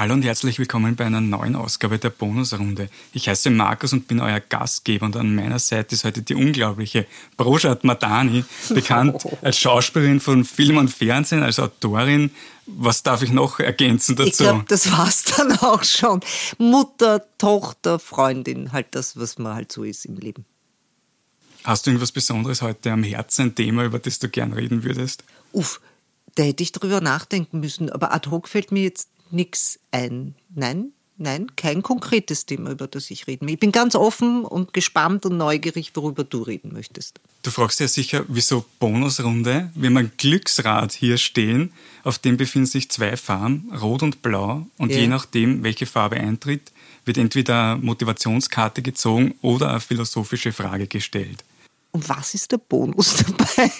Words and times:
Hallo 0.00 0.14
und 0.14 0.22
herzlich 0.22 0.58
willkommen 0.58 0.96
bei 0.96 1.04
einer 1.04 1.20
neuen 1.20 1.54
Ausgabe 1.54 1.98
der 1.98 2.08
Bonusrunde. 2.08 2.88
Ich 3.12 3.28
heiße 3.28 3.50
Markus 3.50 3.92
und 3.92 4.08
bin 4.08 4.20
euer 4.20 4.40
Gastgeber 4.40 5.04
und 5.04 5.14
an 5.14 5.34
meiner 5.34 5.58
Seite 5.58 5.94
ist 5.94 6.04
heute 6.04 6.22
die 6.22 6.34
unglaubliche 6.34 7.04
Brojat 7.36 7.84
Madani, 7.84 8.46
bekannt 8.70 9.22
als 9.42 9.58
Schauspielerin 9.58 10.20
von 10.20 10.46
Film 10.46 10.78
und 10.78 10.88
Fernsehen, 10.88 11.42
als 11.42 11.58
Autorin. 11.58 12.30
Was 12.64 13.02
darf 13.02 13.20
ich 13.20 13.30
noch 13.30 13.60
ergänzen 13.60 14.16
dazu? 14.16 14.30
Ich 14.30 14.36
glaube, 14.38 14.64
das 14.68 14.90
war's 14.90 15.24
dann 15.36 15.52
auch 15.58 15.84
schon. 15.84 16.20
Mutter, 16.56 17.22
Tochter, 17.36 17.98
Freundin, 17.98 18.72
halt 18.72 18.94
das, 18.94 19.18
was 19.18 19.36
man 19.36 19.54
halt 19.54 19.70
so 19.70 19.84
ist 19.84 20.06
im 20.06 20.16
Leben. 20.16 20.46
Hast 21.64 21.84
du 21.84 21.90
irgendwas 21.90 22.12
Besonderes 22.12 22.62
heute 22.62 22.90
am 22.90 23.02
Herzen, 23.02 23.48
ein 23.48 23.54
Thema, 23.54 23.84
über 23.84 23.98
das 23.98 24.18
du 24.18 24.30
gern 24.30 24.54
reden 24.54 24.82
würdest? 24.82 25.24
Uff, 25.52 25.78
da 26.36 26.42
hätte 26.42 26.62
ich 26.62 26.72
drüber 26.72 27.02
nachdenken 27.02 27.60
müssen, 27.60 27.90
aber 27.90 28.14
ad 28.14 28.30
hoc 28.30 28.48
fällt 28.48 28.72
mir 28.72 28.82
jetzt 28.82 29.10
nichts 29.32 29.78
ein. 29.90 30.34
Nein, 30.54 30.92
nein, 31.20 31.54
kein 31.54 31.82
konkretes 31.82 32.46
Thema, 32.46 32.70
über 32.70 32.86
das 32.86 33.10
ich 33.10 33.26
reden 33.26 33.46
will. 33.46 33.54
Ich 33.54 33.60
bin 33.60 33.72
ganz 33.72 33.94
offen 33.94 34.44
und 34.44 34.72
gespannt 34.72 35.26
und 35.26 35.36
neugierig, 35.36 35.92
worüber 35.94 36.24
du 36.24 36.42
reden 36.42 36.72
möchtest. 36.72 37.20
Du 37.42 37.50
fragst 37.50 37.80
ja 37.80 37.88
sicher, 37.88 38.24
wieso 38.28 38.64
Bonusrunde? 38.80 39.70
Wir 39.74 39.88
haben 39.88 39.96
ein 39.96 40.12
Glücksrad 40.16 40.92
hier 40.92 41.18
stehen, 41.18 41.72
auf 42.02 42.18
dem 42.18 42.36
befinden 42.36 42.66
sich 42.66 42.90
zwei 42.90 43.16
Farben, 43.16 43.70
rot 43.80 44.02
und 44.02 44.22
blau. 44.22 44.66
Und 44.78 44.90
ja. 44.90 44.98
je 44.98 45.06
nachdem, 45.06 45.62
welche 45.62 45.86
Farbe 45.86 46.16
eintritt, 46.16 46.72
wird 47.04 47.18
entweder 47.18 47.72
eine 47.72 47.82
Motivationskarte 47.82 48.82
gezogen 48.82 49.34
oder 49.42 49.70
eine 49.70 49.80
philosophische 49.80 50.52
Frage 50.52 50.86
gestellt. 50.86 51.44
Und 51.92 52.08
was 52.08 52.34
ist 52.34 52.52
der 52.52 52.58
Bonus 52.58 53.16
dabei? 53.38 53.70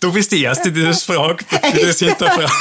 Du 0.00 0.12
bist 0.12 0.32
die 0.32 0.42
Erste, 0.42 0.72
die 0.72 0.82
das 0.82 1.02
fragt, 1.02 1.46
die 1.50 1.80
das 1.80 1.98
hinterfragt 1.98 2.52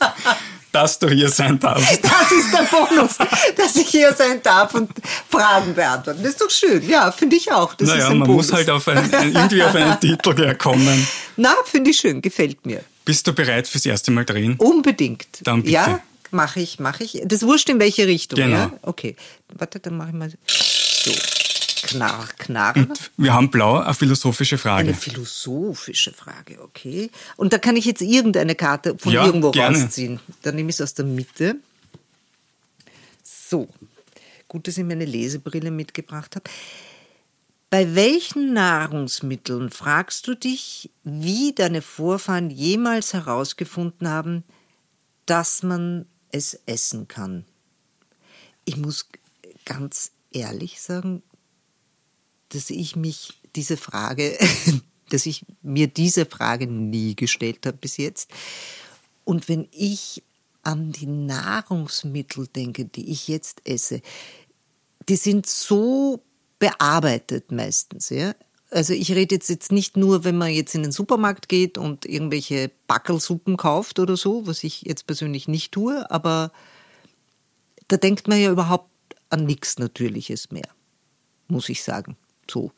dass 0.72 0.98
du 0.98 1.08
hier 1.08 1.28
sein 1.28 1.58
darfst. 1.58 2.00
Das 2.10 2.32
ist 2.32 2.52
der 2.52 2.62
Bonus, 2.64 3.16
dass 3.56 3.76
ich 3.76 3.88
hier 3.88 4.12
sein 4.12 4.40
darf 4.42 4.74
und 4.74 4.90
Fragen 5.28 5.74
beantworten. 5.74 6.20
Das 6.22 6.32
ist 6.32 6.40
doch 6.40 6.50
schön. 6.50 6.88
Ja, 6.88 7.10
finde 7.10 7.36
ich 7.36 7.50
auch. 7.50 7.74
Das 7.74 7.88
naja, 7.88 8.04
ist 8.04 8.10
ein 8.10 8.18
man 8.18 8.28
Bonus. 8.28 8.48
muss 8.48 8.56
halt 8.56 8.70
auf 8.70 8.86
ein, 8.88 9.10
irgendwie 9.12 9.62
auf 9.62 9.74
einen 9.74 9.98
Titel 9.98 10.54
kommen. 10.54 11.06
Na, 11.36 11.54
finde 11.64 11.90
ich 11.90 11.98
schön, 11.98 12.20
gefällt 12.20 12.64
mir. 12.66 12.84
Bist 13.04 13.26
du 13.26 13.32
bereit 13.32 13.66
fürs 13.66 13.86
erste 13.86 14.10
Mal 14.10 14.24
drehen? 14.24 14.54
Unbedingt. 14.58 15.26
Dann 15.42 15.62
bitte. 15.62 15.72
Ja, 15.72 16.00
mache 16.30 16.60
ich, 16.60 16.78
mache 16.78 17.04
ich. 17.04 17.20
Das 17.24 17.42
wurscht 17.42 17.68
in 17.68 17.80
welche 17.80 18.06
Richtung. 18.06 18.38
Genau. 18.38 18.56
Ja? 18.56 18.72
Okay. 18.82 19.16
Warte, 19.54 19.80
dann 19.80 19.96
mache 19.96 20.10
ich 20.10 20.14
mal 20.14 20.30
so. 20.46 21.12
Knarr, 21.90 22.28
knarr. 22.38 22.76
Und 22.76 23.10
wir 23.16 23.32
haben 23.32 23.50
blau 23.50 23.78
eine 23.78 23.94
philosophische 23.94 24.58
Frage. 24.58 24.88
Eine 24.88 24.94
philosophische 24.94 26.12
Frage, 26.12 26.62
okay. 26.62 27.10
Und 27.36 27.52
da 27.52 27.58
kann 27.58 27.76
ich 27.76 27.84
jetzt 27.84 28.02
irgendeine 28.02 28.54
Karte 28.54 28.96
von 28.98 29.12
ja, 29.12 29.24
irgendwo 29.26 29.50
gerne. 29.50 29.82
rausziehen. 29.82 30.20
Dann 30.42 30.54
nehme 30.54 30.70
ich 30.70 30.76
es 30.76 30.80
aus 30.82 30.94
der 30.94 31.04
Mitte. 31.04 31.56
So. 33.22 33.68
Gut, 34.48 34.66
dass 34.66 34.78
ich 34.78 34.84
mir 34.84 34.94
eine 34.94 35.04
Lesebrille 35.04 35.70
mitgebracht 35.70 36.36
habe. 36.36 36.50
Bei 37.70 37.94
welchen 37.94 38.52
Nahrungsmitteln 38.52 39.70
fragst 39.70 40.26
du 40.26 40.34
dich, 40.34 40.90
wie 41.04 41.52
deine 41.54 41.82
Vorfahren 41.82 42.50
jemals 42.50 43.12
herausgefunden 43.12 44.08
haben, 44.08 44.42
dass 45.26 45.62
man 45.62 46.06
es 46.32 46.58
essen 46.66 47.06
kann? 47.06 47.44
Ich 48.64 48.76
muss 48.76 49.08
ganz 49.64 50.10
ehrlich 50.32 50.80
sagen, 50.80 51.22
dass 52.50 52.70
ich 52.70 52.96
mich 52.96 53.40
diese 53.56 53.76
Frage, 53.76 54.38
dass 55.08 55.26
ich 55.26 55.44
mir 55.62 55.88
diese 55.88 56.26
Frage 56.26 56.66
nie 56.66 57.16
gestellt 57.16 57.66
habe 57.66 57.78
bis 57.78 57.96
jetzt. 57.96 58.30
Und 59.24 59.48
wenn 59.48 59.68
ich 59.72 60.22
an 60.62 60.92
die 60.92 61.06
Nahrungsmittel 61.06 62.46
denke, 62.48 62.84
die 62.84 63.10
ich 63.10 63.28
jetzt 63.28 63.62
esse, 63.64 64.02
die 65.08 65.16
sind 65.16 65.46
so 65.46 66.22
bearbeitet 66.58 67.50
meistens, 67.50 68.10
ja. 68.10 68.34
Also 68.72 68.92
ich 68.92 69.10
rede 69.12 69.34
jetzt, 69.34 69.48
jetzt 69.48 69.72
nicht 69.72 69.96
nur, 69.96 70.22
wenn 70.22 70.38
man 70.38 70.52
jetzt 70.52 70.76
in 70.76 70.84
den 70.84 70.92
Supermarkt 70.92 71.48
geht 71.48 71.76
und 71.76 72.06
irgendwelche 72.06 72.70
Backelsuppen 72.86 73.56
kauft 73.56 73.98
oder 73.98 74.16
so, 74.16 74.46
was 74.46 74.62
ich 74.62 74.82
jetzt 74.82 75.08
persönlich 75.08 75.48
nicht 75.48 75.72
tue, 75.72 76.08
aber 76.08 76.52
da 77.88 77.96
denkt 77.96 78.28
man 78.28 78.40
ja 78.40 78.52
überhaupt 78.52 78.90
an 79.28 79.44
nichts 79.44 79.78
Natürliches 79.80 80.52
mehr, 80.52 80.68
muss 81.48 81.68
ich 81.68 81.82
sagen 81.82 82.16
so. 82.50 82.72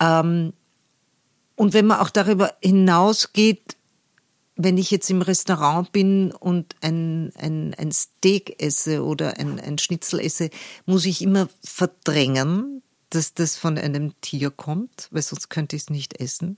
Ähm, 0.00 0.52
und 1.54 1.72
wenn 1.72 1.86
man 1.86 2.00
auch 2.00 2.10
darüber 2.10 2.54
hinausgeht, 2.62 3.76
wenn 4.56 4.78
ich 4.78 4.90
jetzt 4.90 5.10
im 5.10 5.22
Restaurant 5.22 5.92
bin 5.92 6.32
und 6.32 6.74
ein, 6.80 7.32
ein, 7.36 7.74
ein 7.74 7.92
Steak 7.92 8.62
esse 8.62 9.04
oder 9.04 9.38
ein, 9.38 9.60
ein 9.60 9.78
Schnitzel 9.78 10.20
esse, 10.20 10.50
muss 10.86 11.04
ich 11.04 11.20
immer 11.20 11.48
verdrängen, 11.62 12.82
dass 13.10 13.34
das 13.34 13.56
von 13.56 13.78
einem 13.78 14.18
Tier 14.22 14.50
kommt, 14.50 15.08
weil 15.10 15.22
sonst 15.22 15.50
könnte 15.50 15.76
ich 15.76 15.82
es 15.82 15.90
nicht 15.90 16.20
essen. 16.20 16.56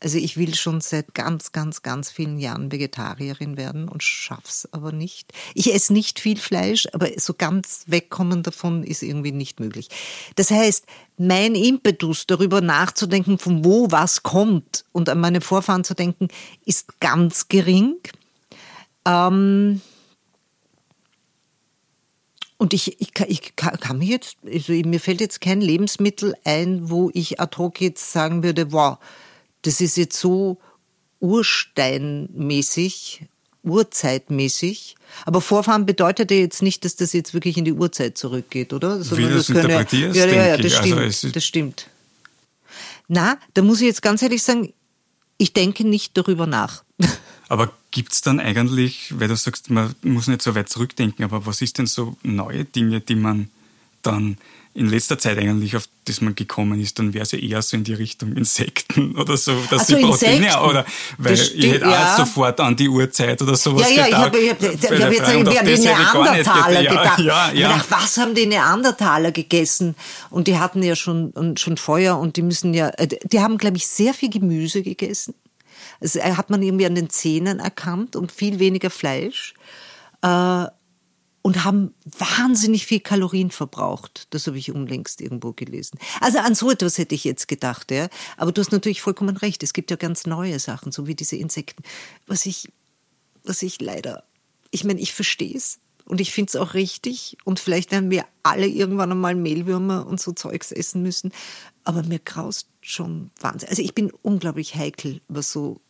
Also 0.00 0.18
ich 0.18 0.36
will 0.36 0.54
schon 0.54 0.80
seit 0.80 1.14
ganz, 1.14 1.52
ganz, 1.52 1.82
ganz 1.82 2.10
vielen 2.10 2.38
Jahren 2.38 2.70
Vegetarierin 2.70 3.56
werden 3.56 3.88
und 3.88 4.02
schaff's 4.02 4.68
aber 4.72 4.92
nicht. 4.92 5.32
Ich 5.54 5.72
esse 5.72 5.94
nicht 5.94 6.20
viel 6.20 6.36
Fleisch, 6.36 6.86
aber 6.92 7.08
so 7.16 7.32
ganz 7.32 7.84
wegkommen 7.86 8.42
davon 8.42 8.82
ist 8.82 9.02
irgendwie 9.02 9.32
nicht 9.32 9.60
möglich. 9.60 9.88
Das 10.36 10.50
heißt, 10.50 10.84
mein 11.16 11.54
Impetus 11.54 12.26
darüber 12.26 12.60
nachzudenken, 12.60 13.38
von 13.38 13.64
wo 13.64 13.90
was 13.90 14.22
kommt 14.22 14.84
und 14.92 15.08
an 15.08 15.20
meine 15.20 15.40
Vorfahren 15.40 15.84
zu 15.84 15.94
denken, 15.94 16.28
ist 16.66 17.00
ganz 17.00 17.48
gering. 17.48 17.96
Ähm 19.06 19.80
und 22.56 22.72
ich, 22.72 23.00
ich, 23.00 23.12
ich 23.26 23.56
kann 23.56 23.98
mir 23.98 24.06
jetzt, 24.06 24.36
also 24.46 24.72
mir 24.72 25.00
fällt 25.00 25.20
jetzt 25.20 25.40
kein 25.40 25.60
Lebensmittel 25.60 26.34
ein, 26.44 26.88
wo 26.88 27.10
ich 27.12 27.40
ad 27.40 27.56
hoc 27.58 27.80
jetzt 27.80 28.12
sagen 28.12 28.42
würde, 28.42 28.72
wow, 28.72 28.98
das 29.64 29.80
ist 29.80 29.96
jetzt 29.96 30.18
so 30.18 30.58
ursteinmäßig, 31.20 33.26
urzeitmäßig. 33.62 34.96
Aber 35.24 35.40
Vorfahren 35.40 35.86
bedeutet 35.86 36.30
ja 36.30 36.36
jetzt 36.36 36.62
nicht, 36.62 36.84
dass 36.84 36.96
das 36.96 37.12
jetzt 37.12 37.34
wirklich 37.34 37.56
in 37.56 37.64
die 37.64 37.72
Urzeit 37.72 38.18
zurückgeht, 38.18 38.72
oder? 38.72 39.02
Sondern 39.02 39.28
Wie 39.28 39.30
du 39.30 39.36
das 39.36 39.48
interpretierst, 39.48 40.16
ja, 40.16 40.26
ja, 40.26 40.46
ja, 40.48 40.56
das 40.56 40.66
ich. 40.66 40.76
stimmt, 40.76 41.00
Also 41.00 41.28
das 41.30 41.44
stimmt. 41.44 41.88
Na, 43.08 43.38
da 43.54 43.62
muss 43.62 43.80
ich 43.80 43.86
jetzt 43.86 44.02
ganz 44.02 44.22
ehrlich 44.22 44.42
sagen, 44.42 44.72
ich 45.38 45.52
denke 45.52 45.86
nicht 45.86 46.16
darüber 46.16 46.46
nach. 46.46 46.84
Aber 47.48 47.72
gibt 47.90 48.12
es 48.12 48.22
dann 48.22 48.40
eigentlich, 48.40 49.18
weil 49.18 49.28
du 49.28 49.36
sagst, 49.36 49.70
man 49.70 49.94
muss 50.02 50.26
nicht 50.26 50.42
so 50.42 50.54
weit 50.54 50.68
zurückdenken, 50.68 51.24
aber 51.24 51.46
was 51.46 51.62
ist 51.62 51.78
denn 51.78 51.86
so 51.86 52.16
neue 52.22 52.64
Dinge, 52.64 53.00
die 53.00 53.14
man 53.14 53.50
dann 54.02 54.38
in 54.74 54.88
letzter 54.88 55.18
Zeit 55.18 55.38
eigentlich, 55.38 55.76
auf 55.76 55.88
das 56.04 56.20
man 56.20 56.34
gekommen 56.34 56.80
ist, 56.80 56.98
dann 56.98 57.14
wäre 57.14 57.22
es 57.22 57.30
ja 57.30 57.38
eher 57.38 57.62
so 57.62 57.76
in 57.76 57.84
die 57.84 57.94
Richtung 57.94 58.32
Insekten 58.32 59.16
oder 59.16 59.36
so, 59.36 59.54
dass 59.70 59.86
so, 59.86 59.96
die 59.96 60.02
Proteine, 60.02 60.46
Insekten. 60.46 60.64
oder 60.64 60.84
weil 61.16 61.36
Das 61.36 61.50
ich 61.50 61.66
hätte 61.66 61.76
stimmt, 61.76 61.92
ja. 61.92 62.12
auch 62.12 62.16
sofort 62.18 62.60
an 62.60 62.74
die 62.74 62.88
Uhrzeit 62.88 63.40
oder 63.40 63.54
sowas 63.54 63.88
Ja, 63.88 63.96
ja, 63.96 64.02
ich 64.02 64.06
gedacht. 64.06 64.22
habe 64.24 64.38
ich 64.38 64.50
hab, 64.50 64.62
ich 64.62 65.02
hab 65.02 65.12
jetzt 65.12 65.28
an 65.28 65.44
die 65.44 65.78
Neandertaler 65.78 66.82
gedacht. 66.82 67.18
Ja, 67.20 67.52
ja, 67.54 67.68
hab 67.68 67.82
gedacht, 67.82 68.02
was 68.02 68.16
haben 68.18 68.34
die 68.34 68.46
Neandertaler 68.46 69.30
gegessen? 69.30 69.94
Und 70.30 70.48
die 70.48 70.58
hatten 70.58 70.82
ja 70.82 70.96
schon, 70.96 71.30
und 71.30 71.60
schon 71.60 71.76
Feuer 71.76 72.18
und 72.18 72.36
die 72.36 72.42
müssen 72.42 72.74
ja, 72.74 72.88
äh, 72.96 73.06
die 73.06 73.40
haben, 73.40 73.58
glaube 73.58 73.76
ich, 73.76 73.86
sehr 73.86 74.12
viel 74.12 74.30
Gemüse 74.30 74.82
gegessen. 74.82 75.34
Das 76.00 76.16
äh, 76.16 76.32
hat 76.36 76.50
man 76.50 76.62
irgendwie 76.62 76.86
an 76.86 76.96
den 76.96 77.10
Zähnen 77.10 77.60
erkannt 77.60 78.16
und 78.16 78.32
viel 78.32 78.58
weniger 78.58 78.90
Fleisch. 78.90 79.54
Äh, 80.22 80.66
und 81.46 81.62
haben 81.62 81.92
wahnsinnig 82.06 82.86
viel 82.86 83.00
Kalorien 83.00 83.50
verbraucht. 83.50 84.28
Das 84.30 84.46
habe 84.46 84.56
ich 84.56 84.72
unlängst 84.72 85.20
irgendwo 85.20 85.52
gelesen. 85.52 85.98
Also 86.22 86.38
an 86.38 86.54
so 86.54 86.70
etwas 86.70 86.96
hätte 86.96 87.14
ich 87.14 87.22
jetzt 87.22 87.48
gedacht, 87.48 87.90
ja. 87.90 88.08
Aber 88.38 88.50
du 88.50 88.62
hast 88.62 88.72
natürlich 88.72 89.02
vollkommen 89.02 89.36
recht. 89.36 89.62
Es 89.62 89.74
gibt 89.74 89.90
ja 89.90 89.98
ganz 89.98 90.24
neue 90.24 90.58
Sachen, 90.58 90.90
so 90.90 91.06
wie 91.06 91.14
diese 91.14 91.36
Insekten. 91.36 91.82
Was 92.26 92.46
ich, 92.46 92.72
was 93.44 93.60
ich 93.60 93.78
leider, 93.82 94.24
ich 94.70 94.84
meine, 94.84 95.00
ich 95.00 95.12
verstehe 95.12 95.54
es 95.54 95.80
und 96.06 96.22
ich 96.22 96.32
finde 96.32 96.48
es 96.48 96.56
auch 96.56 96.72
richtig. 96.72 97.36
Und 97.44 97.60
vielleicht 97.60 97.90
werden 97.90 98.10
wir 98.10 98.24
alle 98.42 98.66
irgendwann 98.66 99.12
einmal 99.12 99.34
Mehlwürmer 99.34 100.06
und 100.06 100.20
so 100.20 100.32
Zeugs 100.32 100.72
essen 100.72 101.02
müssen. 101.02 101.30
Aber 101.84 102.02
mir 102.04 102.20
graust 102.20 102.68
schon 102.80 103.30
Wahnsinn. 103.38 103.68
Also 103.68 103.82
ich 103.82 103.94
bin 103.94 104.10
unglaublich 104.22 104.76
heikel, 104.76 105.20
was 105.28 105.52
so, 105.52 105.82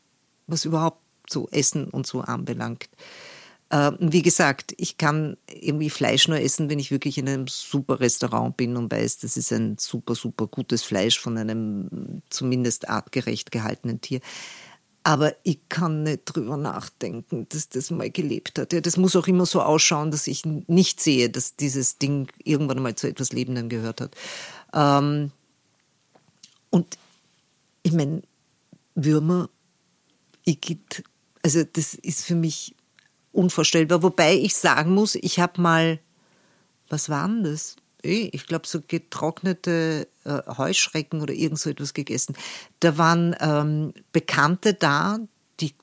was 0.48 0.64
überhaupt 0.64 1.00
so 1.30 1.48
Essen 1.52 1.90
und 1.90 2.08
so 2.08 2.22
anbelangt. 2.22 2.88
Äh, 3.70 3.92
Wie 3.98 4.22
gesagt, 4.22 4.74
ich 4.76 4.98
kann 4.98 5.36
irgendwie 5.48 5.90
Fleisch 5.90 6.28
nur 6.28 6.38
essen, 6.38 6.68
wenn 6.70 6.78
ich 6.78 6.90
wirklich 6.90 7.18
in 7.18 7.28
einem 7.28 7.46
super 7.48 8.00
Restaurant 8.00 8.56
bin 8.56 8.76
und 8.76 8.92
weiß, 8.92 9.18
das 9.18 9.36
ist 9.36 9.52
ein 9.52 9.78
super, 9.78 10.14
super 10.14 10.46
gutes 10.46 10.82
Fleisch 10.82 11.18
von 11.18 11.38
einem 11.38 12.22
zumindest 12.30 12.88
artgerecht 12.88 13.50
gehaltenen 13.50 14.00
Tier. 14.00 14.20
Aber 15.06 15.34
ich 15.42 15.58
kann 15.68 16.02
nicht 16.02 16.24
drüber 16.24 16.56
nachdenken, 16.56 17.46
dass 17.50 17.68
das 17.68 17.90
mal 17.90 18.10
gelebt 18.10 18.58
hat. 18.58 18.72
Ja, 18.72 18.80
das 18.80 18.96
muss 18.96 19.14
auch 19.16 19.26
immer 19.26 19.44
so 19.44 19.60
ausschauen, 19.60 20.10
dass 20.10 20.26
ich 20.26 20.46
nicht 20.46 20.98
sehe, 20.98 21.28
dass 21.28 21.56
dieses 21.56 21.98
Ding 21.98 22.32
irgendwann 22.42 22.82
mal 22.82 22.94
zu 22.94 23.06
etwas 23.06 23.32
Lebendem 23.32 23.68
gehört 23.68 24.00
hat. 24.00 24.16
Ähm, 24.72 25.30
und 26.70 26.98
ich 27.82 27.92
meine, 27.92 28.22
Würmer, 28.94 29.50
Igitt, 30.46 31.04
also 31.42 31.64
das 31.64 31.94
ist 31.94 32.24
für 32.24 32.34
mich 32.34 32.74
unvorstellbar. 33.34 34.02
Wobei 34.02 34.34
ich 34.34 34.54
sagen 34.56 34.94
muss, 34.94 35.14
ich 35.16 35.40
habe 35.40 35.60
mal, 35.60 35.98
was 36.88 37.08
war 37.08 37.28
denn 37.28 37.44
das? 37.44 37.76
Ich 38.02 38.46
glaube, 38.46 38.66
so 38.66 38.80
getrocknete 38.86 40.08
äh, 40.24 40.42
Heuschrecken 40.58 41.22
oder 41.22 41.32
irgend 41.32 41.58
so 41.58 41.70
etwas 41.70 41.94
gegessen. 41.94 42.36
Da 42.80 42.98
waren 42.98 43.34
ähm, 43.40 43.94
Bekannte 44.12 44.74
da, 44.74 45.18
die, 45.60 45.74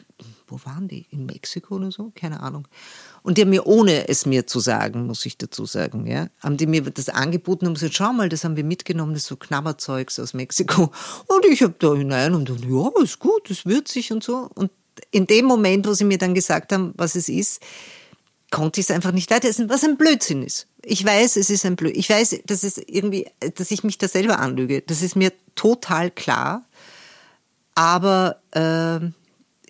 wo 0.48 0.60
waren 0.64 0.88
die? 0.88 1.08
In 1.10 1.26
Mexiko 1.26 1.78
oder 1.78 1.92
so? 1.92 2.12
Keine 2.14 2.42
Ahnung. 2.42 2.68
Und 3.24 3.38
die 3.38 3.42
haben 3.42 3.50
mir, 3.50 3.66
ohne 3.66 4.08
es 4.08 4.28
mir 4.28 4.46
zu 4.46 4.60
sagen, 4.60 5.08
muss 5.08 5.26
ich 5.26 5.38
dazu 5.38 5.66
sagen, 5.66 6.06
ja, 6.06 6.28
haben 6.40 6.58
die 6.58 6.68
mir 6.68 6.82
das 6.82 7.10
angeboten 7.10 7.66
und 7.66 7.76
gesagt, 7.76 7.96
schau 7.96 8.14
mal, 8.14 8.30
das 8.30 8.44
haben 8.44 8.56
wir 8.56 8.64
mitgenommen, 8.64 9.14
das 9.14 9.24
ist 9.24 9.30
so 9.30 9.36
Knabberzeugs 9.36 10.20
aus 10.20 10.36
Mexiko. 10.36 10.92
Und 11.26 11.46
ich 11.46 11.64
habe 11.64 11.76
da 11.80 11.96
hinein 11.96 12.36
und 12.36 12.50
dann, 12.50 12.62
ja, 12.72 12.90
ist 13.02 13.18
gut, 13.18 13.50
ist 13.50 13.66
würzig 13.66 14.12
und 14.12 14.24
so. 14.24 14.50
Und 14.54 14.72
in 15.12 15.28
dem 15.28 15.46
Moment, 15.46 15.88
wo 15.88 15.94
sie 15.94 16.04
mir 16.04 16.18
dann 16.18 16.34
gesagt 16.34 16.72
haben, 16.72 16.94
was 16.96 17.16
es 17.16 17.30
ist, 17.30 17.62
konnte 18.52 18.80
ich 18.80 18.88
es 18.88 18.92
einfach 18.92 19.12
nicht 19.12 19.32
weiter 19.32 19.48
essen, 19.48 19.70
was 19.70 19.84
ein 19.84 19.98
Blödsinn 19.98 20.44
ist. 20.44 20.68
Ich 20.84 21.06
weiß, 21.06 21.38
es 21.38 21.50
ist 21.50 21.66
ein 21.66 21.76
Blödsinn. 21.76 22.00
Ich 22.00 22.10
weiß, 22.10 22.42
dass 22.46 22.64
es 22.64 22.78
irgendwie, 22.78 23.28
dass 23.56 23.72
ich 23.72 23.84
mich 23.84 23.98
da 23.98 24.08
selber 24.08 24.40
anlüge. 24.40 24.82
Das 24.82 25.02
ist 25.02 25.16
mir 25.16 25.32
total 25.56 26.12
klar. 26.12 26.66
Aber 27.76 28.42
äh, 28.52 29.00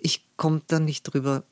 ich 0.00 0.24
komme 0.36 0.62
da 0.66 0.80
nicht 0.80 1.04
drüber 1.04 1.44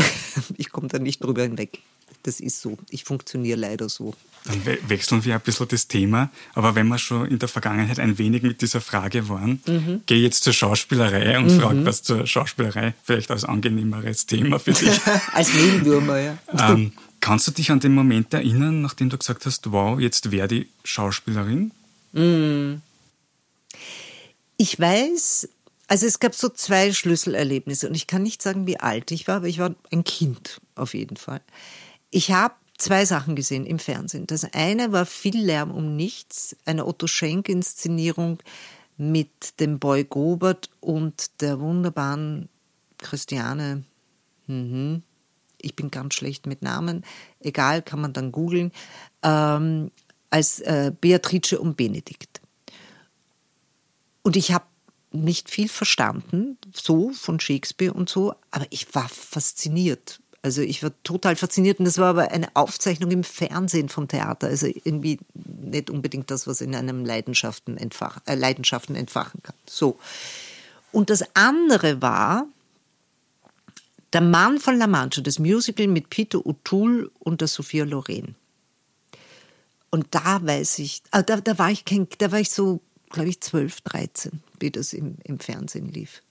ich 0.56 0.70
komme 0.70 0.88
da 0.88 0.98
nicht 0.98 1.22
drüber 1.22 1.42
hinweg. 1.42 1.80
Das 2.22 2.40
ist 2.40 2.60
so. 2.60 2.78
Ich 2.90 3.04
funktioniere 3.04 3.58
leider 3.58 3.88
so. 3.88 4.14
Dann 4.44 4.64
we 4.64 4.78
wechseln 4.88 5.24
wir 5.24 5.34
ein 5.34 5.40
bisschen 5.40 5.68
das 5.68 5.86
Thema. 5.86 6.30
Aber 6.54 6.74
wenn 6.74 6.88
wir 6.88 6.98
schon 6.98 7.26
in 7.26 7.38
der 7.38 7.48
Vergangenheit 7.48 7.98
ein 7.98 8.18
wenig 8.18 8.42
mit 8.42 8.62
dieser 8.62 8.80
Frage 8.80 9.28
waren, 9.28 9.62
mhm. 9.66 10.02
gehe 10.06 10.18
jetzt 10.18 10.44
zur 10.44 10.52
Schauspielerei 10.52 11.38
und 11.38 11.46
mhm. 11.46 11.60
frage 11.60 11.86
was 11.86 12.02
zur 12.02 12.26
Schauspielerei 12.26 12.94
vielleicht 13.02 13.30
als 13.30 13.44
angenehmeres 13.44 14.26
Thema 14.26 14.58
für 14.58 14.72
dich. 14.72 15.00
als 15.32 15.52
Nebenwürmer, 15.52 16.18
ja. 16.18 16.38
Ähm, 16.58 16.92
kannst 17.20 17.46
du 17.48 17.52
dich 17.52 17.70
an 17.70 17.80
den 17.80 17.94
Moment 17.94 18.32
erinnern, 18.32 18.80
nachdem 18.80 19.10
du 19.10 19.18
gesagt 19.18 19.44
hast, 19.46 19.72
wow, 19.72 20.00
jetzt 20.00 20.30
wäre 20.30 20.48
die 20.48 20.68
Schauspielerin? 20.84 21.72
Mhm. 22.12 22.82
Ich 24.56 24.78
weiß, 24.78 25.48
also 25.88 26.06
es 26.06 26.20
gab 26.20 26.34
so 26.34 26.48
zwei 26.48 26.92
Schlüsselerlebnisse 26.92 27.88
und 27.88 27.94
ich 27.94 28.06
kann 28.06 28.22
nicht 28.22 28.42
sagen, 28.42 28.66
wie 28.66 28.78
alt 28.78 29.10
ich 29.10 29.26
war, 29.26 29.36
aber 29.36 29.48
ich 29.48 29.58
war 29.58 29.74
ein 29.90 30.04
Kind 30.04 30.60
auf 30.74 30.94
jeden 30.94 31.16
Fall. 31.16 31.40
Ich 32.10 32.32
habe 32.32 32.54
zwei 32.76 33.04
Sachen 33.04 33.36
gesehen 33.36 33.66
im 33.66 33.78
Fernsehen. 33.78 34.26
Das 34.26 34.44
eine 34.52 34.92
war 34.92 35.06
viel 35.06 35.38
Lärm 35.38 35.70
um 35.70 35.96
nichts, 35.96 36.56
eine 36.64 36.86
Otto 36.86 37.06
Schenk-Inszenierung 37.06 38.38
mit 38.96 39.60
dem 39.60 39.78
Boy 39.78 40.04
Gobert 40.04 40.70
und 40.80 41.40
der 41.40 41.60
wunderbaren 41.60 42.48
Christiane. 42.98 43.84
Mhm. 44.46 45.02
Ich 45.62 45.76
bin 45.76 45.90
ganz 45.90 46.14
schlecht 46.14 46.46
mit 46.46 46.62
Namen. 46.62 47.04
Egal, 47.40 47.82
kann 47.82 48.00
man 48.00 48.12
dann 48.12 48.32
googeln. 48.32 48.72
Ähm, 49.22 49.90
als 50.30 50.60
äh, 50.60 50.92
Beatrice 50.98 51.60
und 51.60 51.76
Benedikt. 51.76 52.40
Und 54.22 54.36
ich 54.36 54.52
habe 54.52 54.66
nicht 55.12 55.50
viel 55.50 55.68
verstanden, 55.68 56.56
so 56.72 57.10
von 57.10 57.40
Shakespeare 57.40 57.92
und 57.92 58.08
so, 58.08 58.34
aber 58.50 58.66
ich 58.70 58.94
war 58.94 59.08
fasziniert. 59.08 60.19
Also 60.42 60.62
ich 60.62 60.82
war 60.82 60.90
total 61.02 61.36
fasziniert 61.36 61.78
und 61.78 61.84
das 61.84 61.98
war 61.98 62.08
aber 62.08 62.30
eine 62.30 62.48
Aufzeichnung 62.54 63.10
im 63.10 63.24
Fernsehen 63.24 63.88
vom 63.88 64.08
Theater. 64.08 64.46
Also 64.46 64.66
irgendwie 64.66 65.18
nicht 65.34 65.90
unbedingt 65.90 66.30
das, 66.30 66.46
was 66.46 66.60
in 66.60 66.74
einem 66.74 67.04
Leidenschaften, 67.04 67.76
entfach, 67.76 68.20
äh, 68.26 68.34
Leidenschaften 68.34 68.96
entfachen 68.96 69.42
kann. 69.42 69.56
So. 69.68 69.98
Und 70.92 71.10
das 71.10 71.24
andere 71.34 72.02
war 72.02 72.46
Der 74.12 74.22
Mann 74.22 74.58
von 74.58 74.76
La 74.76 74.88
Mancha, 74.88 75.20
das 75.20 75.38
Musical 75.38 75.86
mit 75.86 76.10
Peter 76.10 76.38
O'Toole 76.38 77.10
und 77.20 77.40
der 77.42 77.46
Sophia 77.48 77.84
Loren. 77.84 78.34
Und 79.90 80.08
da 80.10 80.44
weiß 80.44 80.80
ich, 80.80 81.02
ah, 81.12 81.22
da, 81.22 81.40
da 81.40 81.58
war 81.58 81.70
ich 81.70 81.84
kein, 81.84 82.08
da 82.18 82.32
war 82.32 82.40
ich 82.40 82.50
so 82.50 82.80
glaube 83.10 83.28
ich, 83.28 83.40
12, 83.40 83.82
13, 83.82 84.40
wie 84.58 84.70
das 84.70 84.92
im, 84.92 85.16
im 85.24 85.38
Fernsehen 85.38 85.88
lief. 85.88 86.22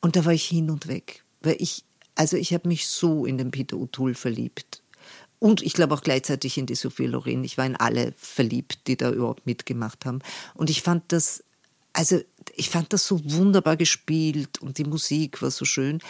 Und 0.00 0.16
da 0.16 0.24
war 0.24 0.32
ich 0.32 0.46
hin 0.46 0.70
und 0.70 0.86
weg, 0.86 1.24
weil 1.42 1.56
ich, 1.58 1.84
also 2.16 2.36
ich 2.36 2.52
habe 2.52 2.68
mich 2.68 2.88
so 2.88 3.24
in 3.24 3.38
den 3.38 3.50
Peter 3.50 3.76
O'Toole 3.76 4.14
verliebt. 4.14 4.82
Und 5.38 5.62
ich 5.62 5.74
glaube 5.74 5.94
auch 5.94 6.02
gleichzeitig 6.02 6.56
in 6.58 6.66
die 6.66 6.74
Sophie 6.74 7.06
Loren. 7.06 7.44
Ich 7.44 7.58
war 7.58 7.66
in 7.66 7.76
alle 7.76 8.14
verliebt, 8.16 8.86
die 8.86 8.96
da 8.96 9.12
überhaupt 9.12 9.46
mitgemacht 9.46 10.06
haben. 10.06 10.20
Und 10.54 10.70
ich 10.70 10.82
fand 10.82 11.04
das, 11.12 11.44
also 11.92 12.20
ich 12.54 12.70
fand 12.70 12.92
das 12.92 13.06
so 13.06 13.20
wunderbar 13.32 13.76
gespielt 13.76 14.60
und 14.62 14.78
die 14.78 14.84
Musik 14.84 15.42
war 15.42 15.50
so 15.50 15.64
schön. 15.64 16.00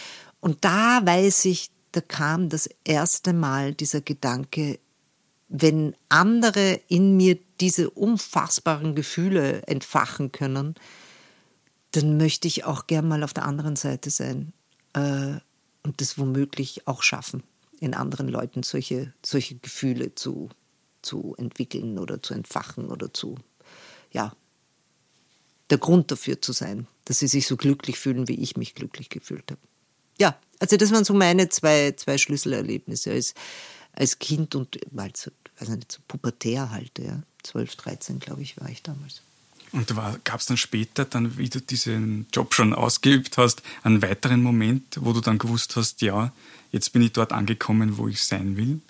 Und 0.41 0.65
da 0.65 1.05
weiß 1.05 1.47
ich, 1.47 1.71
da 1.91 2.01
kam 2.01 2.49
das 2.49 2.71
erste 2.85 3.33
Mal 3.33 3.75
dieser 3.75 4.01
Gedanke, 4.01 4.79
wenn 5.49 5.95
andere 6.09 6.81
in 6.89 7.17
mir 7.17 7.39
diese 7.61 7.91
unfassbaren 7.91 8.95
Gefühle 8.95 9.63
entfachen 9.63 10.31
können, 10.31 10.75
dann 11.93 12.17
möchte 12.17 12.47
ich 12.47 12.65
auch 12.65 12.87
gern 12.87 13.09
mal 13.09 13.23
auf 13.23 13.33
der 13.33 13.45
anderen 13.45 13.77
Seite 13.77 14.11
sein 14.11 14.53
äh, 14.97 15.37
und 15.87 16.01
das 16.01 16.19
womöglich 16.19 16.87
auch 16.89 17.03
schaffen, 17.03 17.45
in 17.81 17.95
anderen 17.95 18.29
Leuten 18.29 18.63
solche, 18.63 19.13
solche 19.25 19.55
Gefühle 19.57 20.15
zu, 20.15 20.51
zu 21.01 21.35
entwickeln 21.39 21.99
oder 21.99 22.23
zu 22.23 22.35
entfachen 22.35 22.89
oder 22.89 23.15
zu, 23.15 23.37
ja, 24.11 24.35
der 25.71 25.79
Grund 25.79 26.11
dafür 26.11 26.43
zu 26.43 26.53
sein, 26.53 26.87
dass 27.05 27.21
sie 27.21 27.29
sich 27.29 27.47
so 27.47 27.57
glücklich 27.57 27.99
fühlen, 27.99 28.29
wie 28.29 28.41
ich 28.41 28.57
mich 28.57 28.75
glücklich 28.75 29.09
gefühlt 29.09 29.51
habe. 29.51 29.61
Ja, 30.19 30.39
also 30.59 30.77
das 30.77 30.91
waren 30.93 31.05
so 31.05 31.15
meine 31.15 31.49
zwei, 31.49 31.93
zwei 31.93 32.19
Schlüsselerlebnisse 32.19 33.13
als, 33.13 33.35
als 33.93 34.19
Kind 34.19 34.55
und 34.55 34.79
als, 34.97 35.31
weiß 35.59 35.69
nicht, 35.71 35.93
so 35.93 36.01
pubertär 36.09 36.71
halt, 36.71 36.99
ja. 36.99 37.23
12, 37.43 37.77
13, 37.77 38.19
glaube 38.19 38.43
ich, 38.43 38.61
war 38.61 38.69
ich 38.69 38.83
damals. 38.83 39.23
Und 39.77 39.93
gab 40.25 40.41
es 40.41 40.47
dann 40.47 40.57
später, 40.57 41.05
dann, 41.05 41.37
wie 41.37 41.51
du 41.51 41.61
diesen 41.61 42.27
Job 42.33 42.55
schon 42.55 42.73
ausgeübt 42.73 43.37
hast, 43.37 43.63
einen 43.83 44.01
weiteren 44.01 44.43
Moment, 44.43 44.97
wo 45.03 45.13
du 45.13 45.21
dann 45.21 45.37
gewusst 45.37 45.77
hast, 45.77 46.01
ja, 46.01 46.33
jetzt 46.73 46.95
bin 46.95 47.03
ich 47.03 47.13
dort 47.13 47.31
angekommen, 47.31 47.99
wo 47.99 48.09
ich 48.09 48.23
sein 48.23 48.57
will? 48.57 48.81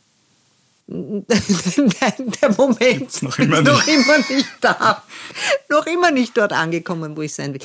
Nein, 0.87 2.33
der 2.41 2.55
Moment 2.57 3.09
ist 3.09 3.25
noch 3.25 3.37
immer, 3.41 3.63
noch 3.63 3.85
immer 3.89 4.19
nicht 4.19 4.49
da. 4.61 5.03
noch 5.69 5.87
immer 5.87 6.13
nicht 6.13 6.37
dort 6.37 6.53
angekommen, 6.53 7.17
wo 7.17 7.23
ich 7.23 7.35
sein 7.35 7.53
will. 7.53 7.63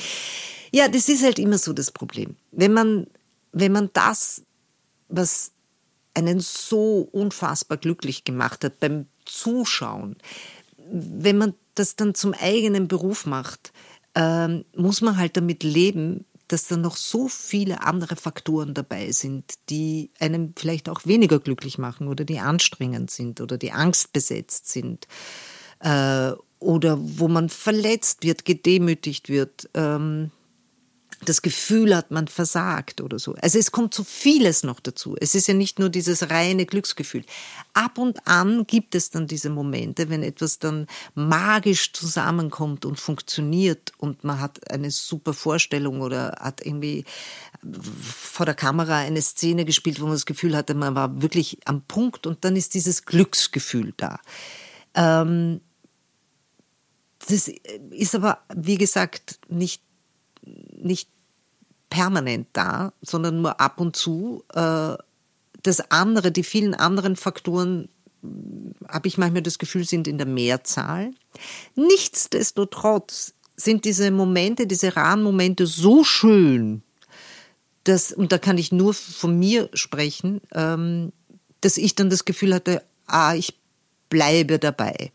Ja, 0.72 0.88
das 0.88 1.08
ist 1.08 1.22
halt 1.22 1.38
immer 1.38 1.58
so 1.58 1.72
das 1.72 1.92
Problem. 1.92 2.34
Wenn 2.50 2.72
man, 2.72 3.06
wenn 3.52 3.70
man 3.70 3.90
das, 3.92 4.42
was 5.08 5.52
einen 6.14 6.40
so 6.40 7.08
unfassbar 7.12 7.78
glücklich 7.78 8.24
gemacht 8.24 8.64
hat 8.64 8.80
beim 8.80 9.06
Zuschauen, 9.26 10.16
wenn 10.90 11.38
man 11.38 11.54
das 11.74 11.96
dann 11.96 12.14
zum 12.14 12.34
eigenen 12.34 12.88
Beruf 12.88 13.26
macht, 13.26 13.72
ähm, 14.14 14.64
muss 14.76 15.00
man 15.00 15.16
halt 15.16 15.36
damit 15.36 15.62
leben, 15.62 16.24
dass 16.48 16.68
da 16.68 16.76
noch 16.76 16.96
so 16.96 17.28
viele 17.28 17.82
andere 17.82 18.14
Faktoren 18.16 18.74
dabei 18.74 19.10
sind, 19.12 19.54
die 19.70 20.10
einem 20.18 20.52
vielleicht 20.54 20.90
auch 20.90 21.06
weniger 21.06 21.40
glücklich 21.40 21.78
machen 21.78 22.08
oder 22.08 22.24
die 22.24 22.40
anstrengend 22.40 23.10
sind 23.10 23.40
oder 23.40 23.56
die 23.56 23.72
angstbesetzt 23.72 24.68
sind 24.70 25.08
äh, 25.80 26.32
oder 26.58 26.98
wo 27.00 27.28
man 27.28 27.48
verletzt 27.48 28.22
wird, 28.22 28.44
gedemütigt 28.44 29.30
wird. 29.30 29.70
Ähm, 29.72 30.30
das 31.24 31.42
Gefühl 31.42 31.94
hat, 31.94 32.10
man 32.10 32.26
versagt 32.26 33.00
oder 33.00 33.18
so. 33.18 33.34
Also 33.40 33.58
es 33.58 33.70
kommt 33.70 33.94
so 33.94 34.02
vieles 34.04 34.62
noch 34.62 34.80
dazu. 34.80 35.16
Es 35.20 35.34
ist 35.34 35.46
ja 35.46 35.54
nicht 35.54 35.78
nur 35.78 35.88
dieses 35.88 36.30
reine 36.30 36.66
Glücksgefühl. 36.66 37.24
Ab 37.74 37.98
und 37.98 38.26
an 38.26 38.66
gibt 38.66 38.94
es 38.94 39.10
dann 39.10 39.26
diese 39.26 39.50
Momente, 39.50 40.10
wenn 40.10 40.22
etwas 40.22 40.58
dann 40.58 40.86
magisch 41.14 41.92
zusammenkommt 41.92 42.84
und 42.84 42.98
funktioniert 42.98 43.92
und 43.98 44.24
man 44.24 44.40
hat 44.40 44.70
eine 44.70 44.90
super 44.90 45.32
Vorstellung 45.32 46.00
oder 46.00 46.38
hat 46.40 46.64
irgendwie 46.64 47.04
vor 48.02 48.46
der 48.46 48.54
Kamera 48.54 48.98
eine 48.98 49.22
Szene 49.22 49.64
gespielt, 49.64 50.00
wo 50.00 50.04
man 50.04 50.14
das 50.14 50.26
Gefühl 50.26 50.56
hatte, 50.56 50.74
man 50.74 50.94
war 50.94 51.22
wirklich 51.22 51.58
am 51.66 51.82
Punkt 51.82 52.26
und 52.26 52.44
dann 52.44 52.56
ist 52.56 52.74
dieses 52.74 53.04
Glücksgefühl 53.04 53.94
da. 53.96 54.18
Ähm, 54.94 55.60
das 57.28 57.48
ist 57.90 58.14
aber, 58.16 58.38
wie 58.52 58.76
gesagt, 58.76 59.38
nicht 59.48 59.82
nicht 60.44 61.08
permanent 61.92 62.46
da, 62.54 62.94
sondern 63.02 63.42
nur 63.42 63.60
ab 63.60 63.78
und 63.78 63.94
zu. 63.94 64.44
Äh, 64.54 64.96
das 65.62 65.90
andere, 65.90 66.32
die 66.32 66.42
vielen 66.42 66.74
anderen 66.74 67.16
Faktoren, 67.16 67.90
habe 68.88 69.08
ich 69.08 69.18
manchmal 69.18 69.42
das 69.42 69.58
Gefühl, 69.58 69.84
sind 69.84 70.08
in 70.08 70.16
der 70.16 70.26
Mehrzahl. 70.26 71.10
Nichtsdestotrotz 71.74 73.34
sind 73.56 73.84
diese 73.84 74.10
Momente, 74.10 74.66
diese 74.66 74.96
raren 74.96 75.22
Momente 75.22 75.66
so 75.66 76.02
schön, 76.02 76.82
dass, 77.84 78.10
und 78.10 78.32
da 78.32 78.38
kann 78.38 78.56
ich 78.56 78.72
nur 78.72 78.94
von 78.94 79.38
mir 79.38 79.68
sprechen, 79.74 80.40
ähm, 80.52 81.12
dass 81.60 81.76
ich 81.76 81.94
dann 81.94 82.08
das 82.08 82.24
Gefühl 82.24 82.54
hatte, 82.54 82.82
ah, 83.06 83.34
ich 83.34 83.58
bleibe 84.08 84.58
dabei. 84.58 85.12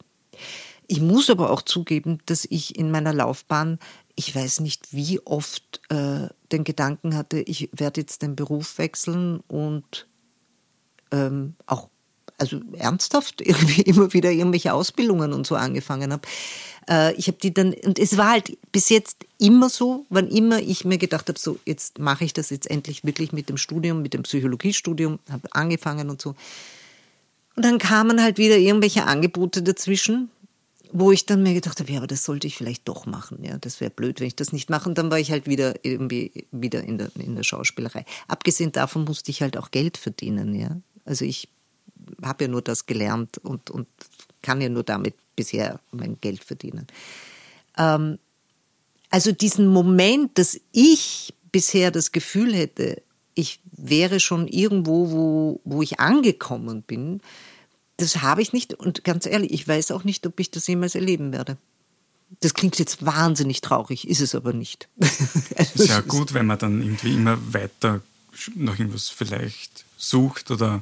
Ich 0.85 1.01
muss 1.01 1.29
aber 1.29 1.49
auch 1.49 1.63
zugeben, 1.63 2.19
dass 2.27 2.45
ich 2.49 2.77
in 2.77 2.91
meiner 2.91 3.13
Laufbahn 3.13 3.79
ich 4.17 4.35
weiß 4.35 4.59
nicht, 4.61 4.91
wie 4.91 5.19
oft 5.25 5.79
äh, 5.89 6.27
den 6.51 6.63
Gedanken 6.63 7.15
hatte, 7.15 7.39
ich 7.39 7.69
werde 7.73 8.01
jetzt 8.01 8.21
den 8.21 8.35
Beruf 8.35 8.77
wechseln 8.77 9.41
und 9.47 10.07
ähm, 11.11 11.55
auch 11.65 11.89
also 12.37 12.61
ernsthaft 12.77 13.41
irgendwie 13.45 13.81
immer 13.81 14.13
wieder 14.13 14.31
irgendwelche 14.31 14.73
Ausbildungen 14.73 15.33
und 15.33 15.47
so 15.47 15.55
angefangen 15.55 16.11
habe. 16.11 16.27
Äh, 16.89 17.13
ich 17.15 17.27
habe 17.27 17.37
die 17.41 17.53
dann, 17.53 17.73
und 17.73 17.99
es 17.99 18.17
war 18.17 18.31
halt 18.31 18.57
bis 18.71 18.89
jetzt 18.89 19.25
immer 19.39 19.69
so, 19.69 20.05
wann 20.09 20.27
immer 20.27 20.59
ich 20.59 20.85
mir 20.85 20.97
gedacht 20.97 21.27
habe, 21.29 21.39
so 21.39 21.59
jetzt 21.65 21.99
mache 21.99 22.25
ich 22.25 22.33
das 22.33 22.49
jetzt 22.49 22.69
endlich 22.69 23.03
wirklich 23.03 23.31
mit 23.33 23.49
dem 23.49 23.57
Studium, 23.57 24.01
mit 24.01 24.13
dem 24.13 24.23
Psychologiestudium, 24.23 25.19
habe 25.29 25.47
angefangen 25.51 26.09
und 26.09 26.21
so. 26.21 26.35
Und 27.55 27.65
dann 27.65 27.79
kamen 27.79 28.21
halt 28.21 28.37
wieder 28.37 28.57
irgendwelche 28.57 29.05
Angebote 29.05 29.63
dazwischen, 29.63 30.29
wo 30.91 31.11
ich 31.11 31.25
dann 31.25 31.43
mir 31.43 31.53
gedacht 31.53 31.79
habe, 31.79 31.91
ja, 31.91 31.97
aber 31.97 32.07
das 32.07 32.23
sollte 32.23 32.47
ich 32.47 32.55
vielleicht 32.55 32.87
doch 32.87 33.05
machen. 33.05 33.43
Ja, 33.43 33.57
das 33.57 33.79
wäre 33.81 33.91
blöd, 33.91 34.19
wenn 34.19 34.27
ich 34.27 34.35
das 34.35 34.53
nicht 34.53 34.69
mache. 34.69 34.89
Und 34.89 34.97
dann 34.97 35.11
war 35.11 35.19
ich 35.19 35.31
halt 35.31 35.47
wieder 35.47 35.75
irgendwie 35.83 36.47
wieder 36.51 36.83
in 36.83 36.97
der, 36.97 37.09
in 37.15 37.35
der 37.35 37.43
Schauspielerei. 37.43 38.05
Abgesehen 38.27 38.71
davon 38.71 39.03
musste 39.03 39.31
ich 39.31 39.41
halt 39.41 39.57
auch 39.57 39.71
Geld 39.71 39.97
verdienen. 39.97 40.53
Ja, 40.53 40.77
also 41.05 41.25
ich 41.25 41.49
habe 42.21 42.45
ja 42.45 42.49
nur 42.49 42.61
das 42.61 42.85
gelernt 42.85 43.37
und, 43.39 43.69
und 43.69 43.87
kann 44.41 44.61
ja 44.61 44.69
nur 44.69 44.83
damit 44.83 45.15
bisher 45.35 45.79
mein 45.91 46.19
Geld 46.19 46.43
verdienen. 46.43 46.87
Ähm, 47.77 48.19
also 49.09 49.31
diesen 49.31 49.67
Moment, 49.67 50.37
dass 50.37 50.59
ich 50.71 51.33
bisher 51.51 51.91
das 51.91 52.11
Gefühl 52.11 52.53
hätte, 52.53 53.01
ich 53.35 53.61
wäre 53.71 54.19
schon 54.19 54.47
irgendwo, 54.47 55.11
wo, 55.11 55.61
wo 55.63 55.81
ich 55.81 55.99
angekommen 55.99 56.81
bin, 56.81 57.21
das 57.97 58.21
habe 58.21 58.41
ich 58.41 58.53
nicht. 58.53 58.73
Und 58.73 59.03
ganz 59.03 59.25
ehrlich, 59.25 59.51
ich 59.51 59.67
weiß 59.67 59.91
auch 59.91 60.03
nicht, 60.03 60.25
ob 60.25 60.39
ich 60.39 60.51
das 60.51 60.67
jemals 60.67 60.95
erleben 60.95 61.31
werde. 61.31 61.57
Das 62.41 62.53
klingt 62.53 62.77
jetzt 62.77 63.05
wahnsinnig 63.05 63.61
traurig, 63.61 64.07
ist 64.07 64.21
es 64.21 64.35
aber 64.35 64.53
nicht. 64.53 64.87
also 65.55 65.83
ist 65.83 65.89
ja 65.89 66.01
gut, 66.01 66.33
wenn 66.33 66.45
man 66.45 66.59
dann 66.59 66.81
irgendwie 66.81 67.13
immer 67.13 67.37
weiter 67.53 68.01
noch 68.55 68.77
irgendwas 68.77 69.09
vielleicht 69.09 69.85
sucht 69.97 70.51
oder 70.51 70.81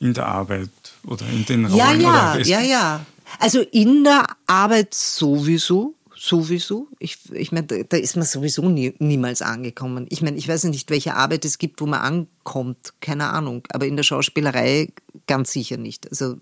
in 0.00 0.14
der 0.14 0.26
Arbeit 0.26 0.70
oder 1.04 1.26
in 1.28 1.44
den 1.44 1.66
Rollen. 1.66 2.00
Ja, 2.00 2.36
ja, 2.36 2.38
ja, 2.38 2.60
ja. 2.60 3.06
Also 3.38 3.60
in 3.60 4.04
der 4.04 4.26
Arbeit 4.46 4.94
sowieso, 4.94 5.93
sowieso. 6.24 6.88
Ich, 6.98 7.18
ich 7.32 7.52
meine, 7.52 7.66
da, 7.66 7.96
ist 7.96 8.16
man 8.16 8.24
sowieso 8.24 8.68
nie, 8.68 8.94
niemals 8.98 9.42
angekommen. 9.42 10.06
Ich 10.08 10.22
meine, 10.22 10.38
ich 10.38 10.48
weiß 10.48 10.64
nicht, 10.64 10.88
welche 10.88 11.14
Arbeit 11.14 11.44
es 11.44 11.58
gibt, 11.58 11.80
wo 11.80 11.86
man 11.86 12.00
ankommt, 12.00 12.94
keine 13.00 13.28
Ahnung. 13.28 13.62
Aber 13.70 13.86
in 13.86 13.96
der 13.96 14.04
Schauspielerei 14.04 14.92
ganz 15.26 15.52
sicher 15.52 15.76
nicht. 15.76 16.08
Also 16.08 16.36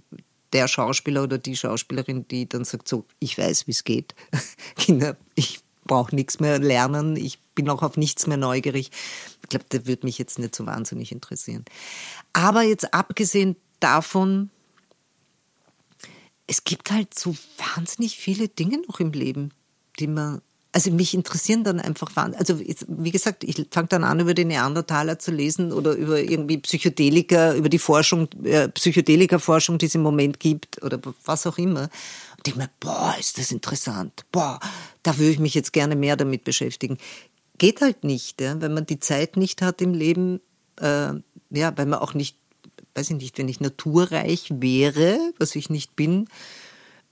der 0.52 0.68
Schauspieler 0.68 1.24
oder 1.24 1.38
die 1.38 1.56
Schauspielerin, 1.56 2.28
die 2.28 2.48
dann 2.48 2.64
sagt 2.64 2.86
so, 2.86 3.06
ich 3.18 3.36
weiß, 3.36 3.66
wie 3.66 3.72
es 3.72 3.82
geht. 3.82 4.14
Kinder, 4.76 5.16
ich 5.34 5.60
brauche 5.84 6.14
nichts 6.14 6.38
mehr 6.38 6.60
lernen, 6.60 7.16
ich 7.16 7.40
bin 7.56 7.68
auch 7.68 7.82
auf 7.82 7.96
nichts 7.96 8.28
mehr 8.28 8.36
neugierig. 8.36 8.92
Ich 9.42 9.48
glaube, 9.48 9.64
der 9.72 9.86
wird 9.86 10.04
mich 10.04 10.16
jetzt 10.16 10.38
nicht 10.38 10.54
so 10.54 10.64
wahnsinnig 10.64 11.10
interessieren. 11.10 11.64
Aber 12.32 12.62
jetzt 12.62 12.94
abgesehen 12.94 13.56
davon, 13.80 14.50
es 16.46 16.62
gibt 16.62 16.92
halt 16.92 17.18
so 17.18 17.34
wahnsinnig 17.74 18.16
viele 18.16 18.48
Dinge 18.48 18.80
noch 18.86 19.00
im 19.00 19.10
Leben, 19.10 19.52
die 20.02 20.08
man 20.08 20.42
also 20.74 20.90
mich 20.90 21.12
interessieren 21.12 21.64
dann 21.64 21.80
einfach, 21.80 22.16
also 22.16 22.58
wie 22.58 23.10
gesagt, 23.10 23.44
ich 23.44 23.66
fange 23.70 23.88
dann 23.88 24.04
an, 24.04 24.20
über 24.20 24.32
den 24.32 24.48
Neandertaler 24.48 25.18
zu 25.18 25.30
lesen 25.30 25.70
oder 25.70 25.92
über 25.92 26.18
irgendwie 26.18 26.56
Psychedelika, 26.56 27.54
über 27.54 27.68
die 27.68 27.78
Forschung, 27.78 28.28
äh, 28.42 28.68
Psychedelika-Forschung, 28.68 29.76
die 29.76 29.86
es 29.86 29.94
im 29.94 30.00
Moment 30.00 30.40
gibt 30.40 30.82
oder 30.82 30.98
was 31.26 31.46
auch 31.46 31.58
immer. 31.58 31.90
Und 32.38 32.46
denke 32.46 32.60
mir, 32.60 32.70
boah, 32.80 33.14
ist 33.20 33.36
das 33.36 33.52
interessant. 33.52 34.24
Boah, 34.32 34.60
da 35.02 35.18
würde 35.18 35.32
ich 35.32 35.38
mich 35.38 35.52
jetzt 35.52 35.74
gerne 35.74 35.94
mehr 35.94 36.16
damit 36.16 36.44
beschäftigen. 36.44 36.96
Geht 37.58 37.82
halt 37.82 38.02
nicht, 38.02 38.40
ja, 38.40 38.58
wenn 38.62 38.72
man 38.72 38.86
die 38.86 38.98
Zeit 38.98 39.36
nicht 39.36 39.60
hat 39.60 39.82
im 39.82 39.92
Leben, 39.92 40.40
äh, 40.80 41.12
ja, 41.50 41.76
weil 41.76 41.86
man 41.86 41.98
auch 41.98 42.14
nicht 42.14 42.38
weiß 42.94 43.10
ich 43.10 43.16
nicht, 43.16 43.38
wenn 43.38 43.48
ich 43.48 43.60
naturreich 43.60 44.48
wäre, 44.50 45.18
was 45.38 45.56
ich 45.56 45.70
nicht 45.70 45.96
bin, 45.96 46.28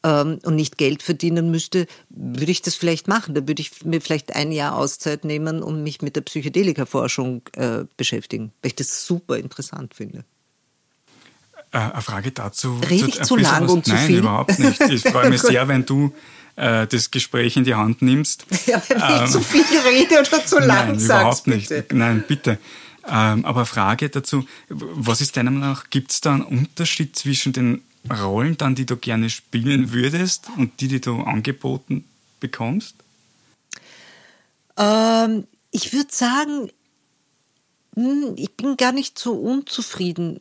ähm, 0.03 0.39
und 0.45 0.57
nicht 0.57 0.79
Geld 0.79 1.03
verdienen 1.03 1.51
müsste, 1.51 1.87
würde 2.09 2.51
ich 2.51 2.63
das 2.63 2.75
vielleicht 2.75 3.09
machen. 3.09 3.35
Da 3.35 3.47
würde 3.47 3.61
ich 3.61 3.85
mir 3.85 4.01
vielleicht 4.01 4.35
ein 4.35 4.53
Jahr 4.53 4.77
Auszeit 4.77 5.25
nehmen 5.25 5.63
und 5.63 5.83
mich 5.83 6.03
mit 6.03 6.17
der 6.17 6.23
Psychedelika-Forschung 6.23 7.43
äh, 7.57 7.85
beschäftigen, 7.97 8.53
weil 8.63 8.69
ich 8.69 8.77
das 8.77 9.05
super 9.07 9.37
interessant 9.37 9.95
finde. 9.95 10.25
Äh, 11.73 11.79
eine 11.79 12.03
Frage 12.03 12.33
dazu. 12.33 12.81
Rede 12.89 13.09
ich 13.09 13.23
zu 13.23 13.37
lang 13.37 13.69
und 13.69 13.85
zu 13.85 13.93
nein, 13.93 14.07
viel? 14.07 14.17
Nein, 14.17 14.25
überhaupt 14.25 14.59
nicht. 14.59 14.81
Ich 14.81 15.03
freue 15.09 15.31
mich 15.31 15.41
sehr, 15.41 15.69
wenn 15.69 15.87
du 15.87 16.13
äh, 16.57 16.87
das 16.87 17.11
Gespräch 17.11 17.57
in 17.57 17.65
die 17.65 17.75
Hand 17.75 18.03
nimmst. 18.03 18.47
Ja, 18.67 18.83
wenn 18.89 18.99
ähm, 18.99 19.25
ich 19.25 19.31
zu 19.31 19.41
viel 19.41 19.65
rede 19.87 20.21
oder 20.21 20.45
zu 20.45 20.59
lang 20.59 20.89
Nein, 20.89 20.99
sagst, 20.99 21.47
überhaupt 21.47 21.47
nicht. 21.47 21.69
Bitte. 21.69 21.97
Nein, 21.97 22.25
bitte. 22.27 22.59
Ähm, 23.09 23.45
aber 23.45 23.67
Frage 23.67 24.11
dazu, 24.11 24.45
was 24.69 25.21
ist 25.21 25.37
deiner 25.37 25.51
Meinung 25.51 25.71
nach, 25.71 25.91
gibt 25.91 26.13
es 26.13 26.21
da 26.21 26.35
einen 26.35 26.43
Unterschied 26.43 27.17
zwischen 27.17 27.53
den 27.53 27.83
Rollen 28.09 28.57
dann, 28.57 28.75
die 28.75 28.87
du 28.87 28.97
gerne 28.97 29.31
spielen 29.31 29.93
würdest 29.93 30.49
und 30.57 30.81
die, 30.81 30.89
die 30.89 31.01
du 31.01 31.21
angeboten 31.21 32.05
bekommst? 32.41 32.97
Ähm, 34.77 35.47
ich 35.71 35.93
würde 35.93 36.11
sagen, 36.11 36.71
hm, 37.95 38.35
ich 38.37 38.57
bin 38.57 38.77
gar 38.77 38.93
nicht 38.93 39.19
so 39.19 39.35
unzufrieden 39.35 40.41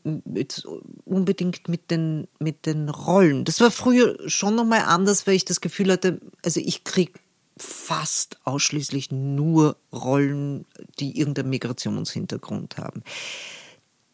unbedingt 1.06 1.68
mit 1.68 1.92
den, 1.92 2.28
mit 2.39 2.66
den 2.66 2.89
Rollen. 2.89 3.44
Das 3.44 3.60
war 3.60 3.72
früher 3.72 4.18
schon 4.30 4.56
nochmal 4.56 4.82
anders, 4.82 5.28
weil 5.28 5.36
ich 5.36 5.46
das 5.46 5.62
Gefühl 5.62 5.92
hatte, 5.92 6.22
also 6.44 6.60
ich 6.60 6.84
kriege 6.84 7.13
fast 7.58 8.38
ausschließlich 8.46 9.12
nur 9.12 9.75
Rollen, 9.92 10.66
die 11.00 11.20
irgendeinen 11.20 11.50
Migrationshintergrund 11.50 12.78
haben. 12.78 13.04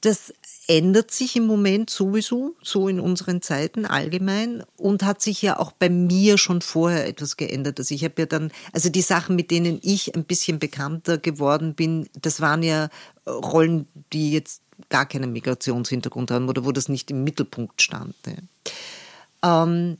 Das 0.01 0.33
ändert 0.67 1.11
sich 1.11 1.35
im 1.35 1.47
Moment 1.47 1.89
sowieso, 1.89 2.55
so 2.61 2.87
in 2.87 2.99
unseren 2.99 3.41
Zeiten 3.41 3.85
allgemein 3.85 4.63
und 4.77 5.03
hat 5.03 5.21
sich 5.21 5.41
ja 5.41 5.59
auch 5.59 5.71
bei 5.71 5.89
mir 5.89 6.37
schon 6.37 6.61
vorher 6.61 7.07
etwas 7.07 7.37
geändert. 7.37 7.79
Also 7.79 7.95
ich 7.95 8.03
habe 8.03 8.13
ja 8.19 8.25
dann, 8.25 8.51
also 8.71 8.89
die 8.89 9.01
Sachen, 9.01 9.35
mit 9.35 9.51
denen 9.51 9.79
ich 9.81 10.15
ein 10.15 10.25
bisschen 10.25 10.59
bekannter 10.59 11.17
geworden 11.17 11.75
bin, 11.75 12.09
das 12.19 12.41
waren 12.41 12.63
ja 12.63 12.89
Rollen, 13.25 13.87
die 14.13 14.31
jetzt 14.31 14.61
gar 14.89 15.05
keinen 15.05 15.31
Migrationshintergrund 15.31 16.31
haben 16.31 16.49
oder 16.49 16.65
wo 16.65 16.71
das 16.71 16.89
nicht 16.89 17.09
im 17.11 17.23
Mittelpunkt 17.23 17.81
stand. 17.81 18.15
Ähm, 19.43 19.97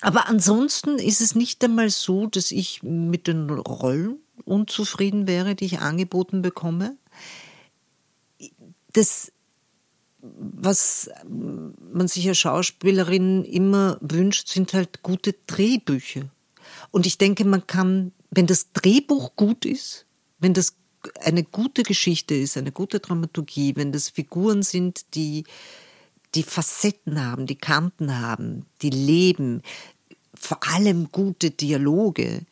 aber 0.00 0.28
ansonsten 0.28 0.98
ist 0.98 1.20
es 1.20 1.34
nicht 1.34 1.62
einmal 1.64 1.90
so, 1.90 2.26
dass 2.26 2.50
ich 2.50 2.82
mit 2.82 3.26
den 3.26 3.48
Rollen 3.50 4.18
unzufrieden 4.44 5.26
wäre, 5.26 5.54
die 5.54 5.66
ich 5.66 5.78
angeboten 5.78 6.42
bekomme. 6.42 6.96
Das, 8.92 9.32
was 10.20 11.10
man 11.30 12.08
sich 12.08 12.28
als 12.28 12.38
Schauspielerin 12.38 13.44
immer 13.44 13.98
wünscht, 14.00 14.48
sind 14.48 14.72
halt 14.74 15.02
gute 15.02 15.34
Drehbücher. 15.46 16.30
Und 16.90 17.06
ich 17.06 17.18
denke, 17.18 17.44
man 17.44 17.66
kann, 17.66 18.12
wenn 18.30 18.46
das 18.46 18.72
Drehbuch 18.72 19.34
gut 19.36 19.64
ist, 19.64 20.06
wenn 20.38 20.54
das 20.54 20.76
eine 21.20 21.42
gute 21.42 21.82
Geschichte 21.82 22.34
ist, 22.34 22.56
eine 22.56 22.72
gute 22.72 23.00
Dramaturgie, 23.00 23.74
wenn 23.76 23.92
das 23.92 24.08
Figuren 24.08 24.62
sind, 24.62 25.14
die 25.14 25.44
die 26.34 26.42
Facetten 26.42 27.22
haben, 27.22 27.46
die 27.46 27.58
Kanten 27.58 28.18
haben, 28.18 28.64
die 28.80 28.90
leben, 28.90 29.62
vor 30.34 30.58
allem 30.66 31.10
gute 31.12 31.50
Dialoge. 31.50 32.46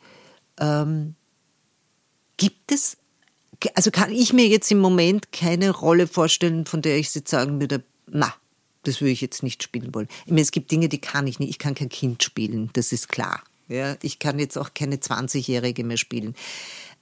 Ähm, 0.59 1.15
gibt 2.37 2.71
es, 2.71 2.97
also 3.75 3.91
kann 3.91 4.11
ich 4.11 4.33
mir 4.33 4.47
jetzt 4.47 4.71
im 4.71 4.79
Moment 4.79 5.31
keine 5.31 5.71
Rolle 5.71 6.07
vorstellen, 6.07 6.65
von 6.65 6.81
der 6.81 6.97
ich 6.97 7.13
jetzt 7.13 7.29
sagen 7.29 7.59
würde, 7.59 7.83
na, 8.07 8.33
das 8.83 9.01
würde 9.01 9.11
ich 9.11 9.21
jetzt 9.21 9.43
nicht 9.43 9.61
spielen 9.63 9.93
wollen. 9.93 10.07
Ich 10.25 10.31
meine, 10.31 10.41
es 10.41 10.51
gibt 10.51 10.71
Dinge, 10.71 10.89
die 10.89 10.99
kann 10.99 11.27
ich 11.27 11.39
nicht. 11.39 11.49
Ich 11.49 11.59
kann 11.59 11.75
kein 11.75 11.89
Kind 11.89 12.23
spielen, 12.23 12.69
das 12.73 12.91
ist 12.91 13.09
klar. 13.09 13.43
Ja, 13.67 13.95
ich 14.01 14.19
kann 14.19 14.39
jetzt 14.39 14.57
auch 14.57 14.73
keine 14.73 14.97
20-Jährige 14.97 15.83
mehr 15.83 15.97
spielen. 15.97 16.35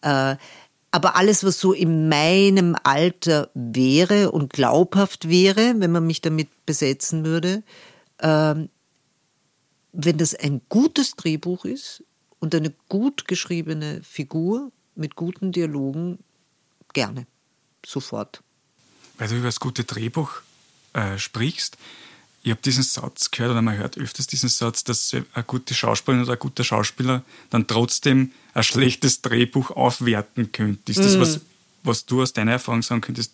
Äh, 0.01 0.35
aber 0.91 1.15
alles, 1.15 1.43
was 1.43 1.59
so 1.59 1.73
in 1.73 2.09
meinem 2.09 2.75
Alter 2.83 3.49
wäre 3.53 4.31
und 4.31 4.53
glaubhaft 4.53 5.29
wäre, 5.29 5.75
wenn 5.77 5.91
man 5.91 6.05
mich 6.05 6.21
damit 6.21 6.49
besetzen 6.65 7.25
würde, 7.25 7.63
ähm, 8.21 8.69
wenn 9.91 10.17
das 10.17 10.35
ein 10.35 10.61
gutes 10.69 11.15
Drehbuch 11.15 11.65
ist 11.65 12.03
und 12.39 12.53
eine 12.53 12.73
gut 12.87 13.27
geschriebene 13.27 14.01
Figur 14.03 14.71
mit 14.95 15.15
guten 15.15 15.51
Dialogen, 15.51 16.19
gerne, 16.93 17.27
sofort. 17.85 18.41
Weil 19.17 19.27
du 19.27 19.35
über 19.35 19.47
das 19.47 19.59
gute 19.59 19.83
Drehbuch 19.83 20.41
äh, 20.93 21.17
sprichst, 21.17 21.77
ich 22.41 22.51
habe 22.51 22.61
diesen 22.61 22.83
Satz 22.83 23.31
gehört 23.31 23.51
oder 23.51 23.61
man 23.61 23.77
hört 23.77 23.97
öfters 23.97 24.27
diesen 24.27 24.49
Satz, 24.49 24.83
dass 24.83 25.13
eine 25.13 25.43
gute 25.43 25.73
Schauspielerin 25.73 26.23
oder 26.23 26.33
ein 26.33 26.39
guter 26.39 26.63
Schauspieler 26.63 27.23
dann 27.49 27.67
trotzdem 27.67 28.31
ein 28.53 28.63
schlechtes 28.63 29.21
Drehbuch 29.21 29.71
aufwerten 29.71 30.51
könnte. 30.51 30.91
Ist 30.91 30.99
das 31.03 31.15
mhm. 31.15 31.21
was, 31.21 31.41
was 31.83 32.05
du 32.05 32.21
aus 32.21 32.33
deiner 32.33 32.53
Erfahrung 32.53 32.81
sagen 32.81 33.01
könntest, 33.01 33.33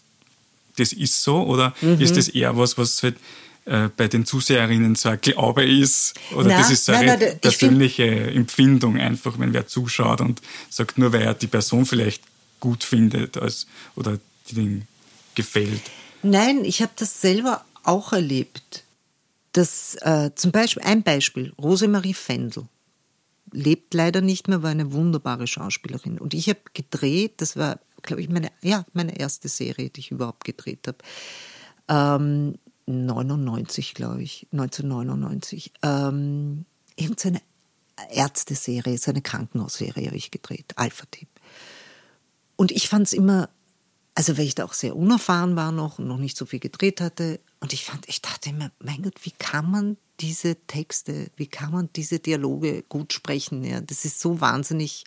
das 0.77 0.91
ist 0.91 1.21
so 1.21 1.43
oder 1.43 1.73
mhm. 1.81 2.01
ist 2.01 2.17
das 2.17 2.27
eher 2.27 2.57
was, 2.57 2.77
was 2.77 3.01
halt 3.03 3.17
äh, 3.65 3.89
bei 3.95 4.07
den 4.07 4.25
Zuseherinnen 4.25 4.95
so 4.95 5.09
ein 5.09 5.21
Glaube 5.21 5.65
ist 5.65 6.15
oder 6.33 6.49
na, 6.49 6.57
das 6.57 6.71
ist 6.71 6.85
so 6.85 6.91
eine 6.91 7.17
na, 7.17 7.25
na, 7.25 7.35
persönliche 7.35 8.05
Empfindung 8.05 8.97
einfach, 8.97 9.39
wenn 9.39 9.53
wer 9.53 9.67
zuschaut 9.67 10.21
und 10.21 10.41
sagt, 10.69 10.97
nur 10.97 11.13
weil 11.13 11.21
er 11.21 11.33
die 11.33 11.47
Person 11.47 11.85
vielleicht 11.85 12.23
gut 12.65 12.83
findet 12.83 13.37
als, 13.37 13.67
oder 13.95 14.17
die 14.49 14.55
den 14.55 14.87
gefällt. 15.35 15.81
Nein, 16.23 16.65
ich 16.65 16.81
habe 16.81 16.93
das 16.95 17.21
selber 17.21 17.63
auch 17.83 18.11
erlebt. 18.11 18.83
Das, 19.51 19.95
äh, 20.01 20.31
zum 20.33 20.51
Beispiel, 20.51 20.81
ein 20.81 21.03
Beispiel, 21.03 21.53
Rosemarie 21.59 22.15
Fendel 22.15 22.63
lebt 23.51 23.93
leider 23.93 24.21
nicht 24.21 24.47
mehr, 24.47 24.63
war 24.63 24.71
eine 24.71 24.91
wunderbare 24.93 25.45
Schauspielerin. 25.45 26.17
Und 26.17 26.33
ich 26.33 26.49
habe 26.49 26.59
gedreht, 26.73 27.33
das 27.37 27.55
war, 27.55 27.79
glaube 28.01 28.23
ich, 28.23 28.29
meine, 28.29 28.51
ja, 28.61 28.83
meine 28.93 29.17
erste 29.19 29.47
Serie, 29.47 29.91
die 29.91 29.99
ich 29.99 30.11
überhaupt 30.11 30.43
gedreht 30.43 30.87
habe. 30.87 30.97
Ähm, 31.87 32.55
99, 32.87 33.93
glaube 33.93 34.23
ich, 34.23 34.47
1999. 34.51 35.71
Ähm, 35.83 36.65
irgendeine 36.95 37.41
Ärzteserie, 38.09 38.97
so 38.97 39.11
eine 39.11 39.21
Krankenhausserie 39.21 40.07
habe 40.07 40.17
ich 40.17 40.31
gedreht, 40.31 40.73
Alpha-Team. 40.75 41.27
Und 42.55 42.71
ich 42.71 42.89
fand 42.89 43.07
es 43.07 43.13
immer, 43.13 43.49
also 44.13 44.37
weil 44.37 44.45
ich 44.45 44.55
da 44.55 44.65
auch 44.65 44.73
sehr 44.73 44.95
unerfahren 44.95 45.55
war 45.55 45.71
noch 45.71 45.99
und 45.99 46.07
noch 46.07 46.17
nicht 46.17 46.37
so 46.37 46.45
viel 46.45 46.59
gedreht 46.59 47.01
hatte, 47.01 47.39
und 47.65 47.73
ich 47.73 47.83
fand, 47.83 48.07
ich 48.07 48.21
dachte 48.21 48.49
immer, 48.49 48.71
mein 48.79 49.01
Gott, 49.01 49.15
wie 49.23 49.31
kann 49.31 49.71
man 49.71 49.97
diese 50.19 50.55
Texte, 50.67 51.31
wie 51.35 51.47
kann 51.47 51.71
man 51.71 51.89
diese 51.95 52.19
Dialoge 52.19 52.83
gut 52.83 53.11
sprechen? 53.11 53.63
Ja, 53.63 53.81
das 53.81 54.05
ist 54.05 54.19
so 54.19 54.39
wahnsinnig, 54.39 55.03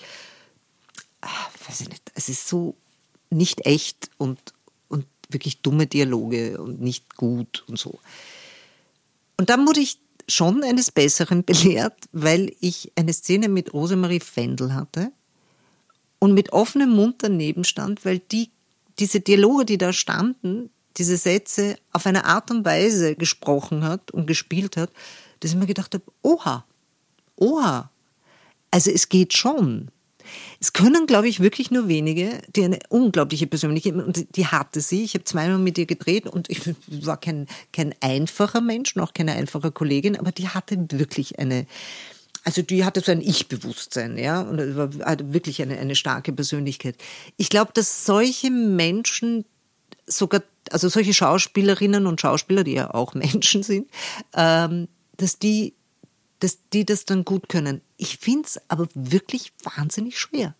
ach, 1.20 1.50
weiß 1.68 1.82
ich 1.82 1.88
nicht, 1.88 2.10
es 2.14 2.28
ist 2.28 2.48
so 2.48 2.74
nicht 3.30 3.64
echt 3.64 4.10
und, 4.18 4.40
und 4.88 5.06
wirklich 5.28 5.60
dumme 5.60 5.86
Dialoge 5.86 6.60
und 6.60 6.80
nicht 6.80 7.16
gut 7.16 7.64
und 7.68 7.78
so. 7.78 8.00
Und 9.36 9.50
dann 9.50 9.64
wurde 9.64 9.78
ich 9.78 10.00
schon 10.26 10.64
eines 10.64 10.90
Besseren 10.90 11.44
belehrt, 11.46 12.08
weil 12.10 12.56
ich 12.58 12.90
eine 12.96 13.12
Szene 13.12 13.48
mit 13.48 13.72
Rosemarie 13.72 14.18
Fendel 14.20 14.74
hatte 14.74 15.12
und 16.18 16.34
mit 16.34 16.52
offenem 16.52 16.90
Mund 16.90 17.16
daneben 17.18 17.64
stand, 17.64 18.04
weil 18.04 18.18
die, 18.18 18.50
diese 18.98 19.20
Dialoge, 19.20 19.64
die 19.64 19.78
da 19.78 19.92
standen, 19.92 20.70
diese 20.96 21.16
Sätze 21.16 21.76
auf 21.92 22.06
eine 22.06 22.24
Art 22.24 22.50
und 22.50 22.64
Weise 22.64 23.14
gesprochen 23.14 23.84
hat 23.84 24.10
und 24.10 24.26
gespielt 24.26 24.76
hat, 24.76 24.90
dass 25.40 25.52
ich 25.52 25.56
mir 25.56 25.66
gedacht 25.66 25.94
habe, 25.94 26.04
oha, 26.22 26.64
oha. 27.36 27.90
Also 28.70 28.90
es 28.90 29.08
geht 29.08 29.36
schon. 29.36 29.90
Es 30.60 30.72
können, 30.72 31.06
glaube 31.06 31.28
ich, 31.28 31.40
wirklich 31.40 31.70
nur 31.70 31.88
wenige, 31.88 32.42
die 32.54 32.64
eine 32.64 32.80
unglaubliche 32.90 33.46
Persönlichkeit, 33.46 33.94
und 33.94 34.36
die 34.36 34.46
hatte 34.46 34.80
sie. 34.80 35.04
Ich 35.04 35.14
habe 35.14 35.24
zweimal 35.24 35.58
mit 35.58 35.78
ihr 35.78 35.86
gedreht 35.86 36.26
und 36.26 36.50
ich 36.50 36.60
war 37.06 37.18
kein, 37.18 37.46
kein 37.72 37.94
einfacher 38.00 38.60
Mensch, 38.60 38.96
noch 38.96 39.14
keine 39.14 39.32
einfache 39.32 39.70
Kollegin, 39.70 40.18
aber 40.18 40.32
die 40.32 40.48
hatte 40.48 40.76
wirklich 40.90 41.38
eine, 41.38 41.66
also 42.48 42.62
die 42.62 42.82
hatte 42.86 43.02
so 43.02 43.12
ein 43.12 43.20
Ich-Bewusstsein, 43.20 44.16
ja, 44.16 44.40
und 44.40 44.74
war 44.74 45.18
wirklich 45.34 45.60
eine, 45.60 45.78
eine 45.78 45.94
starke 45.94 46.32
Persönlichkeit. 46.32 46.96
Ich 47.36 47.50
glaube, 47.50 47.72
dass 47.74 48.06
solche 48.06 48.50
Menschen 48.50 49.44
sogar, 50.06 50.42
also 50.70 50.88
solche 50.88 51.12
Schauspielerinnen 51.12 52.06
und 52.06 52.22
Schauspieler, 52.22 52.64
die 52.64 52.72
ja 52.72 52.94
auch 52.94 53.12
Menschen 53.26 53.62
sind, 53.62 53.90
ähm, 54.32 54.88
dass 55.18 55.38
die, 55.38 55.74
dass 56.40 56.56
die 56.72 56.86
das 56.86 57.04
dann 57.04 57.26
gut 57.26 57.50
können. 57.50 57.82
Ich 57.98 58.16
finde 58.16 58.46
es 58.46 58.58
aber 58.68 58.88
wirklich 58.94 59.52
wahnsinnig 59.62 60.18
schwer. 60.18 60.54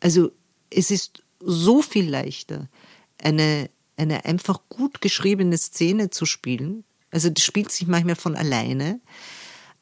Also 0.00 0.32
es 0.68 0.90
ist 0.90 1.22
so 1.40 1.80
viel 1.80 2.10
leichter, 2.10 2.68
eine, 3.16 3.70
eine 3.96 4.26
einfach 4.26 4.60
gut 4.68 5.00
geschriebene 5.00 5.56
Szene 5.56 6.10
zu 6.10 6.26
spielen. 6.26 6.84
Also 7.10 7.30
die 7.30 7.40
spielt 7.40 7.72
sich 7.72 7.86
manchmal 7.86 8.16
von 8.16 8.36
alleine, 8.36 9.00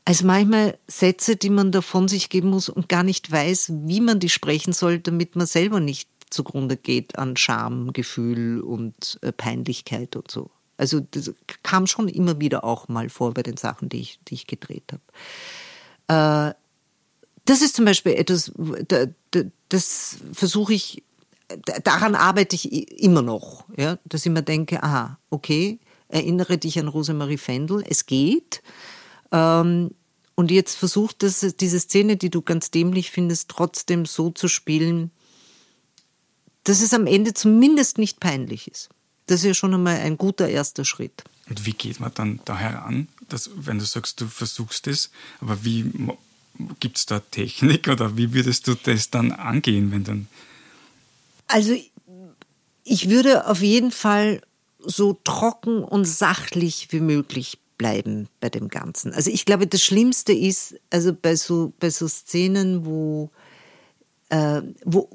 als 0.04 0.22
manchmal 0.22 0.78
Sätze, 0.88 1.36
die 1.36 1.50
man 1.50 1.70
da 1.70 1.80
von 1.80 2.08
sich 2.08 2.28
geben 2.28 2.50
muss 2.50 2.68
und 2.68 2.88
gar 2.88 3.02
nicht 3.02 3.30
weiß, 3.30 3.72
wie 3.84 4.00
man 4.00 4.18
die 4.18 4.28
sprechen 4.28 4.72
soll, 4.72 4.98
damit 4.98 5.36
man 5.36 5.46
selber 5.46 5.80
nicht 5.80 6.08
zugrunde 6.30 6.76
geht 6.76 7.18
an 7.18 7.36
Schamgefühl 7.36 8.60
und 8.60 9.18
äh, 9.22 9.32
Peinlichkeit 9.32 10.16
und 10.16 10.30
so. 10.30 10.50
Also 10.76 11.00
das 11.00 11.32
kam 11.62 11.86
schon 11.86 12.08
immer 12.08 12.40
wieder 12.40 12.64
auch 12.64 12.88
mal 12.88 13.08
vor 13.08 13.34
bei 13.34 13.42
den 13.42 13.56
Sachen, 13.56 13.88
die 13.88 14.00
ich, 14.00 14.18
die 14.26 14.34
ich 14.34 14.46
gedreht 14.46 14.92
habe. 16.08 16.50
Äh, 16.50 16.54
das 17.44 17.60
ist 17.60 17.76
zum 17.76 17.84
Beispiel 17.84 18.12
etwas, 18.12 18.52
das 19.68 20.16
versuche 20.32 20.74
ich, 20.74 21.02
daran 21.82 22.14
arbeite 22.14 22.54
ich 22.54 23.00
immer 23.02 23.22
noch, 23.22 23.64
dass 24.04 24.24
ich 24.24 24.30
mir 24.30 24.44
denke, 24.44 24.82
aha, 24.82 25.18
okay, 25.28 25.80
erinnere 26.08 26.56
dich 26.56 26.78
an 26.78 26.86
Rosemarie 26.86 27.38
Fendel, 27.38 27.84
es 27.88 28.06
geht. 28.06 28.62
Ähm, 29.32 29.90
und 30.34 30.50
jetzt 30.50 30.76
versucht 30.76 31.22
das, 31.22 31.40
diese 31.58 31.80
Szene, 31.80 32.16
die 32.16 32.30
du 32.30 32.42
ganz 32.42 32.70
dämlich 32.70 33.10
findest, 33.10 33.48
trotzdem 33.48 34.06
so 34.06 34.30
zu 34.30 34.48
spielen, 34.48 35.10
dass 36.64 36.80
es 36.80 36.94
am 36.94 37.06
Ende 37.06 37.34
zumindest 37.34 37.98
nicht 37.98 38.20
peinlich 38.20 38.68
ist. 38.68 38.88
Das 39.26 39.40
ist 39.40 39.46
ja 39.46 39.54
schon 39.54 39.74
einmal 39.74 39.96
ein 39.98 40.16
guter 40.16 40.48
erster 40.48 40.84
Schritt. 40.84 41.24
Und 41.48 41.66
wie 41.66 41.72
geht 41.72 42.00
man 42.00 42.12
dann 42.14 42.40
da 42.44 42.56
heran, 42.56 43.08
dass, 43.28 43.50
wenn 43.54 43.78
du 43.78 43.84
sagst, 43.84 44.20
du 44.20 44.26
versuchst 44.26 44.86
es, 44.86 45.10
aber 45.40 45.64
wie 45.64 45.90
gibt 46.80 46.98
es 46.98 47.06
da 47.06 47.20
Technik 47.20 47.88
oder 47.88 48.16
wie 48.16 48.32
würdest 48.32 48.66
du 48.66 48.74
das 48.74 49.10
dann 49.10 49.32
angehen, 49.32 49.90
wenn 49.90 50.04
dann. 50.04 50.28
Also 51.46 51.76
ich 52.84 53.10
würde 53.10 53.46
auf 53.46 53.62
jeden 53.62 53.90
Fall 53.90 54.42
so 54.78 55.18
trocken 55.24 55.84
und 55.84 56.04
sachlich 56.04 56.88
wie 56.90 57.00
möglich 57.00 57.58
bleiben 57.82 58.28
bei 58.38 58.48
dem 58.48 58.68
Ganzen. 58.68 59.12
Also 59.12 59.28
ich 59.28 59.44
glaube, 59.44 59.66
das 59.66 59.82
Schlimmste 59.82 60.32
ist, 60.32 60.76
also 60.90 61.12
bei 61.12 61.34
so, 61.34 61.72
bei 61.80 61.90
so 61.90 62.06
Szenen, 62.06 62.86
wo, 62.86 63.30
äh, 64.28 64.62
wo, 64.84 65.10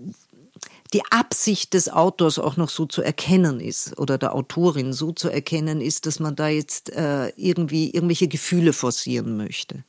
die 0.92 1.06
Absicht 1.10 1.74
des 1.74 1.88
Autors 1.88 2.40
auch 2.40 2.58
noch 2.58 2.68
so 2.68 2.86
zu 2.86 3.02
erkennen 3.02 3.62
ist 3.62 3.98
oder 3.98 4.18
der 4.18 4.36
Autorin 4.36 4.92
so 4.92 5.14
zu 5.14 5.30
erkennen 5.30 5.80
ist, 5.80 6.06
dass 6.08 6.20
man 6.20 6.36
da 6.36 6.50
jetzt 6.50 6.90
äh, 6.90 7.30
irgendwie 7.38 7.90
irgendwelche 7.92 8.28
Gefühle 8.28 8.74
forcieren 8.74 9.38
möchte. 9.38 9.86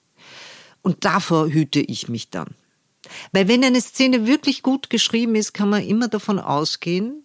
Und 0.82 1.04
davor 1.04 1.48
hüte 1.48 1.80
ich 1.80 2.08
mich 2.08 2.30
dann. 2.30 2.54
Weil 3.32 3.48
wenn 3.48 3.64
eine 3.64 3.80
Szene 3.80 4.24
wirklich 4.28 4.62
gut 4.62 4.88
geschrieben 4.88 5.34
ist, 5.34 5.52
kann 5.52 5.68
man 5.68 5.82
immer 5.82 6.06
davon 6.06 6.38
ausgehen, 6.38 7.24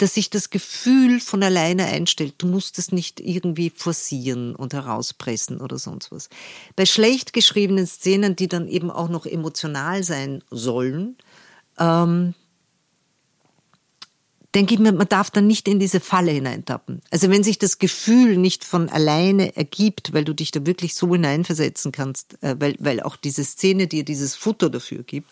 dass 0.00 0.14
sich 0.14 0.30
das 0.30 0.48
Gefühl 0.48 1.20
von 1.20 1.42
alleine 1.42 1.84
einstellt. 1.84 2.34
Du 2.38 2.46
musst 2.46 2.78
es 2.78 2.90
nicht 2.90 3.20
irgendwie 3.20 3.68
forcieren 3.68 4.56
und 4.56 4.72
herauspressen 4.72 5.60
oder 5.60 5.78
sonst 5.78 6.10
was. 6.10 6.30
Bei 6.74 6.86
schlecht 6.86 7.34
geschriebenen 7.34 7.86
Szenen, 7.86 8.34
die 8.34 8.48
dann 8.48 8.66
eben 8.66 8.90
auch 8.90 9.10
noch 9.10 9.26
emotional 9.26 10.02
sein 10.02 10.42
sollen, 10.50 11.16
ähm, 11.78 12.34
denke 14.54 14.72
ich 14.72 14.80
mir, 14.80 14.92
man 14.92 15.08
darf 15.08 15.30
dann 15.30 15.46
nicht 15.46 15.68
in 15.68 15.78
diese 15.78 16.00
Falle 16.00 16.32
hineintappen. 16.32 17.02
Also 17.10 17.28
wenn 17.28 17.42
sich 17.42 17.58
das 17.58 17.78
Gefühl 17.78 18.38
nicht 18.38 18.64
von 18.64 18.88
alleine 18.88 19.54
ergibt, 19.54 20.14
weil 20.14 20.24
du 20.24 20.34
dich 20.34 20.50
da 20.50 20.64
wirklich 20.64 20.94
so 20.94 21.12
hineinversetzen 21.12 21.92
kannst, 21.92 22.42
äh, 22.42 22.56
weil, 22.58 22.74
weil 22.78 23.00
auch 23.00 23.16
diese 23.16 23.44
Szene 23.44 23.86
dir 23.86 24.04
dieses 24.04 24.34
Futter 24.34 24.70
dafür 24.70 25.02
gibt, 25.02 25.28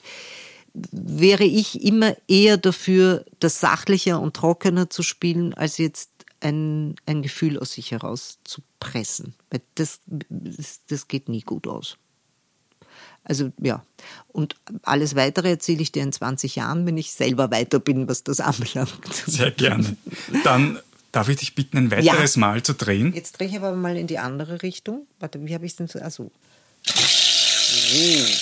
wäre 0.90 1.44
ich 1.44 1.82
immer 1.82 2.16
eher 2.26 2.56
dafür, 2.56 3.24
das 3.40 3.60
sachlicher 3.60 4.20
und 4.20 4.34
trockener 4.34 4.90
zu 4.90 5.02
spielen, 5.02 5.54
als 5.54 5.78
jetzt 5.78 6.10
ein, 6.40 6.96
ein 7.06 7.22
Gefühl 7.22 7.58
aus 7.58 7.72
sich 7.72 7.90
heraus 7.90 8.38
zu 8.44 8.62
pressen. 8.80 9.34
Weil 9.50 9.60
das, 9.74 10.00
das 10.88 11.08
geht 11.08 11.28
nie 11.28 11.42
gut 11.42 11.66
aus. 11.66 11.96
Also 13.24 13.52
ja, 13.60 13.84
und 14.28 14.56
alles 14.82 15.14
Weitere 15.14 15.50
erzähle 15.50 15.82
ich 15.82 15.92
dir 15.92 16.02
in 16.02 16.12
20 16.12 16.56
Jahren, 16.56 16.86
wenn 16.86 16.96
ich 16.96 17.12
selber 17.12 17.50
weiter 17.50 17.78
bin, 17.78 18.08
was 18.08 18.24
das 18.24 18.40
anbelangt. 18.40 18.90
Sehr 19.26 19.50
gerne. 19.50 19.96
Dann 20.44 20.78
darf 21.12 21.28
ich 21.28 21.36
dich 21.36 21.54
bitten, 21.54 21.76
ein 21.76 21.90
weiteres 21.90 22.36
ja. 22.36 22.40
Mal 22.40 22.62
zu 22.62 22.74
drehen. 22.74 23.12
Jetzt 23.14 23.38
drehe 23.38 23.48
ich 23.48 23.56
aber 23.56 23.72
mal 23.72 23.96
in 23.96 24.06
die 24.06 24.18
andere 24.18 24.62
Richtung. 24.62 25.06
Warte, 25.20 25.44
wie 25.44 25.54
habe 25.54 25.66
ich 25.66 25.72
es 25.72 25.76
denn 25.76 25.88
so? 25.88 26.00
Achso. 26.00 26.30
Oh, 26.90 27.00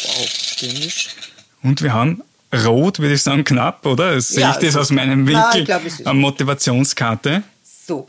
wow, 0.05 0.29
stürmisch. 0.29 1.17
Und 1.63 1.83
wir 1.83 1.93
haben 1.93 2.23
rot, 2.55 2.99
würde 2.99 3.15
ich 3.15 3.23
sagen, 3.23 3.45
knapp, 3.45 3.85
oder? 3.87 4.21
Sehe 4.21 4.41
ja, 4.41 4.53
ich 4.53 4.57
das 4.57 4.77
aus 4.77 4.91
meinem 4.91 5.27
Winkel? 5.27 5.65
Na, 5.67 5.79
glaub, 5.79 5.83
Eine 6.05 6.21
Motivationskarte. 6.21 7.43
So, 7.87 8.09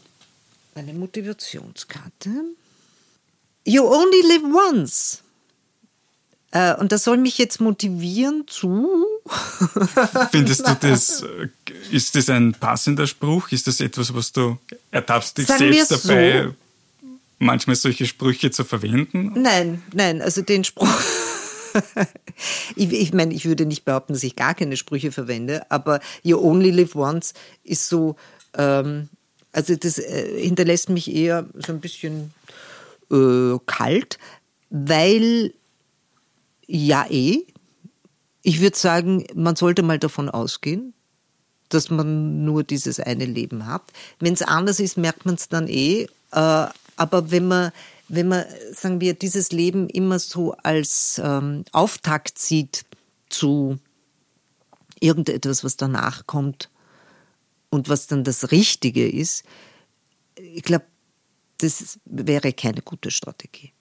eine 0.76 0.94
Motivationskarte. 0.94 2.30
You 3.66 3.84
only 3.84 4.22
live 4.22 4.44
once. 4.72 5.22
Äh, 6.52 6.76
und 6.76 6.92
das 6.92 7.04
soll 7.04 7.18
mich 7.18 7.38
jetzt 7.38 7.60
motivieren 7.60 8.46
zu. 8.48 9.06
Findest 10.32 10.68
du 10.68 10.78
das, 10.80 11.22
äh, 11.24 11.50
ist 11.92 12.16
das 12.16 12.30
ein 12.30 12.54
passender 12.54 13.08
Spruch? 13.08 13.52
Ist 13.52 13.68
das 13.68 13.82
etwas, 13.82 14.14
was 14.14 14.32
du 14.32 14.58
ertappst 14.92 15.38
dich 15.38 15.48
Sagen 15.48 15.74
selbst 15.74 15.92
dabei, 15.92 16.44
so? 16.44 16.54
manchmal 17.40 17.76
solche 17.76 18.06
Sprüche 18.06 18.52
zu 18.52 18.64
verwenden? 18.64 19.34
Nein, 19.36 19.82
nein, 19.94 20.22
also 20.22 20.42
den 20.42 20.64
Spruch. 20.64 20.88
Ich, 22.76 22.92
ich 22.92 23.14
meine, 23.14 23.34
ich 23.34 23.46
würde 23.46 23.66
nicht 23.66 23.86
behaupten, 23.86 24.14
dass 24.14 24.24
ich 24.24 24.36
gar 24.36 24.54
keine 24.56 24.78
Sprüche 24.78 25.12
verwende, 25.12 25.70
aber 25.72 26.00
You 26.24 26.40
only 26.40 26.72
live 26.72 26.96
once 26.96 27.34
ist 27.64 27.88
so, 27.90 28.16
ähm, 28.56 29.10
also 29.52 29.76
das 29.76 29.98
äh, 29.98 30.42
hinterlässt 30.42 30.90
mich 30.90 31.14
eher 31.14 31.48
so 31.56 31.74
ein 31.74 31.82
bisschen 31.82 32.32
äh, 33.12 33.58
kalt, 33.66 34.18
weil 34.70 35.54
ja, 36.68 37.06
eh. 37.10 37.46
Ich 38.44 38.62
würde 38.62 38.78
sagen, 38.78 39.26
man 39.34 39.56
sollte 39.56 39.84
mal 39.84 40.00
davon 40.00 40.30
ausgehen, 40.30 40.94
dass 41.70 41.90
man 41.90 42.46
nur 42.46 42.64
dieses 42.64 43.00
eine 43.00 43.26
Leben 43.26 43.66
hat. 43.66 43.84
Wenn 44.20 44.34
es 44.34 44.42
anders 44.42 44.80
ist, 44.80 44.98
merkt 44.98 45.26
man 45.26 45.36
es 45.36 45.50
dann 45.50 45.68
eh. 45.68 46.04
Äh, 46.32 46.68
aber 46.98 47.32
wenn 47.32 47.48
man, 47.48 47.72
wenn 48.10 48.28
man, 48.28 48.46
sagen 48.72 49.02
wir, 49.02 49.14
dieses 49.14 49.52
Leben 49.52 49.90
immer 49.90 50.20
so 50.20 50.54
als 50.54 51.22
ähm, 51.24 51.66
Auftakt 51.72 52.40
sieht 52.40 52.86
zu 53.30 53.80
irgendetwas, 55.00 55.64
was 55.64 55.78
danach 55.78 56.26
kommt 56.26 56.70
und 57.70 57.90
was 57.90 58.08
dann 58.08 58.24
das 58.24 58.52
Richtige 58.52 59.08
ist, 59.10 59.44
ich 60.36 60.64
glaube, 60.64 60.86
das 61.58 62.00
wäre 62.06 62.54
keine 62.54 62.82
gute 62.82 63.12
Strategie. 63.12 63.74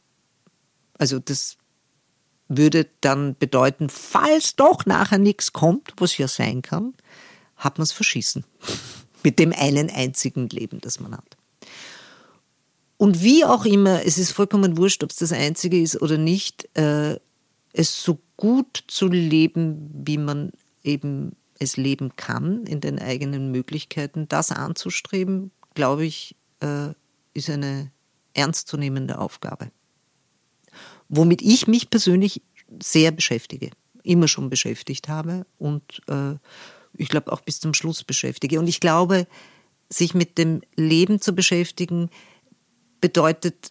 Also 0.99 1.19
das 1.19 1.57
würde 2.49 2.89
dann 3.01 3.37
bedeuten, 3.37 3.89
falls 3.91 4.57
doch 4.57 4.87
nachher 4.87 5.19
nichts 5.19 5.53
kommt, 5.53 5.93
was 5.99 6.17
ja 6.17 6.29
sein 6.29 6.63
kann, 6.63 6.95
hat 7.57 7.79
man 7.79 7.85
es 7.85 7.93
verschießen. 7.93 8.45
Mit 9.23 9.39
dem 9.39 9.53
einen 9.53 9.91
einzigen 9.91 10.49
Leben, 10.49 10.81
das 10.81 11.01
man 11.01 11.17
hat. 11.17 11.36
Und 12.99 13.23
wie 13.23 13.45
auch 13.45 13.65
immer, 13.67 14.05
es 14.05 14.19
ist 14.19 14.33
vollkommen 14.33 14.77
wurscht, 14.77 15.03
ob 15.05 15.11
es 15.11 15.17
das 15.17 15.33
einzige 15.33 15.81
ist 15.81 16.01
oder 16.01 16.19
nicht, 16.19 16.69
äh, 16.77 17.19
es 17.73 18.03
so 18.03 18.19
gut 18.37 18.85
zu 18.87 19.09
leben, 19.09 19.91
wie 19.93 20.19
man 20.19 20.53
eben 20.83 21.37
es 21.59 21.77
leben 21.77 22.17
kann, 22.17 22.65
in 22.65 22.81
den 22.81 22.99
eigenen 22.99 23.51
Möglichkeiten, 23.51 24.29
das 24.29 24.51
anzustreben, 24.51 25.51
glaube 25.75 26.07
ich, 26.07 26.37
äh, 26.61 26.89
ist 27.35 27.51
eine 27.51 27.91
ernstzunehmende 28.35 29.19
Aufgabe. 29.19 29.71
Womit 31.09 31.43
ich 31.43 31.67
mich 31.67 31.91
persönlich 31.91 32.43
sehr 32.83 33.11
beschäftige, 33.11 33.71
immer 34.03 34.29
schon 34.29 34.51
beschäftigt 34.51 35.09
habe 35.09 35.47
und 35.59 36.03
äh, 36.09 36.35
ich 36.95 37.09
glaube 37.09 37.33
auch 37.33 37.41
bis 37.43 37.61
zum 37.61 37.75
Schluss 37.75 38.05
beschäftige. 38.05 38.59
Und 38.59 38.69
ich 38.69 38.81
glaube, 38.81 39.27
sich 39.89 40.15
mit 40.15 40.39
dem 40.39 40.63
Leben 40.77 41.21
zu 41.21 41.35
beschäftigen, 41.35 42.11
bedeutet 43.07 43.71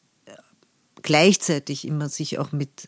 gleichzeitig 1.01 1.85
immer 1.85 2.07
sich 2.07 2.39
auch 2.39 2.53
mit 2.53 2.87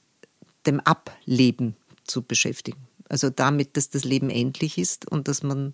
dem 0.66 0.80
Ableben 0.80 1.76
zu 2.06 2.22
beschäftigen. 2.22 2.88
Also 3.10 3.30
damit, 3.30 3.76
dass 3.76 3.90
das 3.90 4.06
Leben 4.06 4.30
endlich 4.30 4.78
ist 4.78 5.06
und 5.12 5.28
dass 5.28 5.44
man, 5.44 5.74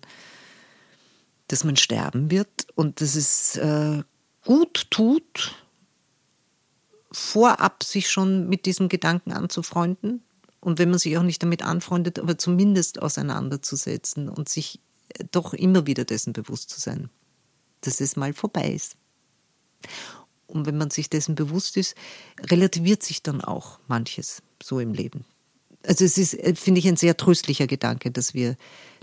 dass 1.46 1.62
man 1.62 1.76
sterben 1.76 2.28
wird 2.32 2.66
und 2.74 3.00
dass 3.00 3.14
es 3.14 3.54
äh, 3.54 4.02
gut 4.44 4.90
tut, 4.90 5.54
vorab 7.12 7.84
sich 7.84 8.10
schon 8.10 8.48
mit 8.48 8.66
diesem 8.66 8.88
Gedanken 8.88 9.30
anzufreunden 9.30 10.24
und 10.58 10.80
wenn 10.80 10.90
man 10.90 10.98
sich 10.98 11.16
auch 11.16 11.22
nicht 11.22 11.40
damit 11.40 11.62
anfreundet, 11.62 12.18
aber 12.18 12.36
zumindest 12.36 13.00
auseinanderzusetzen 13.00 14.28
und 14.28 14.48
sich 14.48 14.80
äh, 15.10 15.22
doch 15.30 15.54
immer 15.54 15.86
wieder 15.86 16.04
dessen 16.04 16.32
bewusst 16.32 16.70
zu 16.70 16.80
sein, 16.80 17.10
dass 17.82 18.00
es 18.00 18.16
mal 18.16 18.32
vorbei 18.32 18.72
ist. 18.72 18.96
Und 20.46 20.66
wenn 20.66 20.76
man 20.76 20.90
sich 20.90 21.10
dessen 21.10 21.34
bewusst 21.34 21.76
ist, 21.76 21.94
relativiert 22.50 23.02
sich 23.02 23.22
dann 23.22 23.40
auch 23.40 23.78
manches 23.88 24.42
so 24.62 24.80
im 24.80 24.92
Leben. 24.92 25.24
Also 25.86 26.04
es 26.04 26.18
ist, 26.18 26.34
äh, 26.34 26.54
finde 26.54 26.78
ich, 26.80 26.88
ein 26.88 26.96
sehr 26.96 27.16
tröstlicher 27.16 27.66
Gedanke, 27.66 28.10
dass 28.10 28.34
wir, 28.34 28.56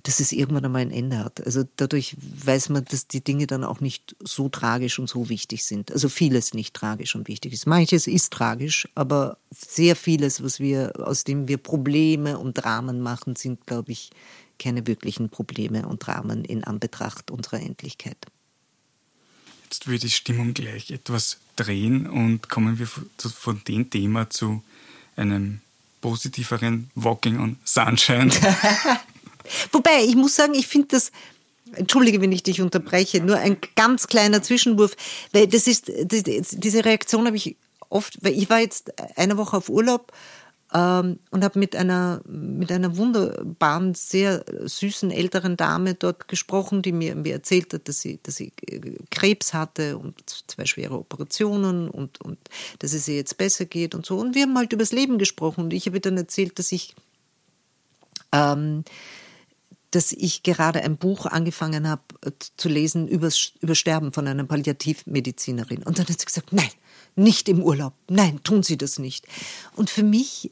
dass 0.04 0.20
es 0.20 0.32
irgendwann 0.32 0.66
einmal 0.66 0.82
ein 0.82 0.92
Ende 0.92 1.20
hat. 1.20 1.46
Also 1.46 1.64
dadurch 1.76 2.16
weiß 2.20 2.70
man, 2.70 2.86
dass 2.86 3.08
die 3.08 3.24
Dinge 3.24 3.46
dann 3.48 3.64
auch 3.64 3.82
nicht 3.82 4.16
so 4.24 4.50
tragisch 4.50 4.98
und 4.98 5.08
so 5.08 5.30
wichtig 5.30 5.64
sind. 5.64 5.92
Also 5.92 6.10
vieles 6.10 6.54
nicht 6.54 6.74
tragisch 6.74 7.16
und 7.16 7.28
wichtig 7.28 7.54
ist. 7.54 7.68
Manches 7.68 8.08
ist 8.08 8.34
tragisch, 8.34 8.88
aber 8.96 9.38
sehr 9.52 9.96
vieles, 9.96 10.44
was 10.44 10.60
wir, 10.60 10.94
aus 10.98 11.24
dem 11.24 11.48
wir 11.48 11.58
Probleme 11.58 12.40
und 12.40 12.56
Dramen 12.56 13.00
machen, 13.02 13.36
sind, 13.36 13.68
glaube 13.68 13.92
ich, 13.92 14.10
keine 14.58 14.86
wirklichen 14.88 15.30
Probleme 15.30 15.88
und 15.88 16.06
Dramen 16.06 16.46
in 16.46 16.64
Anbetracht 16.64 17.32
unserer 17.32 17.62
Endlichkeit. 17.62 18.18
Jetzt 19.72 19.88
würde 19.88 20.00
die 20.00 20.10
Stimmung 20.10 20.54
gleich 20.54 20.92
etwas 20.92 21.38
drehen 21.56 22.06
und 22.06 22.50
kommen 22.50 22.78
wir 22.78 22.88
von 22.88 23.62
dem 23.70 23.90
Thema 23.90 24.30
zu 24.30 24.62
einem 25.16 25.62
positiveren 26.02 26.92
Walking 26.96 27.40
on 27.40 27.56
Sunshine. 27.64 28.32
Wobei, 29.72 30.04
ich 30.04 30.18
muss 30.18 30.36
sagen, 30.36 30.56
ich 30.56 30.68
finde 30.68 30.90
das, 30.90 31.14
entschuldige, 31.72 32.20
wenn 32.20 32.34
ich 32.34 32.44
dich 32.44 32.60
unterbreche, 32.60 33.24
nur 33.24 33.38
ein 33.38 33.56
ganz 33.78 34.08
kleiner 34.08 34.44
Zwischenwurf, 34.44 34.98
weil 35.32 35.48
das 35.48 35.68
ist, 35.68 35.90
diese 35.90 36.84
Reaktion 36.84 37.26
habe 37.26 37.38
ich 37.38 37.56
oft, 37.88 38.18
weil 38.26 38.34
ich 38.34 38.50
war 38.50 38.60
jetzt 38.60 38.92
eine 39.16 39.38
Woche 39.38 39.56
auf 39.56 39.70
Urlaub 39.70 40.12
ähm, 40.74 41.20
und 41.32 41.44
habe 41.44 41.60
mit 41.60 41.76
einer, 41.76 42.22
mit 42.26 42.72
einer 42.72 42.96
wunderbaren, 42.96 43.94
sehr 43.94 44.46
süßen 44.64 45.12
älteren 45.12 45.58
Dame 45.58 45.96
dort 45.96 46.28
gesprochen, 46.28 46.82
die 46.82 46.92
mir, 46.92 47.16
mir 47.16 47.34
erzählt 47.34 47.74
hat, 47.74 47.88
dass 47.88 48.02
sie, 48.02 48.20
dass 48.24 48.36
sie 48.36 48.54
Krebs 49.10 49.54
hatte 49.54 49.98
und 49.98 50.22
zwei 50.48 50.66
schwere 50.66 50.98
Operationen 50.98 51.90
und, 51.90 52.22
und 52.22 52.38
dass 52.80 52.94
es 52.94 53.08
ihr 53.08 53.16
jetzt 53.16 53.38
besser 53.38 53.66
geht 53.66 53.96
und 53.96 54.06
so. 54.06 54.18
Und 54.18 54.36
wir 54.36 54.44
haben 54.44 54.58
halt 54.58 54.72
über 54.72 54.84
das 54.84 54.94
Leben 54.94 55.18
gesprochen 55.18 55.66
und 55.66 55.74
ich 55.74 55.86
habe 55.88 56.00
dann 56.00 56.18
erzählt, 56.18 56.58
dass 56.58 56.72
ich 56.72 56.96
ähm, 58.32 58.86
dass 59.92 60.14
ich 60.14 60.44
gerade 60.44 60.82
ein 60.84 60.96
Buch 60.96 61.26
angefangen 61.26 61.88
habe 61.88 62.04
äh, 62.22 62.32
zu 62.56 62.70
lesen 62.70 63.10
über, 63.10 63.30
über 63.60 63.76
Sterben 63.76 64.14
von 64.14 64.26
einer 64.26 64.46
Palliativmedizinerin. 64.46 65.84
Und 65.84 66.00
dann 66.00 66.08
hat 66.08 66.18
sie 66.18 66.26
gesagt, 66.26 66.54
nein, 66.54 66.70
nicht 67.16 67.50
im 67.50 67.62
Urlaub. 67.62 67.94
Nein, 68.10 68.42
tun 68.44 68.64
Sie 68.64 68.78
das 68.78 69.00
nicht. 69.00 69.28
Und 69.76 69.90
für 69.90 70.04
mich 70.04 70.52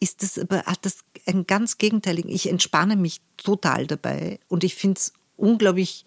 ist 0.00 0.22
das 0.22 0.38
aber, 0.38 0.64
hat 0.64 0.84
das 0.84 0.98
einen 1.26 1.46
ganz 1.46 1.78
gegenteiligen, 1.78 2.30
ich 2.30 2.48
entspanne 2.48 2.96
mich 2.96 3.20
total 3.36 3.86
dabei 3.86 4.38
und 4.48 4.64
ich 4.64 4.74
finde 4.74 4.98
es 4.98 5.12
unglaublich 5.36 6.04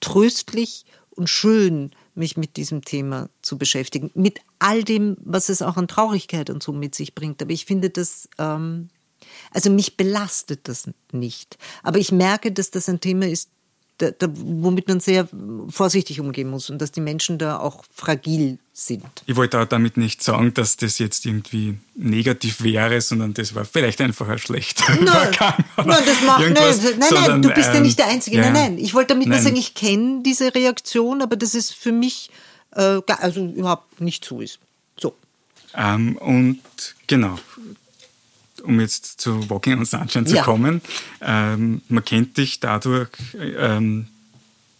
tröstlich 0.00 0.84
und 1.10 1.28
schön, 1.28 1.90
mich 2.14 2.36
mit 2.36 2.56
diesem 2.56 2.82
Thema 2.82 3.30
zu 3.42 3.58
beschäftigen. 3.58 4.10
Mit 4.14 4.40
all 4.58 4.84
dem, 4.84 5.16
was 5.20 5.48
es 5.48 5.62
auch 5.62 5.76
an 5.76 5.88
Traurigkeit 5.88 6.50
und 6.50 6.62
so 6.62 6.72
mit 6.72 6.94
sich 6.94 7.14
bringt. 7.14 7.42
Aber 7.42 7.52
ich 7.52 7.64
finde 7.64 7.90
das, 7.90 8.28
ähm, 8.38 8.88
also 9.50 9.70
mich 9.70 9.96
belastet 9.96 10.68
das 10.68 10.90
nicht. 11.12 11.58
Aber 11.82 11.98
ich 11.98 12.12
merke, 12.12 12.52
dass 12.52 12.70
das 12.70 12.88
ein 12.88 13.00
Thema 13.00 13.26
ist, 13.26 13.50
da, 13.98 14.10
da, 14.10 14.28
womit 14.30 14.88
man 14.88 15.00
sehr 15.00 15.28
vorsichtig 15.68 16.20
umgehen 16.20 16.50
muss 16.50 16.68
und 16.68 16.80
dass 16.80 16.92
die 16.92 17.00
Menschen 17.00 17.38
da 17.38 17.58
auch 17.58 17.84
fragil 17.94 18.58
sind. 18.72 19.06
Ich 19.26 19.36
wollte 19.36 19.58
auch 19.58 19.64
damit 19.64 19.96
nicht 19.96 20.22
sagen, 20.22 20.52
dass 20.52 20.76
das 20.76 20.98
jetzt 20.98 21.24
irgendwie 21.24 21.78
negativ 21.94 22.62
wäre, 22.62 23.00
sondern 23.00 23.32
das 23.32 23.54
war 23.54 23.64
vielleicht 23.64 24.00
einfach 24.02 24.28
ein 24.28 24.38
schlechter 24.38 24.84
nein, 24.94 25.02
Übergang. 25.02 25.64
Nein, 25.76 26.02
das 26.04 26.22
macht, 26.22 26.40
nein, 26.40 26.52
nein, 26.52 27.08
sondern, 27.08 27.42
du 27.42 27.50
bist 27.54 27.68
ähm, 27.68 27.74
ja 27.74 27.80
nicht 27.80 27.98
der 27.98 28.08
Einzige. 28.08 28.36
Ja, 28.36 28.42
nein, 28.42 28.52
nein, 28.52 28.78
ich 28.78 28.92
wollte 28.92 29.14
damit 29.14 29.28
nein. 29.28 29.38
nur 29.38 29.44
sagen, 29.44 29.56
ich 29.56 29.74
kenne 29.74 30.22
diese 30.22 30.54
Reaktion, 30.54 31.22
aber 31.22 31.36
dass 31.36 31.54
es 31.54 31.70
für 31.70 31.92
mich 31.92 32.30
äh, 32.72 33.00
also 33.06 33.46
überhaupt 33.46 34.00
nicht 34.00 34.24
so 34.24 34.40
ist. 34.42 34.58
So. 35.00 35.14
Ähm, 35.74 36.16
und 36.18 36.60
genau, 37.06 37.38
um 38.62 38.80
jetzt 38.80 39.20
zu 39.20 39.48
Walking 39.50 39.78
on 39.78 39.84
Sunshine 39.84 40.26
zu 40.26 40.36
ja. 40.36 40.42
kommen, 40.42 40.80
ähm, 41.20 41.82
man 41.88 42.04
kennt 42.04 42.36
dich 42.36 42.60
dadurch 42.60 43.10
ähm, 43.34 44.06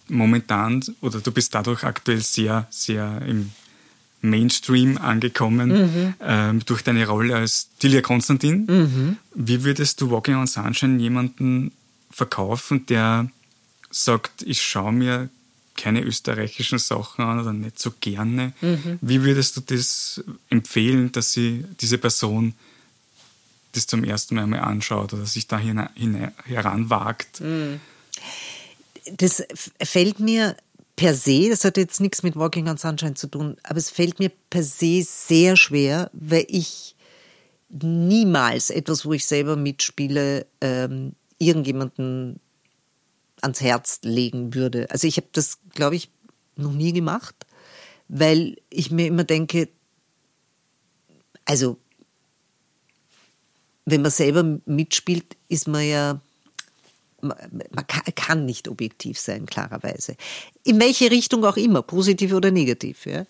momentan 0.08 0.84
oder 1.00 1.20
du 1.20 1.32
bist 1.32 1.54
dadurch 1.54 1.84
aktuell 1.84 2.20
sehr, 2.20 2.66
sehr 2.70 3.22
im 3.26 3.50
Mainstream 4.22 4.98
angekommen 4.98 5.68
mhm. 5.68 6.14
ähm, 6.20 6.60
durch 6.64 6.82
deine 6.82 7.06
Rolle 7.06 7.36
als 7.36 7.68
Tilia 7.78 8.00
Konstantin. 8.00 8.66
Mhm. 8.66 9.16
Wie 9.34 9.64
würdest 9.64 10.00
du 10.00 10.10
Walking 10.10 10.36
on 10.36 10.46
Sunshine 10.46 11.00
jemanden 11.00 11.72
verkaufen, 12.10 12.86
der 12.86 13.30
sagt, 13.90 14.42
ich 14.42 14.62
schaue 14.62 14.92
mir 14.92 15.28
keine 15.76 16.02
österreichischen 16.02 16.78
Sachen 16.78 17.24
an 17.24 17.40
oder 17.40 17.52
nicht 17.52 17.78
so 17.78 17.92
gerne. 18.00 18.52
Mhm. 18.60 18.98
Wie 19.00 19.22
würdest 19.22 19.56
du 19.56 19.60
das 19.60 20.24
empfehlen, 20.48 21.12
dass 21.12 21.32
sie 21.32 21.64
diese 21.80 21.98
Person 21.98 22.54
das 23.76 23.86
zum 23.86 24.04
ersten 24.04 24.34
Mal 24.34 24.44
einmal 24.44 24.60
anschaut 24.60 25.12
oder 25.12 25.26
sich 25.26 25.46
da 25.46 25.58
heranwagt? 25.58 27.40
Mhm. 27.40 27.80
Das 29.16 29.42
fällt 29.82 30.18
mir 30.20 30.56
per 30.96 31.14
se, 31.14 31.50
das 31.50 31.64
hat 31.64 31.76
jetzt 31.76 32.00
nichts 32.00 32.22
mit 32.22 32.36
Walking 32.36 32.68
on 32.68 32.78
Sunshine 32.78 33.14
zu 33.14 33.28
tun, 33.28 33.56
aber 33.62 33.78
es 33.78 33.90
fällt 33.90 34.18
mir 34.18 34.30
per 34.50 34.62
se 34.62 35.02
sehr 35.04 35.56
schwer, 35.56 36.10
weil 36.12 36.46
ich 36.48 36.96
niemals 37.68 38.70
etwas, 38.70 39.04
wo 39.04 39.12
ich 39.12 39.26
selber 39.26 39.56
mitspiele, 39.56 40.46
ähm, 40.60 41.14
irgendjemanden 41.38 42.40
ans 43.42 43.60
Herz 43.60 44.00
legen 44.02 44.54
würde. 44.54 44.90
Also 44.90 45.06
ich 45.06 45.18
habe 45.18 45.28
das, 45.32 45.58
glaube 45.74 45.96
ich, 45.96 46.10
noch 46.56 46.72
nie 46.72 46.92
gemacht, 46.92 47.34
weil 48.08 48.56
ich 48.70 48.90
mir 48.90 49.06
immer 49.06 49.24
denke, 49.24 49.68
also 51.44 51.78
wenn 53.86 54.02
man 54.02 54.10
selber 54.10 54.58
mitspielt, 54.66 55.36
ist 55.48 55.68
man 55.68 55.88
ja, 55.88 56.20
man 57.22 57.86
kann 58.14 58.44
nicht 58.44 58.68
objektiv 58.68 59.18
sein, 59.18 59.46
klarerweise. 59.46 60.16
In 60.64 60.78
welche 60.80 61.10
Richtung 61.10 61.44
auch 61.44 61.56
immer, 61.56 61.82
positiv 61.82 62.32
oder 62.32 62.50
negativ. 62.50 63.06
Ja. 63.06 63.26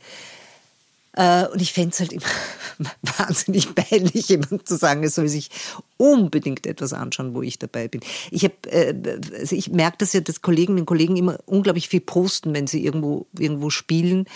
Äh, 1.12 1.46
und 1.48 1.60
ich 1.60 1.72
fände 1.72 1.90
es 1.90 2.00
halt 2.00 2.12
immer 2.12 2.90
wahnsinnig 3.18 3.74
peinlich, 3.74 4.28
jemand 4.28 4.66
zu 4.66 4.76
sagen, 4.76 5.04
es 5.04 5.14
soll 5.14 5.28
sich 5.28 5.50
unbedingt 5.98 6.66
etwas 6.66 6.92
anschauen, 6.92 7.34
wo 7.34 7.42
ich 7.42 7.58
dabei 7.58 7.88
bin. 7.88 8.00
Ich 8.30 8.44
äh, 8.44 8.94
also 9.38 9.56
ich 9.56 9.70
merke 9.70 9.98
das 9.98 10.14
ja, 10.14 10.20
dass 10.20 10.42
Kolleginnen 10.42 10.80
und 10.80 10.86
Kollegen 10.86 11.16
immer 11.16 11.38
unglaublich 11.46 11.88
viel 11.88 12.00
posten, 12.00 12.54
wenn 12.54 12.66
sie 12.66 12.84
irgendwo 12.84 13.26
irgendwo 13.38 13.70
spielen 13.70 14.26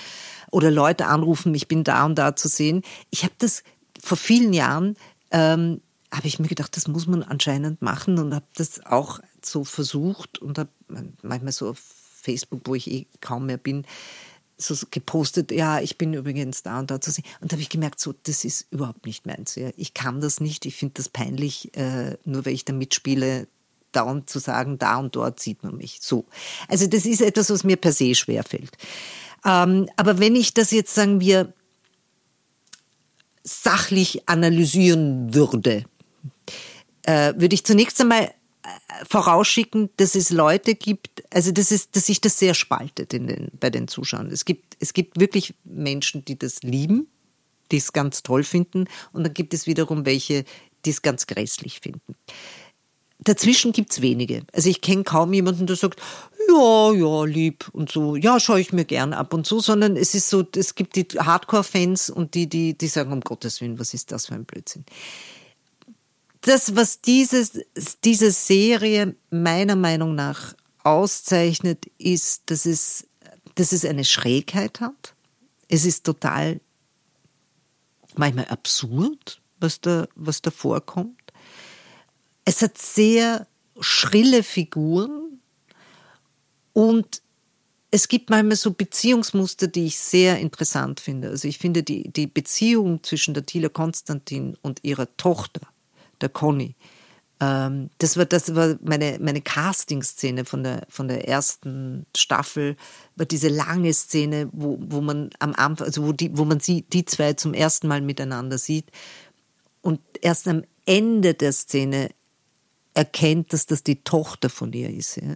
oder 0.50 0.70
Leute 0.70 1.06
anrufen, 1.06 1.54
ich 1.54 1.68
bin 1.68 1.84
da 1.84 2.04
und 2.04 2.16
da 2.16 2.36
zu 2.36 2.48
sehen. 2.48 2.82
Ich 3.10 3.24
habe 3.24 3.34
das 3.38 3.62
vor 4.02 4.16
vielen 4.16 4.52
Jahren 4.52 4.96
ähm, 5.30 5.80
habe 6.12 6.26
ich 6.26 6.38
mir 6.38 6.48
gedacht, 6.48 6.76
das 6.76 6.88
muss 6.88 7.06
man 7.06 7.22
anscheinend 7.22 7.82
machen 7.82 8.18
und 8.18 8.34
habe 8.34 8.46
das 8.56 8.84
auch 8.84 9.20
so 9.44 9.64
versucht 9.64 10.38
und 10.38 10.58
habe 10.58 10.70
manchmal 11.22 11.52
so 11.52 11.70
auf 11.70 11.78
Facebook, 12.22 12.62
wo 12.64 12.74
ich 12.74 12.90
eh 12.90 13.06
kaum 13.20 13.46
mehr 13.46 13.56
bin, 13.56 13.86
so 14.58 14.74
gepostet, 14.90 15.52
ja, 15.52 15.80
ich 15.80 15.96
bin 15.96 16.12
übrigens 16.12 16.62
da 16.62 16.78
und 16.78 16.90
da 16.90 17.00
zu 17.00 17.10
sehen. 17.10 17.24
Und 17.40 17.50
da 17.50 17.54
habe 17.54 17.62
ich 17.62 17.70
gemerkt, 17.70 17.98
so, 17.98 18.14
das 18.24 18.44
ist 18.44 18.66
überhaupt 18.70 19.06
nicht 19.06 19.26
meins. 19.26 19.54
Ja. 19.54 19.70
Ich 19.76 19.94
kann 19.94 20.20
das 20.20 20.40
nicht, 20.40 20.66
ich 20.66 20.76
finde 20.76 20.94
das 20.96 21.08
peinlich, 21.08 21.74
äh, 21.76 22.16
nur 22.24 22.44
weil 22.44 22.52
ich 22.52 22.64
da 22.64 22.72
mitspiele, 22.72 23.48
dauernd 23.92 24.30
zu 24.30 24.38
sagen, 24.38 24.78
da 24.78 24.98
und 24.98 25.16
dort 25.16 25.40
sieht 25.40 25.64
man 25.64 25.76
mich. 25.76 25.98
So. 26.00 26.26
Also 26.68 26.86
das 26.86 27.06
ist 27.06 27.22
etwas, 27.22 27.50
was 27.50 27.64
mir 27.64 27.76
per 27.76 27.92
se 27.92 28.14
schwerfällt. 28.14 28.76
Ähm, 29.44 29.88
aber 29.96 30.18
wenn 30.18 30.36
ich 30.36 30.54
das 30.54 30.70
jetzt, 30.70 30.94
sagen 30.94 31.20
wir, 31.20 31.52
sachlich 33.42 34.28
analysieren 34.28 35.34
würde, 35.34 35.84
äh, 37.02 37.34
würde 37.36 37.54
ich 37.54 37.64
zunächst 37.64 38.00
einmal 38.00 38.24
äh, 38.24 38.68
vorausschicken, 39.08 39.90
dass 39.96 40.14
es 40.14 40.30
Leute 40.30 40.74
gibt, 40.74 41.24
also 41.32 41.52
das 41.52 41.72
ist, 41.72 41.96
dass 41.96 42.06
sich 42.06 42.20
das 42.20 42.38
sehr 42.38 42.54
spaltet 42.54 43.14
in 43.14 43.26
den, 43.26 43.50
bei 43.58 43.70
den 43.70 43.88
Zuschauern. 43.88 44.30
Es 44.30 44.44
gibt, 44.44 44.76
es 44.80 44.92
gibt 44.92 45.18
wirklich 45.18 45.54
Menschen, 45.64 46.24
die 46.24 46.38
das 46.38 46.62
lieben, 46.62 47.08
die 47.72 47.78
es 47.78 47.92
ganz 47.92 48.22
toll 48.22 48.44
finden, 48.44 48.86
und 49.12 49.24
dann 49.24 49.34
gibt 49.34 49.54
es 49.54 49.66
wiederum 49.66 50.04
welche, 50.04 50.44
die 50.84 50.90
es 50.90 51.02
ganz 51.02 51.26
grässlich 51.26 51.80
finden. 51.80 52.14
Dazwischen 53.22 53.72
gibt 53.72 53.92
es 53.92 54.00
wenige. 54.00 54.42
Also 54.52 54.70
ich 54.70 54.80
kenne 54.80 55.04
kaum 55.04 55.32
jemanden, 55.34 55.66
der 55.66 55.76
sagt, 55.76 56.00
ja, 56.48 56.92
ja, 56.92 57.24
lieb 57.24 57.68
und 57.72 57.90
so, 57.90 58.16
ja, 58.16 58.40
schaue 58.40 58.60
ich 58.60 58.72
mir 58.72 58.86
gern 58.86 59.12
ab 59.12 59.34
und 59.34 59.46
so, 59.46 59.60
sondern 59.60 59.96
es 59.96 60.14
ist 60.14 60.30
so, 60.30 60.44
es 60.56 60.74
gibt 60.74 60.96
die 60.96 61.06
Hardcore-Fans 61.18 62.10
und 62.10 62.34
die, 62.34 62.48
die, 62.48 62.76
die 62.76 62.88
sagen, 62.88 63.12
um 63.12 63.20
Gottes 63.20 63.60
Willen, 63.60 63.78
was 63.78 63.92
ist 63.92 64.10
das 64.10 64.26
für 64.26 64.34
ein 64.34 64.46
Blödsinn 64.46 64.84
das, 66.42 66.74
was 66.74 67.00
dieses, 67.00 67.60
diese 68.04 68.30
Serie 68.30 69.14
meiner 69.30 69.76
Meinung 69.76 70.14
nach 70.14 70.54
auszeichnet, 70.82 71.86
ist, 71.98 72.44
dass 72.46 72.66
es, 72.66 73.06
dass 73.54 73.72
es 73.72 73.84
eine 73.84 74.04
Schrägheit 74.04 74.80
hat. 74.80 75.14
Es 75.68 75.84
ist 75.84 76.04
total 76.04 76.60
manchmal 78.16 78.46
absurd, 78.46 79.40
was 79.58 79.80
da, 79.80 80.08
was 80.14 80.40
da 80.40 80.50
vorkommt. 80.50 81.20
Es 82.44 82.62
hat 82.62 82.78
sehr 82.78 83.46
schrille 83.78 84.42
Figuren 84.42 85.40
und 86.72 87.22
es 87.90 88.08
gibt 88.08 88.30
manchmal 88.30 88.56
so 88.56 88.72
Beziehungsmuster, 88.72 89.66
die 89.66 89.86
ich 89.86 89.98
sehr 89.98 90.38
interessant 90.38 91.00
finde. 91.00 91.28
Also 91.28 91.48
ich 91.48 91.58
finde 91.58 91.82
die, 91.82 92.10
die 92.10 92.26
Beziehung 92.26 93.02
zwischen 93.02 93.34
der 93.34 93.44
Tila 93.44 93.68
Konstantin 93.68 94.56
und 94.62 94.84
ihrer 94.84 95.14
Tochter 95.16 95.60
der 96.20 96.28
Conny. 96.28 96.76
Ähm, 97.40 97.90
das 97.98 98.16
war, 98.16 98.26
das 98.26 98.54
war 98.54 98.76
meine, 98.82 99.18
meine 99.20 99.40
Casting-Szene 99.40 100.44
von 100.44 100.62
der, 100.62 100.86
von 100.88 101.08
der 101.08 101.26
ersten 101.26 102.06
Staffel, 102.14 102.76
war 103.16 103.26
diese 103.26 103.48
lange 103.48 103.92
Szene, 103.94 104.48
wo, 104.52 104.78
wo 104.80 105.00
man 105.00 105.30
am 105.38 105.54
Anfang, 105.54 105.86
also 105.86 106.06
wo, 106.06 106.12
die, 106.12 106.36
wo 106.36 106.44
man 106.44 106.60
sie, 106.60 106.82
die 106.82 107.04
zwei 107.04 107.32
zum 107.32 107.54
ersten 107.54 107.88
Mal 107.88 108.02
miteinander 108.02 108.58
sieht. 108.58 108.90
Und 109.80 110.00
erst 110.20 110.46
am 110.48 110.64
Ende 110.84 111.34
der 111.34 111.52
Szene 111.52 112.10
erkennt, 112.92 113.52
dass 113.52 113.66
das 113.66 113.82
die 113.82 114.02
Tochter 114.02 114.50
von 114.50 114.72
ihr 114.72 114.90
ist. 114.90 115.16
Ja. 115.16 115.34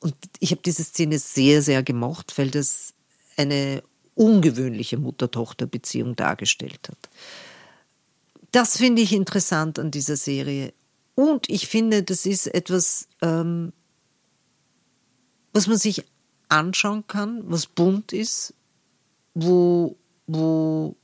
Und 0.00 0.16
ich 0.40 0.50
habe 0.50 0.62
diese 0.62 0.82
Szene 0.82 1.18
sehr, 1.20 1.62
sehr 1.62 1.84
gemocht, 1.84 2.36
weil 2.36 2.50
das 2.50 2.94
eine 3.36 3.82
ungewöhnliche 4.14 4.98
Mutter-Tochter-Beziehung 4.98 6.16
dargestellt 6.16 6.88
hat. 6.88 7.08
Das 8.52 8.76
finde 8.76 9.02
ich 9.02 9.12
interessant 9.12 9.78
an 9.78 9.90
dieser 9.90 10.16
Serie. 10.16 10.74
Und 11.14 11.48
ich 11.48 11.68
finde, 11.68 12.02
das 12.02 12.26
ist 12.26 12.46
etwas, 12.46 13.08
ähm, 13.22 13.72
was 15.52 15.66
man 15.66 15.78
sich 15.78 16.04
anschauen 16.48 17.06
kann, 17.06 17.42
was 17.50 17.66
bunt 17.66 18.12
ist, 18.12 18.54
wo, 19.34 19.96
wo 20.26 20.96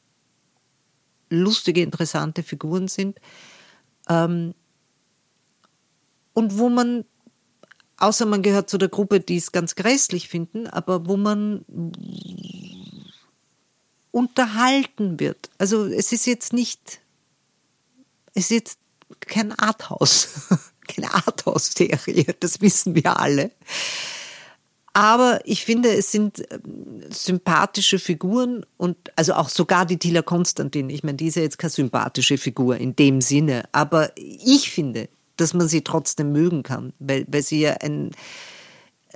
lustige, 1.31 1.83
interessante 1.83 2.43
Figuren 2.43 2.87
sind. 2.89 3.19
Ähm, 4.09 4.55
und 6.35 6.59
wo 6.59 6.69
man, 6.69 7.07
außer 7.97 8.27
man 8.27 8.43
gehört 8.43 8.69
zu 8.69 8.77
der 8.77 8.91
Gruppe, 8.91 9.21
die 9.21 9.39
es 9.39 9.53
ganz 9.53 9.75
grässlich 9.75 10.29
finden, 10.29 10.67
aber 10.67 11.07
wo 11.07 11.17
man 11.17 11.65
unterhalten 14.11 15.19
wird. 15.19 15.51
Also 15.57 15.87
es 15.87 16.13
ist 16.13 16.27
jetzt 16.27 16.53
nicht 16.53 17.01
ist 18.39 18.51
jetzt 18.51 18.79
kein 19.21 19.53
Arthouse, 19.53 20.29
keine 20.89 21.13
Arthouse-Serie, 21.15 22.35
das 22.41 22.61
wissen 22.61 22.95
wir 22.95 23.19
alle. 23.19 23.51
Aber 24.93 25.41
ich 25.45 25.65
finde, 25.65 25.91
es 25.91 26.11
sind 26.11 26.43
ähm, 26.51 27.05
sympathische 27.11 27.99
Figuren 27.99 28.67
und 28.77 28.97
also 29.15 29.35
auch 29.35 29.49
sogar 29.49 29.87
die 29.87 29.99
Tila 29.99 30.23
Konstantin. 30.23 30.91
Ich 30.91 31.05
meine, 31.05 31.17
die 31.17 31.29
ist 31.29 31.37
ja 31.37 31.43
jetzt 31.43 31.59
keine 31.59 31.71
sympathische 31.71 32.37
Figur 32.37 32.79
in 32.79 32.97
dem 32.97 33.21
Sinne, 33.21 33.69
aber 33.73 34.11
ich 34.17 34.71
finde, 34.71 35.09
dass 35.37 35.55
man 35.55 35.69
sie 35.69 35.83
trotzdem 35.83 36.33
mögen 36.33 36.65
kann, 36.65 36.93
weil, 36.99 37.25
weil 37.29 37.43
sie 37.43 37.61
ja 37.61 37.75
ein, 37.75 38.11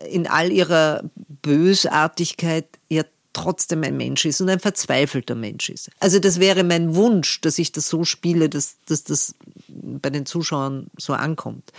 in 0.09 0.27
all 0.29 0.53
ihrer 0.53 1.03
Bösartigkeit 1.43 2.67
ja 2.89 3.03
trotzdem 3.33 3.83
ein 3.83 3.97
Mensch 3.97 4.25
ist 4.25 4.41
und 4.41 4.49
ein 4.49 4.61
verzweifelter 4.61 5.35
Mensch 5.35 5.69
ist. 5.69 5.91
Also 6.01 6.19
das 6.19 6.41
wäre 6.41 6.65
mein 6.65 6.95
Wunsch, 6.95 7.41
dass 7.41 7.59
ich 7.59 7.73
das 7.73 7.89
so 7.89 8.05
spiele, 8.05 8.49
dass, 8.49 8.77
dass 8.87 9.05
das 9.05 9.35
bei 9.69 10.11
den 10.11 10.27
Zuschauern 10.27 10.89
so 10.99 11.15
ankommt. 11.15 11.73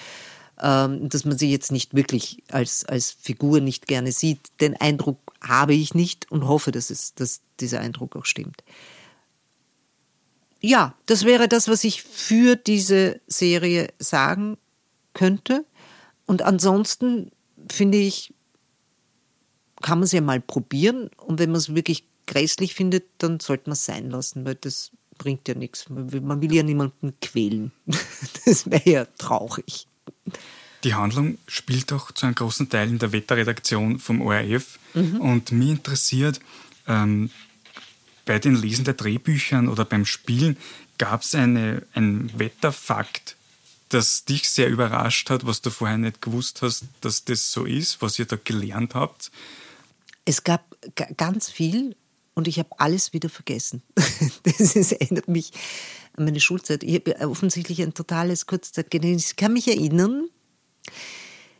Ähm, 0.61 1.09
dass 1.09 1.25
man 1.25 1.37
sie 1.37 1.51
jetzt 1.51 1.71
nicht 1.71 1.95
wirklich 1.95 2.43
als, 2.51 2.85
als 2.85 3.11
Figur 3.11 3.59
nicht 3.59 3.87
gerne 3.87 4.11
sieht. 4.11 4.39
Den 4.61 4.79
Eindruck 4.79 5.17
habe 5.41 5.73
ich 5.73 5.95
nicht 5.95 6.31
und 6.31 6.47
hoffe, 6.47 6.71
dass, 6.71 6.89
es, 6.89 7.15
dass 7.15 7.41
dieser 7.59 7.79
Eindruck 7.79 8.15
auch 8.15 8.25
stimmt. 8.25 8.63
Ja, 10.61 10.95
das 11.07 11.25
wäre 11.25 11.49
das, 11.49 11.67
was 11.67 11.83
ich 11.83 12.03
für 12.03 12.55
diese 12.55 13.19
Serie 13.27 13.89
sagen 13.99 14.57
könnte. 15.13 15.65
Und 16.25 16.43
ansonsten 16.43 17.31
finde 17.69 17.97
ich, 17.97 18.33
kann 19.83 19.99
man 19.99 20.05
es 20.05 20.11
ja 20.13 20.21
mal 20.21 20.41
probieren 20.41 21.11
und 21.17 21.37
wenn 21.37 21.51
man 21.51 21.59
es 21.59 21.75
wirklich 21.75 22.05
grässlich 22.25 22.73
findet, 22.73 23.03
dann 23.19 23.39
sollte 23.39 23.69
man 23.69 23.73
es 23.73 23.85
sein 23.85 24.09
lassen, 24.09 24.45
weil 24.45 24.55
das 24.55 24.91
bringt 25.19 25.47
ja 25.47 25.53
nichts. 25.53 25.89
Man 25.89 26.11
will 26.41 26.53
ja 26.53 26.63
niemanden 26.63 27.13
quälen. 27.21 27.71
Das 28.45 28.69
wäre 28.69 28.89
ja 28.89 29.05
traurig. 29.17 29.87
Die 30.83 30.95
Handlung 30.95 31.37
spielt 31.47 31.91
doch 31.91 32.11
zu 32.11 32.25
einem 32.25 32.35
großen 32.35 32.69
Teil 32.69 32.89
in 32.89 32.99
der 32.99 33.13
Wetterredaktion 33.13 33.99
vom 33.99 34.21
ORF 34.21 34.79
mhm. 34.93 35.21
und 35.21 35.51
mich 35.51 35.69
interessiert, 35.69 36.39
ähm, 36.87 37.29
bei 38.25 38.39
den 38.39 38.55
Lesen 38.55 38.85
der 38.85 38.95
Drehbüchern 38.95 39.67
oder 39.67 39.85
beim 39.85 40.05
Spielen 40.05 40.57
gab 40.97 41.21
es 41.21 41.35
einen 41.35 42.31
Wetterfakt, 42.37 43.35
das 43.89 44.25
dich 44.25 44.49
sehr 44.49 44.69
überrascht 44.69 45.29
hat, 45.29 45.45
was 45.45 45.61
du 45.61 45.69
vorher 45.69 45.97
nicht 45.97 46.21
gewusst 46.21 46.61
hast, 46.61 46.85
dass 47.01 47.25
das 47.25 47.51
so 47.51 47.65
ist, 47.65 48.01
was 48.01 48.19
ihr 48.19 48.25
da 48.25 48.37
gelernt 48.41 48.95
habt. 48.95 49.31
Es 50.25 50.43
gab 50.43 50.75
ganz 51.17 51.49
viel 51.49 51.95
und 52.33 52.47
ich 52.47 52.59
habe 52.59 52.69
alles 52.77 53.13
wieder 53.13 53.29
vergessen. 53.29 53.83
Das 54.43 54.75
ist, 54.75 54.91
erinnert 54.91 55.27
mich 55.27 55.51
an 56.17 56.25
meine 56.25 56.39
Schulzeit. 56.39 56.83
Ich 56.83 56.95
habe 56.95 57.29
offensichtlich 57.29 57.81
ein 57.81 57.93
totales 57.93 58.45
Kurzzeitgedächtnis. 58.45 59.31
Ich 59.31 59.35
kann 59.35 59.53
mich 59.53 59.67
erinnern, 59.67 60.27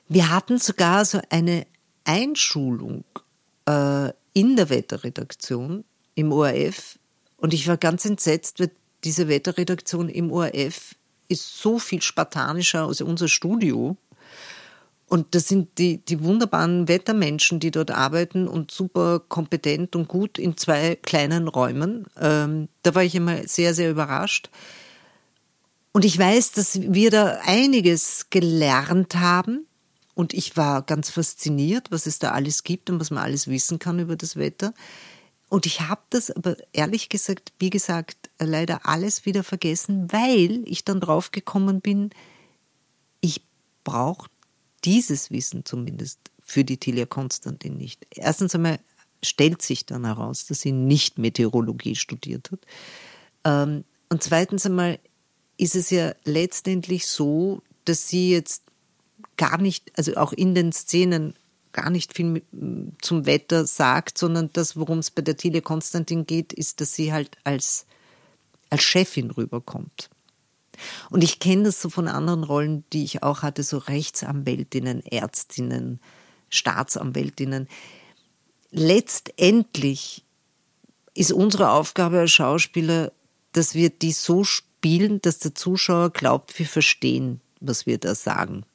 wir 0.10 0.30
hatten 0.30 0.60
sogar 0.60 1.06
so 1.06 1.22
eine 1.30 1.66
Einschulung 2.04 3.06
äh, 3.68 4.10
in 4.34 4.56
der 4.56 4.70
Wetterredaktion 4.70 5.86
im 6.16 6.32
ORF 6.32 7.00
und 7.38 7.54
ich 7.54 7.68
war 7.68 7.78
ganz 7.78 8.06
entsetzt, 8.06 8.60
weil 8.60 8.72
diese 9.04 9.28
Wetterredaktion 9.28 10.10
im 10.10 10.32
ORF 10.32 10.96
ist 11.28 11.60
so 11.60 11.80
viel 11.80 12.02
spartanischer 12.02 12.88
als 12.88 13.02
unser 13.02 13.28
Studio. 13.28 13.98
Und 15.08 15.36
das 15.36 15.48
sind 15.48 15.78
die, 15.78 15.98
die 15.98 16.24
wunderbaren 16.24 16.88
Wettermenschen, 16.88 17.60
die 17.60 17.72
dort 17.72 17.92
arbeiten 17.92 18.48
und 18.48 18.72
super 18.72 19.20
kompetent 19.20 19.96
und 19.96 20.08
gut 20.08 20.40
in 20.40 20.58
zwei 20.58 20.96
kleinen 20.96 21.48
Räumen. 21.48 22.06
Ähm, 22.20 22.70
da 22.82 22.96
war 22.96 23.04
ich 23.04 23.14
immer 23.14 23.48
sehr, 23.48 23.74
sehr 23.74 23.92
überrascht. 23.92 24.50
Und 25.92 26.06
ich 26.06 26.18
weiß, 26.18 26.54
dass 26.54 26.80
wir 26.82 27.12
da 27.12 27.40
einiges 27.46 28.28
gelernt 28.32 29.16
haben. 29.16 29.68
Und 30.16 30.34
ich 30.34 30.58
war 30.58 30.82
ganz 30.82 31.10
fasziniert, 31.10 31.92
was 31.92 32.06
es 32.06 32.20
da 32.20 32.32
alles 32.32 32.64
gibt 32.64 32.90
und 32.90 33.00
was 33.00 33.12
man 33.12 33.24
alles 33.24 33.48
wissen 33.48 33.80
kann 33.80 34.00
über 34.00 34.16
das 34.16 34.36
Wetter. 34.36 34.74
Und 35.50 35.68
ich 35.68 35.82
habe 35.82 36.02
das 36.10 36.32
aber 36.32 36.58
ehrlich 36.72 37.10
gesagt, 37.10 37.54
wie 37.60 37.70
gesagt, 37.70 38.32
leider 38.40 38.88
alles 38.88 39.28
wieder 39.28 39.44
vergessen, 39.44 40.12
weil 40.12 40.64
ich 40.66 40.84
dann 40.84 41.00
drauf 41.00 41.30
gekommen 41.30 41.80
bin, 41.80 42.10
ich 43.22 43.44
brauche 43.84 44.30
dieses 44.86 45.32
Wissen 45.32 45.66
zumindest 45.66 46.20
für 46.44 46.64
die 46.64 46.78
Tilia 46.78 47.06
Konstantin 47.06 47.78
nicht. 47.78 48.06
Erstens 48.12 48.54
einmal 48.56 48.80
stellt 49.24 49.62
sich 49.62 49.86
dann 49.86 50.06
heraus, 50.06 50.46
dass 50.46 50.62
sie 50.62 50.72
nicht 50.72 51.18
Meteorologie 51.18 51.96
studiert 51.96 52.52
hat. 52.52 52.60
Ähm, 53.46 53.84
und 54.10 54.22
zweitens 54.22 54.66
einmal 54.66 55.00
ist 55.58 55.76
es 55.76 55.90
ja 55.90 56.14
letztendlich 56.26 57.08
so, 57.08 57.62
dass 57.86 58.08
sie 58.08 58.32
jetzt 58.32 58.64
gar 59.38 59.58
nicht, 59.58 59.92
also 59.98 60.16
auch 60.16 60.34
in 60.34 60.54
den 60.56 60.72
Szenen 60.72 61.34
gar 61.72 61.90
nicht 61.90 62.14
viel 62.14 62.26
mit, 62.26 62.44
zum 63.02 63.26
Wetter 63.26 63.66
sagt, 63.66 64.18
sondern 64.18 64.50
das, 64.54 64.78
worum 64.78 65.00
es 65.00 65.10
bei 65.10 65.22
der 65.22 65.38
Tile 65.38 65.62
Konstantin 65.62 66.26
geht, 66.26 66.54
ist, 66.54 66.82
dass 66.82 66.94
sie 66.94 67.12
halt 67.12 67.38
als, 67.44 67.86
als 68.70 68.84
Chefin 68.84 69.32
rüberkommt. 69.32 70.10
Und 71.10 71.24
ich 71.24 71.40
kenne 71.40 71.64
das 71.64 71.82
so 71.82 71.90
von 71.90 72.08
anderen 72.08 72.44
Rollen, 72.44 72.84
die 72.94 73.04
ich 73.04 73.24
auch 73.24 73.42
hatte, 73.42 73.64
so 73.64 73.78
Rechtsanwältinnen, 73.78 75.06
Ärztinnen, 75.06 76.00
Staatsanwältinnen. 76.50 77.68
Letztendlich 78.72 80.24
ist 81.14 81.32
unsere 81.32 81.72
Aufgabe 81.72 82.20
als 82.20 82.32
Schauspieler, 82.32 83.12
dass 83.52 83.76
wir 83.76 83.90
die 83.90 84.12
so 84.12 84.44
spielen, 84.44 85.22
dass 85.22 85.40
der 85.40 85.56
Zuschauer 85.56 86.10
glaubt, 86.10 86.58
wir 86.58 86.66
verstehen, 86.66 87.40
was 87.60 87.86
wir 87.86 87.98
da 87.98 88.16
sagen. 88.16 88.66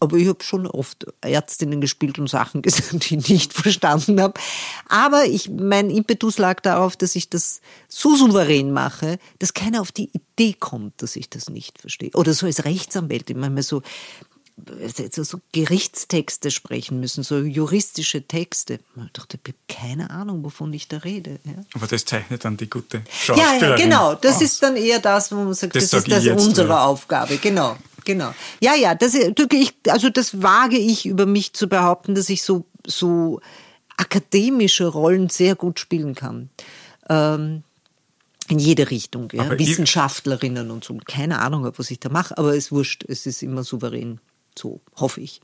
Aber 0.00 0.16
ich 0.16 0.28
habe 0.28 0.42
schon 0.42 0.66
oft 0.66 1.06
Ärztinnen 1.20 1.80
gespielt 1.80 2.18
und 2.18 2.28
Sachen 2.28 2.62
gesagt, 2.62 3.10
die 3.10 3.18
ich 3.18 3.28
nicht 3.28 3.52
verstanden 3.52 4.20
habe. 4.20 4.40
Aber 4.88 5.26
ich, 5.26 5.50
mein 5.50 5.90
Impetus 5.90 6.38
lag 6.38 6.60
darauf, 6.60 6.96
dass 6.96 7.14
ich 7.14 7.28
das 7.28 7.60
so 7.88 8.16
souverän 8.16 8.72
mache, 8.72 9.18
dass 9.38 9.54
keiner 9.54 9.82
auf 9.82 9.92
die 9.92 10.10
Idee 10.12 10.54
kommt, 10.58 11.02
dass 11.02 11.16
ich 11.16 11.28
das 11.28 11.50
nicht 11.50 11.78
verstehe. 11.78 12.10
Oder 12.14 12.32
so 12.32 12.46
als 12.46 12.64
Rechtsanwältin 12.64 13.38
manchmal 13.38 13.62
so, 13.62 13.82
so 15.10 15.40
Gerichtstexte 15.52 16.50
sprechen 16.50 17.00
müssen, 17.00 17.22
so 17.22 17.38
juristische 17.38 18.26
Texte. 18.26 18.74
Ich 18.96 19.12
dachte, 19.12 19.38
ich 19.42 19.52
habe 19.52 19.58
keine 19.68 20.10
Ahnung, 20.10 20.44
wovon 20.44 20.72
ich 20.72 20.88
da 20.88 20.98
rede. 20.98 21.38
Ja. 21.44 21.64
Aber 21.74 21.86
das 21.86 22.04
zeichnet 22.04 22.44
dann 22.44 22.56
die 22.56 22.68
gute 22.68 23.02
Schauspielerin 23.10 23.60
Ja, 23.60 23.68
ja 23.70 23.76
genau. 23.76 24.14
Das 24.14 24.36
aus. 24.36 24.42
ist 24.42 24.62
dann 24.62 24.76
eher 24.76 24.98
das, 24.98 25.32
wo 25.32 25.36
man 25.36 25.54
sagt, 25.54 25.76
das, 25.76 25.90
das 25.90 26.04
ist 26.06 26.10
das 26.10 26.26
unsere 26.26 26.68
oder? 26.68 26.84
Aufgabe. 26.84 27.36
Genau, 27.38 27.76
genau. 28.04 28.34
Ja, 28.60 28.74
ja, 28.74 28.94
das, 28.94 29.14
ich, 29.14 29.74
also 29.88 30.10
das 30.10 30.42
wage 30.42 30.78
ich 30.78 31.06
über 31.06 31.26
mich 31.26 31.52
zu 31.52 31.68
behaupten, 31.68 32.14
dass 32.14 32.28
ich 32.28 32.42
so, 32.42 32.64
so 32.86 33.40
akademische 33.96 34.86
Rollen 34.86 35.28
sehr 35.28 35.54
gut 35.54 35.78
spielen 35.78 36.14
kann. 36.14 36.50
Ähm, 37.08 37.62
in 38.48 38.58
jede 38.58 38.90
Richtung, 38.90 39.28
ja. 39.32 39.56
Wissenschaftlerinnen 39.58 40.70
und 40.70 40.82
so. 40.82 40.98
Keine 41.04 41.38
Ahnung, 41.38 41.70
was 41.76 41.90
ich 41.90 42.00
da 42.00 42.08
mache, 42.08 42.36
aber 42.36 42.50
es 42.50 42.66
ist 42.66 42.72
wurscht, 42.72 43.04
es 43.06 43.26
ist 43.26 43.42
immer 43.42 43.62
souverän. 43.62 44.20
So 44.58 44.80
hoffe 44.96 45.20
ich. 45.20 45.40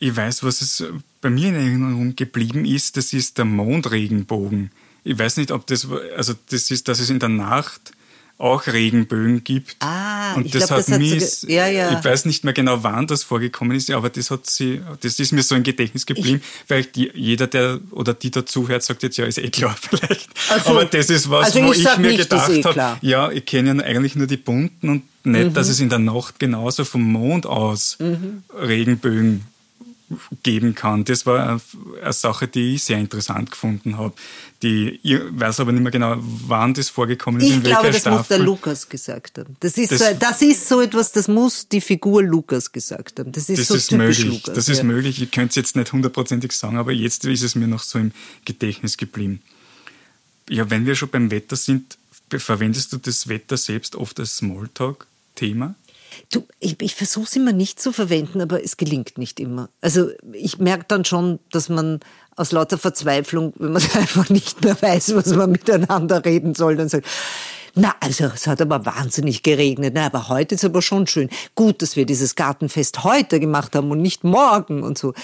Ich 0.00 0.16
weiß, 0.16 0.42
was 0.42 0.60
es 0.60 0.84
bei 1.20 1.30
mir 1.30 1.50
in 1.50 1.54
Erinnerung 1.54 2.16
geblieben 2.16 2.64
ist, 2.64 2.96
das 2.96 3.12
ist 3.12 3.38
der 3.38 3.44
Mondregenbogen. 3.44 4.72
Ich 5.04 5.16
weiß 5.16 5.36
nicht, 5.36 5.52
ob 5.52 5.66
das, 5.68 5.86
also 6.16 6.34
das 6.50 6.70
ist, 6.72 6.88
dass 6.88 6.98
es 6.98 7.10
in 7.10 7.20
der 7.20 7.28
Nacht 7.28 7.92
auch 8.38 8.66
Regenbögen 8.66 9.44
gibt. 9.44 9.76
Ah, 9.80 10.34
und 10.34 10.52
das 10.54 10.66
glaub, 10.66 10.78
hat 10.78 10.88
das 10.88 10.98
mich, 10.98 11.22
hat 11.22 11.42
ja, 11.48 11.66
ja. 11.68 11.98
ich 11.98 12.04
weiß 12.04 12.24
nicht 12.24 12.44
mehr 12.44 12.52
genau, 12.52 12.82
wann 12.82 13.06
das 13.06 13.22
vorgekommen 13.22 13.76
ist, 13.76 13.90
aber 13.90 14.10
das 14.10 14.30
hat 14.30 14.46
sie, 14.46 14.80
das 15.00 15.20
ist 15.20 15.32
mir 15.32 15.42
so 15.42 15.54
im 15.54 15.62
Gedächtnis 15.62 16.06
geblieben, 16.06 16.42
ich, 16.42 16.70
weil 16.70 16.84
die, 16.84 17.10
jeder, 17.14 17.46
der 17.46 17.80
oder 17.90 18.14
die 18.14 18.30
dazuhört, 18.30 18.82
sagt 18.82 19.02
jetzt, 19.02 19.16
ja, 19.16 19.26
ist 19.26 19.38
eh 19.38 19.50
klar 19.50 19.76
vielleicht. 19.80 20.28
Also, 20.50 20.70
aber 20.70 20.84
das 20.86 21.08
ist 21.10 21.30
was, 21.30 21.46
also 21.46 21.62
wo 21.62 21.72
ich, 21.72 21.84
ich 21.84 21.98
mir 21.98 22.08
nicht, 22.08 22.30
gedacht 22.30 22.50
eh 22.50 22.62
habe, 22.62 22.98
ja, 23.00 23.30
ich 23.30 23.44
kenne 23.46 23.76
ja 23.76 23.84
eigentlich 23.84 24.16
nur 24.16 24.26
die 24.26 24.36
bunten 24.36 24.88
und 24.88 25.02
nicht, 25.24 25.50
mhm. 25.50 25.54
dass 25.54 25.68
es 25.68 25.78
in 25.78 25.88
der 25.88 26.00
Nacht 26.00 26.40
genauso 26.40 26.84
vom 26.84 27.02
Mond 27.02 27.46
aus 27.46 27.96
mhm. 28.00 28.42
Regenbögen 28.60 29.44
geben 30.42 30.74
kann. 30.74 31.04
Das 31.04 31.26
war 31.26 31.60
eine 32.02 32.12
Sache, 32.12 32.48
die 32.48 32.74
ich 32.74 32.84
sehr 32.84 32.98
interessant 32.98 33.50
gefunden 33.50 33.98
habe. 33.98 34.12
Die, 34.62 35.00
ich 35.02 35.18
weiß 35.30 35.60
aber 35.60 35.72
nicht 35.72 35.82
mehr 35.82 35.90
genau, 35.90 36.16
wann 36.18 36.74
das 36.74 36.88
vorgekommen 36.88 37.40
ist. 37.40 37.48
Ich 37.48 37.54
in 37.54 37.62
glaube, 37.62 37.88
das 37.88 38.00
Staffel. 38.00 38.18
muss 38.18 38.28
der 38.28 38.38
Lukas 38.38 38.88
gesagt 38.88 39.38
haben. 39.38 39.56
Das 39.60 39.76
ist, 39.76 39.92
das, 39.92 39.98
so, 39.98 40.04
das 40.18 40.42
ist 40.42 40.68
so 40.68 40.80
etwas, 40.80 41.12
das 41.12 41.28
muss 41.28 41.68
die 41.68 41.80
Figur 41.80 42.22
Lukas 42.22 42.70
gesagt 42.70 43.18
haben. 43.18 43.32
Das 43.32 43.48
ist 43.48 43.58
das 43.58 43.68
so 43.68 43.74
ist 43.74 43.88
typisch 43.88 44.18
möglich. 44.20 44.42
Lukas. 44.42 44.54
Das 44.54 44.68
ist 44.68 44.82
möglich. 44.82 45.20
Ich 45.20 45.30
könnte 45.30 45.50
es 45.50 45.56
jetzt 45.56 45.76
nicht 45.76 45.92
hundertprozentig 45.92 46.52
sagen, 46.52 46.76
aber 46.76 46.92
jetzt 46.92 47.24
ist 47.24 47.42
es 47.42 47.54
mir 47.54 47.66
noch 47.66 47.82
so 47.82 47.98
im 47.98 48.12
Gedächtnis 48.44 48.96
geblieben. 48.96 49.42
Ja, 50.48 50.70
wenn 50.70 50.86
wir 50.86 50.94
schon 50.94 51.08
beim 51.08 51.30
Wetter 51.30 51.56
sind, 51.56 51.96
verwendest 52.30 52.92
du 52.92 52.98
das 52.98 53.28
Wetter 53.28 53.56
selbst 53.56 53.96
oft 53.96 54.18
als 54.20 54.36
Smalltalk-Thema? 54.38 55.74
Du, 56.30 56.46
ich, 56.60 56.80
ich 56.80 56.94
versuche 56.94 57.26
es 57.26 57.36
immer 57.36 57.52
nicht 57.52 57.80
zu 57.80 57.92
verwenden, 57.92 58.40
aber 58.40 58.62
es 58.64 58.76
gelingt 58.76 59.18
nicht 59.18 59.40
immer. 59.40 59.68
Also 59.80 60.10
ich 60.32 60.58
merke 60.58 60.84
dann 60.88 61.04
schon, 61.04 61.38
dass 61.50 61.68
man 61.68 62.00
aus 62.36 62.52
lauter 62.52 62.78
Verzweiflung, 62.78 63.52
wenn 63.58 63.72
man 63.72 63.82
einfach 63.94 64.28
nicht 64.28 64.64
mehr 64.64 64.80
weiß, 64.80 65.14
was 65.14 65.28
man 65.34 65.50
miteinander 65.50 66.24
reden 66.24 66.54
soll, 66.54 66.76
dann 66.76 66.88
sagt, 66.88 67.06
na, 67.74 67.94
also 68.00 68.26
es 68.26 68.46
hat 68.46 68.60
aber 68.60 68.84
wahnsinnig 68.84 69.42
geregnet. 69.42 69.92
Na, 69.94 70.06
aber 70.06 70.28
heute 70.28 70.54
ist 70.54 70.64
aber 70.64 70.82
schon 70.82 71.06
schön. 71.06 71.30
Gut, 71.54 71.80
dass 71.80 71.96
wir 71.96 72.04
dieses 72.04 72.34
Gartenfest 72.34 73.04
heute 73.04 73.40
gemacht 73.40 73.74
haben 73.74 73.90
und 73.90 74.02
nicht 74.02 74.24
morgen 74.24 74.82
und 74.82 74.98
so. 74.98 75.14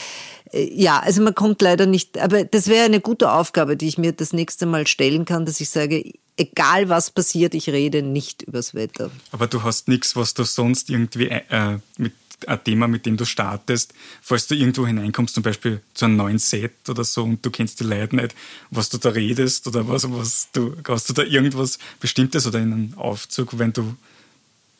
Äh, 0.52 0.72
ja, 0.72 1.00
also 1.00 1.22
man 1.22 1.34
kommt 1.34 1.61
leider 1.61 1.87
nicht, 1.87 2.18
aber 2.18 2.44
das 2.44 2.68
wäre 2.68 2.87
eine 2.87 3.00
gute 3.00 3.30
Aufgabe, 3.32 3.76
die 3.76 3.88
ich 3.88 3.98
mir 3.98 4.12
das 4.12 4.32
nächste 4.32 4.66
Mal 4.66 4.87
stellen 4.87 5.24
kann, 5.24 5.44
dass 5.44 5.61
ich 5.61 5.68
sage, 5.68 6.12
egal 6.38 6.88
was 6.88 7.11
passiert, 7.11 7.54
ich 7.54 7.68
rede 7.68 8.02
nicht 8.02 8.42
übers 8.42 8.74
Wetter. 8.74 9.11
Aber 9.32 9.46
du 9.46 9.62
hast 9.62 9.88
nichts, 9.88 10.16
was 10.16 10.32
du 10.34 10.44
sonst 10.44 10.88
irgendwie 10.88 11.28
äh, 11.28 11.78
mit 11.98 12.14
ein 12.46 12.62
Thema, 12.62 12.88
mit 12.88 13.07
dem 13.07 13.16
du 13.16 13.24
startest, 13.24 13.94
falls 14.22 14.46
du 14.46 14.55
irgendwo 14.55 14.87
hineinkommst, 14.87 15.35
zum 15.35 15.42
Beispiel 15.42 15.81
zu 15.94 16.05
einem 16.05 16.16
neuen 16.16 16.38
Set 16.38 16.88
oder 16.88 17.05
so 17.05 17.24
und 17.24 17.44
du 17.44 17.51
kennst 17.51 17.81
die 17.81 17.85
Leute 17.85 18.16
nicht, 18.16 18.35
was 18.70 18.88
du 18.88 18.98
da 18.98 19.11
redest 19.11 19.66
oder 19.66 19.88
was, 19.88 20.11
was 20.11 20.48
du, 20.53 20.77
hast 20.87 21.09
du 21.09 21.14
da 21.14 21.22
irgendwas 21.22 21.79
Bestimmtes 22.01 22.46
oder 22.46 22.61
in 22.61 22.72
einem 22.72 22.94
Aufzug, 22.96 23.59
wenn 23.59 23.72
du 23.72 23.96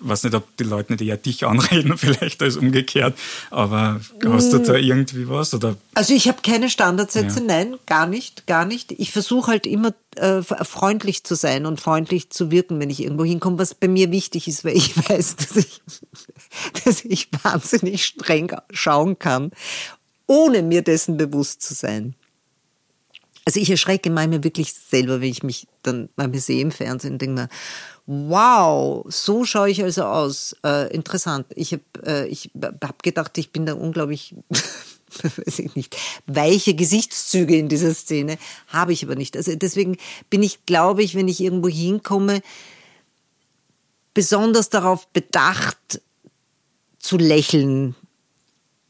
weiß 0.01 0.25
nicht, 0.25 0.35
ob 0.35 0.57
die 0.57 0.65
Leute 0.65 0.93
nicht 0.93 1.03
eher 1.03 1.17
dich 1.17 1.45
anreden, 1.45 1.99
vielleicht 1.99 2.43
als 2.43 2.57
umgekehrt, 2.57 3.19
aber 3.51 4.01
hast 4.25 4.53
du 4.53 4.59
da 4.59 4.75
mm. 4.75 4.77
irgendwie 4.77 5.29
was? 5.29 5.55
Oder? 5.55 5.77
Also 5.95 6.15
ich 6.15 6.29
habe 6.29 6.39
keine 6.43 6.71
Standardsätze, 6.71 7.41
ja. 7.41 7.47
nein, 7.47 7.77
gar 7.87 8.07
nicht, 8.07 8.47
gar 8.47 8.65
nicht. 8.65 8.93
Ich 8.93 9.13
versuche 9.13 9.51
halt 9.51 9.67
immer 9.67 9.95
äh, 10.17 10.43
freundlich 10.43 11.25
zu 11.25 11.35
sein 11.35 11.67
und 11.67 11.81
freundlich 11.81 12.31
zu 12.31 12.51
wirken, 12.51 12.79
wenn 12.81 12.91
ich 12.91 13.03
irgendwo 13.03 13.25
hinkomme, 13.25 13.59
was 13.59 13.75
bei 13.75 13.89
mir 13.89 14.11
wichtig 14.11 14.49
ist, 14.49 14.65
weil 14.65 14.77
ich 14.77 14.97
weiß, 15.09 15.37
dass 15.37 15.57
ich, 15.57 15.83
dass 16.85 17.05
ich 17.05 17.29
wahnsinnig 17.43 18.05
streng 18.05 18.53
schauen 18.71 19.19
kann, 19.19 19.51
ohne 20.27 20.63
mir 20.63 20.83
dessen 20.83 21.17
bewusst 21.17 21.63
zu 21.63 21.75
sein. 21.75 22.15
Also 23.45 23.61
ich 23.61 23.71
erschrecke 23.71 24.11
manchmal 24.11 24.45
wirklich 24.45 24.75
selber, 24.75 25.23
wenn 25.23 25.31
ich 25.31 25.43
mich 25.43 25.67
dann 25.83 26.11
manchmal 26.17 26.41
sehe 26.41 26.61
im 26.61 26.71
Fernsehen 26.71 27.15
und 27.15 27.23
denke 27.23 27.41
mir, 27.41 27.49
wow, 28.09 29.05
so 29.09 29.45
schaue 29.45 29.71
ich 29.71 29.83
also 29.83 30.05
aus. 30.05 30.57
Äh, 30.65 30.93
interessant. 30.95 31.47
Ich 31.55 31.73
habe 31.73 31.83
äh, 32.05 32.27
ich 32.27 32.51
hab 32.61 33.03
gedacht, 33.03 33.37
ich 33.39 33.53
bin 33.53 33.67
da 33.67 33.75
unglaublich, 33.75 34.35
weiß 34.51 35.59
ich 35.61 35.77
nicht, 35.77 35.97
weiche 36.27 36.75
Gesichtszüge 36.75 37.57
in 37.57 37.69
dieser 37.69 37.95
Szene. 37.95 38.39
Habe 38.69 38.93
ich 38.93 39.05
aber 39.05 39.15
nicht. 39.15 39.37
Also 39.37 39.55
deswegen 39.55 39.99
bin 40.31 40.43
ich, 40.43 40.65
glaube 40.65 41.03
ich, 41.03 41.15
wenn 41.15 41.29
ich 41.29 41.41
irgendwo 41.41 41.69
hinkomme, 41.69 42.41
besonders 44.15 44.71
darauf 44.71 45.07
bedacht, 45.09 46.01
zu 46.99 47.19
lächeln 47.19 47.95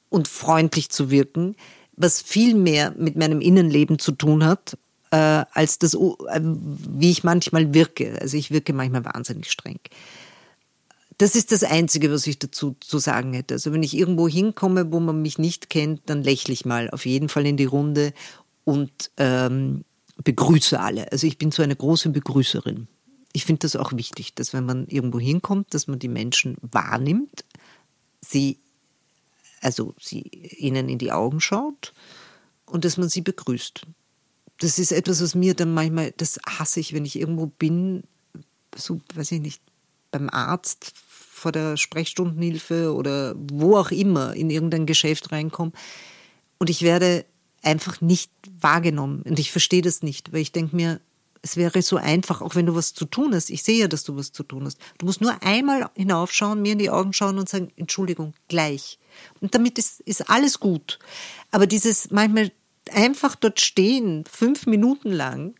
und 0.08 0.28
freundlich 0.28 0.90
zu 0.90 1.10
wirken 1.10 1.56
was 1.98 2.22
viel 2.22 2.54
mehr 2.54 2.94
mit 2.96 3.16
meinem 3.16 3.40
Innenleben 3.40 3.98
zu 3.98 4.12
tun 4.12 4.44
hat, 4.44 4.78
äh, 5.10 5.44
als 5.52 5.78
das, 5.78 5.94
äh, 5.94 6.40
wie 6.42 7.10
ich 7.10 7.24
manchmal 7.24 7.74
wirke. 7.74 8.18
Also 8.20 8.36
ich 8.36 8.50
wirke 8.50 8.72
manchmal 8.72 9.04
wahnsinnig 9.04 9.50
streng. 9.50 9.80
Das 11.18 11.34
ist 11.34 11.50
das 11.50 11.64
Einzige, 11.64 12.12
was 12.12 12.26
ich 12.26 12.38
dazu 12.38 12.76
zu 12.80 12.98
sagen 12.98 13.32
hätte. 13.32 13.54
Also 13.54 13.72
wenn 13.72 13.82
ich 13.82 13.96
irgendwo 13.96 14.28
hinkomme, 14.28 14.92
wo 14.92 15.00
man 15.00 15.20
mich 15.20 15.38
nicht 15.38 15.68
kennt, 15.68 16.02
dann 16.06 16.22
lächle 16.22 16.52
ich 16.54 16.64
mal 16.64 16.90
auf 16.90 17.06
jeden 17.06 17.28
Fall 17.28 17.46
in 17.46 17.56
die 17.56 17.64
Runde 17.64 18.12
und 18.64 19.10
ähm, 19.16 19.84
begrüße 20.22 20.78
alle. 20.78 21.10
Also 21.10 21.26
ich 21.26 21.38
bin 21.38 21.50
so 21.50 21.62
eine 21.62 21.74
große 21.74 22.10
Begrüßerin. 22.10 22.86
Ich 23.32 23.44
finde 23.44 23.60
das 23.60 23.76
auch 23.76 23.92
wichtig, 23.92 24.34
dass 24.34 24.52
wenn 24.52 24.64
man 24.64 24.86
irgendwo 24.86 25.18
hinkommt, 25.18 25.74
dass 25.74 25.88
man 25.88 25.98
die 25.98 26.08
Menschen 26.08 26.56
wahrnimmt, 26.60 27.44
sie 28.20 28.58
also 29.60 29.94
sie 30.00 30.20
ihnen 30.20 30.88
in 30.88 30.98
die 30.98 31.12
Augen 31.12 31.40
schaut 31.40 31.92
und 32.66 32.84
dass 32.84 32.96
man 32.96 33.08
sie 33.08 33.22
begrüßt. 33.22 33.82
Das 34.58 34.78
ist 34.78 34.92
etwas, 34.92 35.22
was 35.22 35.34
mir 35.34 35.54
dann 35.54 35.72
manchmal, 35.72 36.12
das 36.16 36.38
hasse 36.46 36.80
ich, 36.80 36.92
wenn 36.92 37.04
ich 37.04 37.18
irgendwo 37.18 37.46
bin, 37.46 38.02
so, 38.76 39.00
weiß 39.14 39.32
ich 39.32 39.40
nicht, 39.40 39.62
beim 40.10 40.28
Arzt 40.30 40.92
vor 40.96 41.52
der 41.52 41.76
Sprechstundenhilfe 41.76 42.92
oder 42.94 43.34
wo 43.36 43.76
auch 43.76 43.90
immer 43.90 44.34
in 44.34 44.50
irgendein 44.50 44.86
Geschäft 44.86 45.30
reinkomme 45.32 45.72
und 46.58 46.70
ich 46.70 46.82
werde 46.82 47.24
einfach 47.62 48.00
nicht 48.00 48.32
wahrgenommen 48.60 49.22
und 49.22 49.38
ich 49.38 49.52
verstehe 49.52 49.82
das 49.82 50.02
nicht, 50.02 50.32
weil 50.32 50.40
ich 50.40 50.52
denke 50.52 50.74
mir, 50.74 51.00
Es 51.40 51.56
wäre 51.56 51.82
so 51.82 51.96
einfach, 51.96 52.42
auch 52.42 52.56
wenn 52.56 52.66
du 52.66 52.74
was 52.74 52.94
zu 52.94 53.04
tun 53.04 53.32
hast. 53.32 53.50
Ich 53.50 53.62
sehe 53.62 53.78
ja, 53.78 53.88
dass 53.88 54.02
du 54.02 54.16
was 54.16 54.32
zu 54.32 54.42
tun 54.42 54.64
hast. 54.64 54.78
Du 54.98 55.06
musst 55.06 55.20
nur 55.20 55.40
einmal 55.42 55.88
hinaufschauen, 55.94 56.60
mir 56.60 56.72
in 56.72 56.78
die 56.78 56.90
Augen 56.90 57.12
schauen 57.12 57.38
und 57.38 57.48
sagen, 57.48 57.70
Entschuldigung, 57.76 58.34
gleich. 58.48 58.98
Und 59.40 59.54
damit 59.54 59.78
ist, 59.78 60.00
ist 60.00 60.28
alles 60.28 60.58
gut. 60.58 60.98
Aber 61.52 61.66
dieses 61.68 62.10
manchmal 62.10 62.50
einfach 62.92 63.34
dort 63.34 63.60
stehen, 63.60 64.24
fünf 64.30 64.66
Minuten 64.66 65.10
lang 65.10 65.54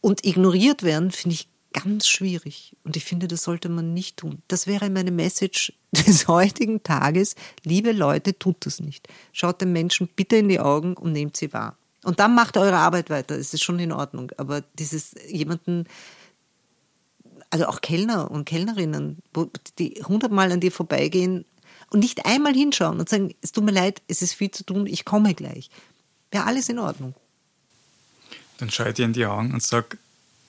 und 0.00 0.24
ignoriert 0.24 0.82
werden, 0.82 1.10
finde 1.10 1.34
ich 1.34 1.48
ganz 1.72 2.06
schwierig. 2.06 2.76
Und 2.84 2.96
ich 2.96 3.04
finde, 3.04 3.28
das 3.28 3.42
sollte 3.42 3.68
man 3.68 3.94
nicht 3.94 4.18
tun. 4.18 4.42
Das 4.48 4.66
wäre 4.66 4.90
meine 4.90 5.10
Message 5.10 5.72
des 5.92 6.28
heutigen 6.28 6.82
Tages. 6.82 7.34
Liebe 7.64 7.92
Leute, 7.92 8.38
tut 8.38 8.66
das 8.66 8.80
nicht. 8.80 9.08
Schaut 9.32 9.60
den 9.60 9.72
Menschen 9.72 10.08
bitte 10.14 10.36
in 10.36 10.48
die 10.48 10.60
Augen 10.60 10.94
und 10.94 11.12
nehmt 11.12 11.36
sie 11.36 11.52
wahr. 11.52 11.76
Und 12.04 12.18
dann 12.20 12.34
macht 12.34 12.56
eure 12.56 12.76
Arbeit 12.76 13.10
weiter. 13.10 13.36
Es 13.36 13.54
ist 13.54 13.62
schon 13.62 13.78
in 13.78 13.92
Ordnung. 13.92 14.32
Aber 14.36 14.62
dieses 14.74 15.14
jemanden, 15.28 15.84
also 17.50 17.66
auch 17.66 17.80
Kellner 17.80 18.30
und 18.30 18.44
Kellnerinnen, 18.44 19.22
die 19.78 20.02
hundertmal 20.06 20.50
an 20.50 20.60
dir 20.60 20.72
vorbeigehen 20.72 21.44
und 21.90 22.00
nicht 22.00 22.26
einmal 22.26 22.54
hinschauen 22.54 22.98
und 22.98 23.08
sagen, 23.08 23.34
es 23.40 23.52
tut 23.52 23.64
mir 23.64 23.72
leid, 23.72 24.02
es 24.08 24.22
ist 24.22 24.32
viel 24.32 24.50
zu 24.50 24.64
tun, 24.64 24.86
ich 24.86 25.04
komme 25.04 25.34
gleich. 25.34 25.70
Wäre 26.32 26.44
alles 26.44 26.68
in 26.68 26.78
Ordnung. 26.80 27.14
Dann 28.58 28.70
schaue 28.70 28.88
ich 28.88 28.94
dir 28.94 29.04
in 29.04 29.12
die 29.12 29.26
Augen 29.26 29.52
und 29.52 29.62
sag, 29.62 29.98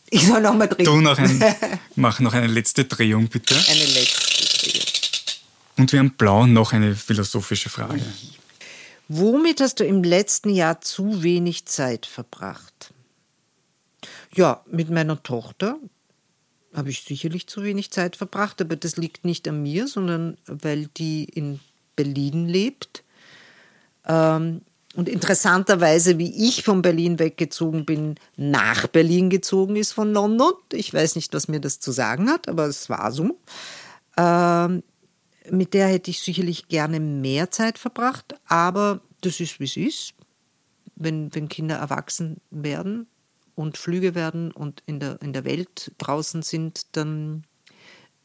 ich 0.10 0.26
soll 0.26 0.42
noch 0.42 0.54
mal 0.54 0.68
drehen. 0.68 0.86
Du 0.86 1.02
noch 1.02 1.18
ein, 1.18 1.44
mach 1.96 2.20
noch 2.20 2.34
eine 2.34 2.48
letzte 2.48 2.86
Drehung, 2.86 3.28
bitte. 3.28 3.56
Eine 3.56 3.86
letzte 3.86 4.70
Drehung. 4.70 4.86
Und 5.78 5.92
wir 5.92 6.00
haben 6.00 6.12
blau 6.12 6.46
noch 6.48 6.74
eine 6.74 6.96
philosophische 6.96 7.70
Frage. 7.70 8.02
Womit 9.08 9.60
hast 9.60 9.80
du 9.80 9.86
im 9.86 10.04
letzten 10.04 10.50
Jahr 10.50 10.82
zu 10.82 11.24
wenig 11.24 11.66
Zeit 11.66 12.06
verbracht? 12.06 12.94
Ja, 14.36 14.64
mit 14.72 14.90
meiner 14.90 15.22
Tochter 15.22 15.78
habe 16.74 16.90
ich 16.90 17.04
sicherlich 17.04 17.48
zu 17.48 17.64
wenig 17.64 17.92
Zeit 17.92 18.16
verbracht, 18.16 18.62
aber 18.62 18.76
das 18.76 18.98
liegt 18.98 19.26
nicht 19.26 19.48
an 19.48 19.62
mir, 19.62 19.88
sondern 19.88 20.38
weil 20.46 20.88
die 20.98 21.26
in 21.26 21.60
Berlin 21.96 22.48
lebt. 22.48 23.04
Ähm, 24.06 24.62
und 24.96 25.10
interessanterweise, 25.10 26.20
wie 26.20 26.48
ich 26.48 26.64
von 26.64 26.82
Berlin 26.84 27.18
weggezogen 27.18 27.86
bin, 27.86 28.16
nach 28.36 28.88
Berlin 28.88 29.30
gezogen 29.30 29.76
ist 29.76 29.92
von 29.92 30.14
London. 30.14 30.54
Ich 30.72 30.94
weiß 30.94 31.16
nicht, 31.16 31.34
was 31.34 31.48
mir 31.48 31.60
das 31.60 31.80
zu 31.80 31.92
sagen 31.92 32.30
hat, 32.30 32.48
aber 32.48 32.66
es 32.66 32.90
war 32.90 33.12
so. 33.12 33.40
Ähm, 34.18 34.84
mit 35.50 35.74
der 35.74 35.88
hätte 35.88 36.12
ich 36.12 36.22
sicherlich 36.22 36.68
gerne 36.68 37.00
mehr 37.00 37.50
Zeit 37.50 37.78
verbracht, 37.78 38.36
aber 38.46 39.02
das 39.22 39.40
ist, 39.40 39.60
wie 39.60 39.66
es 39.66 39.78
ist. 39.78 40.14
Wenn, 40.96 41.34
wenn 41.34 41.50
Kinder 41.50 41.78
erwachsen 41.78 42.38
werden 42.52 43.08
und 43.56 43.78
Flüge 43.78 44.14
werden 44.14 44.52
und 44.52 44.84
in 44.86 45.00
der, 45.00 45.20
in 45.24 45.34
der 45.34 45.44
Welt 45.44 45.92
draußen 45.98 46.44
sind, 46.44 46.96
dann 46.96 47.46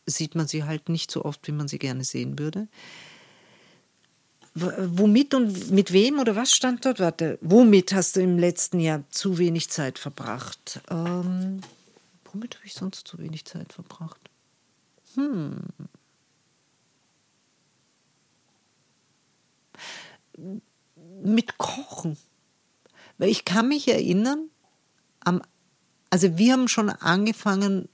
sieht 0.05 0.35
man 0.35 0.47
sie 0.47 0.65
halt 0.65 0.91
nicht 0.91 1.11
so 1.11 1.25
oft, 1.25 1.47
wie 1.49 1.53
man 1.53 1.67
sie 1.67 1.79
gerne 1.79 2.05
sehen 2.05 2.39
würde. 2.39 2.69
Womit 4.61 5.35
und 5.35 5.71
mit 5.71 5.93
wem 5.93 6.19
oder 6.19 6.37
was 6.37 6.53
stand 6.53 6.85
dort? 6.85 7.01
Warte, 7.01 7.39
womit 7.41 7.93
hast 7.93 8.17
du 8.17 8.21
im 8.21 8.39
letzten 8.39 8.81
Jahr 8.81 9.03
zu 9.11 9.39
wenig 9.39 9.71
Zeit 9.71 9.99
verbracht? 9.99 10.81
Ähm, 10.91 11.61
womit 12.33 12.57
habe 12.57 12.67
ich 12.67 12.75
sonst 12.75 13.07
zu 13.07 13.19
wenig 13.19 13.45
Zeit 13.45 13.73
verbracht? 13.73 14.21
Hm. 15.15 15.59
Mit 21.23 21.59
Kochen. 21.59 22.17
Weil 23.19 23.29
ich 23.29 23.45
kann 23.45 23.69
mich 23.69 23.89
erinnern, 23.89 24.51
am, 25.21 25.43
also 26.11 26.39
wir 26.39 26.53
haben 26.53 26.69
schon 26.69 26.91
angefangen 26.91 27.89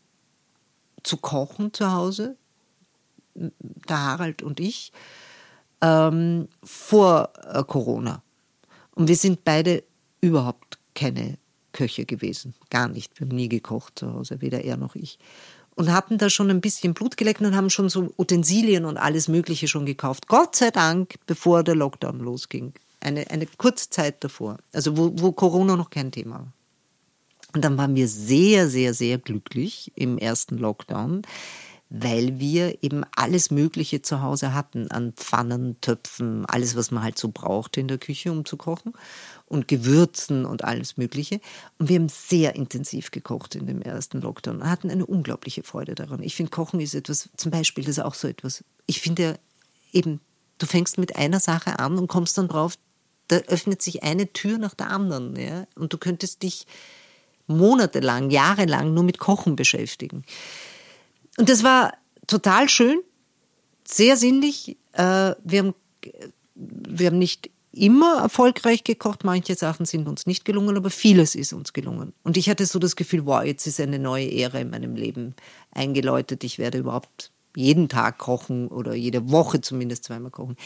zu 1.03 1.17
kochen 1.17 1.73
zu 1.73 1.93
Hause, 1.93 2.37
der 3.35 4.01
Harald 4.01 4.43
und 4.43 4.61
ich 4.61 4.93
ähm, 5.85 6.49
vor 6.62 7.30
äh, 7.53 7.62
Corona. 7.62 8.22
Und 8.95 9.09
wir 9.09 9.16
sind 9.16 9.45
beide 9.45 9.85
überhaupt 10.20 10.78
keine 10.95 11.37
Köche 11.72 12.07
gewesen. 12.07 12.55
Gar 12.70 12.89
nicht. 12.89 13.18
Wir 13.18 13.26
haben 13.26 13.37
nie 13.37 13.49
gekocht 13.49 13.99
zu 13.99 14.12
Hause, 14.12 14.41
weder 14.41 14.64
er 14.64 14.76
noch 14.76 14.95
ich. 14.95 15.18
Und 15.74 15.93
hatten 15.93 16.18
da 16.18 16.30
schon 16.30 16.51
ein 16.51 16.61
bisschen 16.61 16.95
Blut 16.95 17.16
geleckt 17.16 17.41
und 17.41 17.57
haben 17.57 17.68
schon 17.68 17.89
so 17.89 18.14
Utensilien 18.16 18.85
und 18.85 18.97
alles 18.97 19.28
Mögliche 19.28 19.68
schon 19.68 19.85
gekauft. 19.85 20.28
Gott 20.28 20.57
sei 20.57 20.70
Dank, 20.70 21.16
bevor 21.26 21.64
der 21.64 21.74
Lockdown 21.74 22.20
losging. 22.20 22.72
Eine, 23.01 23.28
eine 23.30 23.47
kurze 23.59 23.91
Zeit 23.91 24.22
davor. 24.22 24.59
Also 24.72 24.97
wo, 24.97 25.12
wo 25.16 25.32
Corona 25.32 25.76
noch 25.76 25.91
kein 25.91 26.12
Thema 26.12 26.37
war. 26.37 26.53
Und 27.55 27.64
dann 27.64 27.76
waren 27.76 27.95
wir 27.95 28.09
sehr, 28.09 28.68
sehr, 28.68 28.95
sehr 28.95 29.18
glücklich 29.18 29.93
im 29.95 30.18
ersten 30.18 30.59
Lockdown, 30.59 31.22
weil 31.91 32.41
wir 32.41 32.82
eben 32.82 33.05
alles 33.14 33.51
Mögliche 33.51 34.03
zu 34.03 34.20
Hause 34.22 34.55
hatten 34.55 34.91
an 34.91 35.12
Pfannen, 35.12 35.80
Töpfen, 35.80 36.45
alles, 36.47 36.76
was 36.76 36.91
man 36.91 37.05
halt 37.05 37.18
so 37.18 37.28
braucht 37.28 37.76
in 37.76 37.89
der 37.89 37.99
Küche, 37.99 38.32
um 38.32 38.45
zu 38.45 38.57
kochen 38.57 38.95
und 39.47 39.68
Gewürzen 39.68 40.45
und 40.45 40.64
alles 40.64 40.97
Mögliche. 40.97 41.41
Und 41.78 41.89
wir 41.89 41.97
haben 41.97 42.09
sehr 42.09 42.57
intensiv 42.57 43.11
gekocht 43.11 43.55
in 43.55 43.66
dem 43.66 43.82
ersten 43.82 44.20
Lockdown 44.20 44.62
und 44.62 44.70
hatten 44.70 44.91
eine 44.91 45.07
unglaubliche 45.07 45.62
Freude 45.62 45.95
daran. 45.95 46.22
Ich 46.22 46.35
finde, 46.35 46.51
Kochen 46.51 46.80
ist 46.80 46.95
etwas, 46.95 47.28
zum 47.37 47.51
Beispiel, 47.51 47.85
das 47.85 47.99
ist 47.99 48.05
auch 48.05 48.14
so 48.14 48.28
etwas. 48.28 48.64
Ich 48.87 49.01
finde 49.01 49.39
eben, 49.93 50.20
du 50.59 50.66
fängst 50.66 50.99
mit 50.99 51.16
einer 51.16 51.41
Sache 51.41 51.78
an 51.78 51.99
und 51.99 52.09
kommst 52.09 52.39
dann 52.39 52.49
drauf, 52.49 52.76
da 53.28 53.37
öffnet 53.37 53.82
sich 53.82 54.03
eine 54.03 54.32
Tür 54.32 54.59
nach 54.59 54.74
der 54.74 54.91
anderen. 54.91 55.37
Ja? 55.37 55.66
Und 55.76 55.93
du 55.93 55.99
könntest 55.99 56.43
dich 56.43 56.66
monatelang, 57.47 58.30
jahrelang 58.30 58.95
nur 58.95 59.05
mit 59.05 59.18
Kochen 59.18 59.55
beschäftigen. 59.57 60.24
Und 61.37 61.49
das 61.49 61.62
war 61.62 61.95
total 62.26 62.68
schön, 62.68 63.01
sehr 63.87 64.16
sinnlich. 64.16 64.76
Äh, 64.93 65.35
wir 65.43 65.59
haben, 65.59 65.74
wir 66.55 67.07
haben 67.07 67.18
nicht 67.18 67.51
immer 67.72 68.18
erfolgreich 68.22 68.85
gekocht. 68.85 69.24
Manche 69.24 69.55
Sachen 69.55 69.87
sind 69.87 70.09
uns 70.09 70.26
nicht 70.26 70.45
gelungen, 70.45 70.76
aber 70.76 70.91
vieles 70.91 71.35
ist 71.35 71.53
uns 71.53 71.72
gelungen. 71.72 72.12
Und 72.22 72.37
ich 72.37 72.49
hatte 72.49 72.66
so 72.66 72.78
das 72.78 72.97
Gefühl, 72.97 73.26
wow, 73.26 73.43
jetzt 73.43 73.66
ist 73.66 73.80
eine 73.80 73.99
neue 73.99 74.30
Ära 74.32 74.59
in 74.59 74.70
meinem 74.70 74.95
Leben 74.95 75.35
eingeläutet. 75.72 76.45
Ich 76.45 76.59
werde 76.59 76.78
überhaupt 76.78 77.30
jeden 77.57 77.89
Tag 77.89 78.18
kochen 78.18 78.68
oder 78.68 78.95
jede 78.95 79.30
Woche 79.30 79.61
zumindest 79.61 80.05
zweimal 80.05 80.30
kochen. 80.30 80.57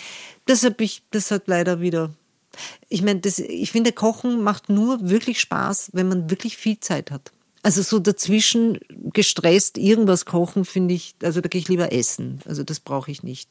Das, 0.47 0.65
hab 0.65 0.81
ich, 0.81 1.03
das 1.11 1.31
hat 1.31 1.45
leider 1.47 1.81
wieder. 1.81 2.11
Ich 2.89 3.03
meine, 3.03 3.21
ich 3.25 3.71
finde, 3.71 3.93
Kochen 3.93 4.43
macht 4.43 4.69
nur 4.69 5.09
wirklich 5.09 5.41
Spaß, 5.41 5.91
wenn 5.93 6.09
man 6.09 6.31
wirklich 6.31 6.57
viel 6.57 6.81
Zeit 6.81 7.11
hat. 7.11 7.33
Also 7.63 7.83
so 7.83 7.99
dazwischen 7.99 8.79
gestresst 9.13 9.79
irgendwas 9.79 10.25
kochen, 10.25 10.65
finde 10.65 10.95
ich, 10.95 11.15
also 11.23 11.41
da 11.41 11.49
gehe 11.49 11.61
ich 11.61 11.69
lieber 11.69 11.93
essen. 11.93 12.41
Also 12.47 12.63
das 12.63 12.81
brauche 12.81 13.11
ich 13.11 13.23
nicht. 13.23 13.51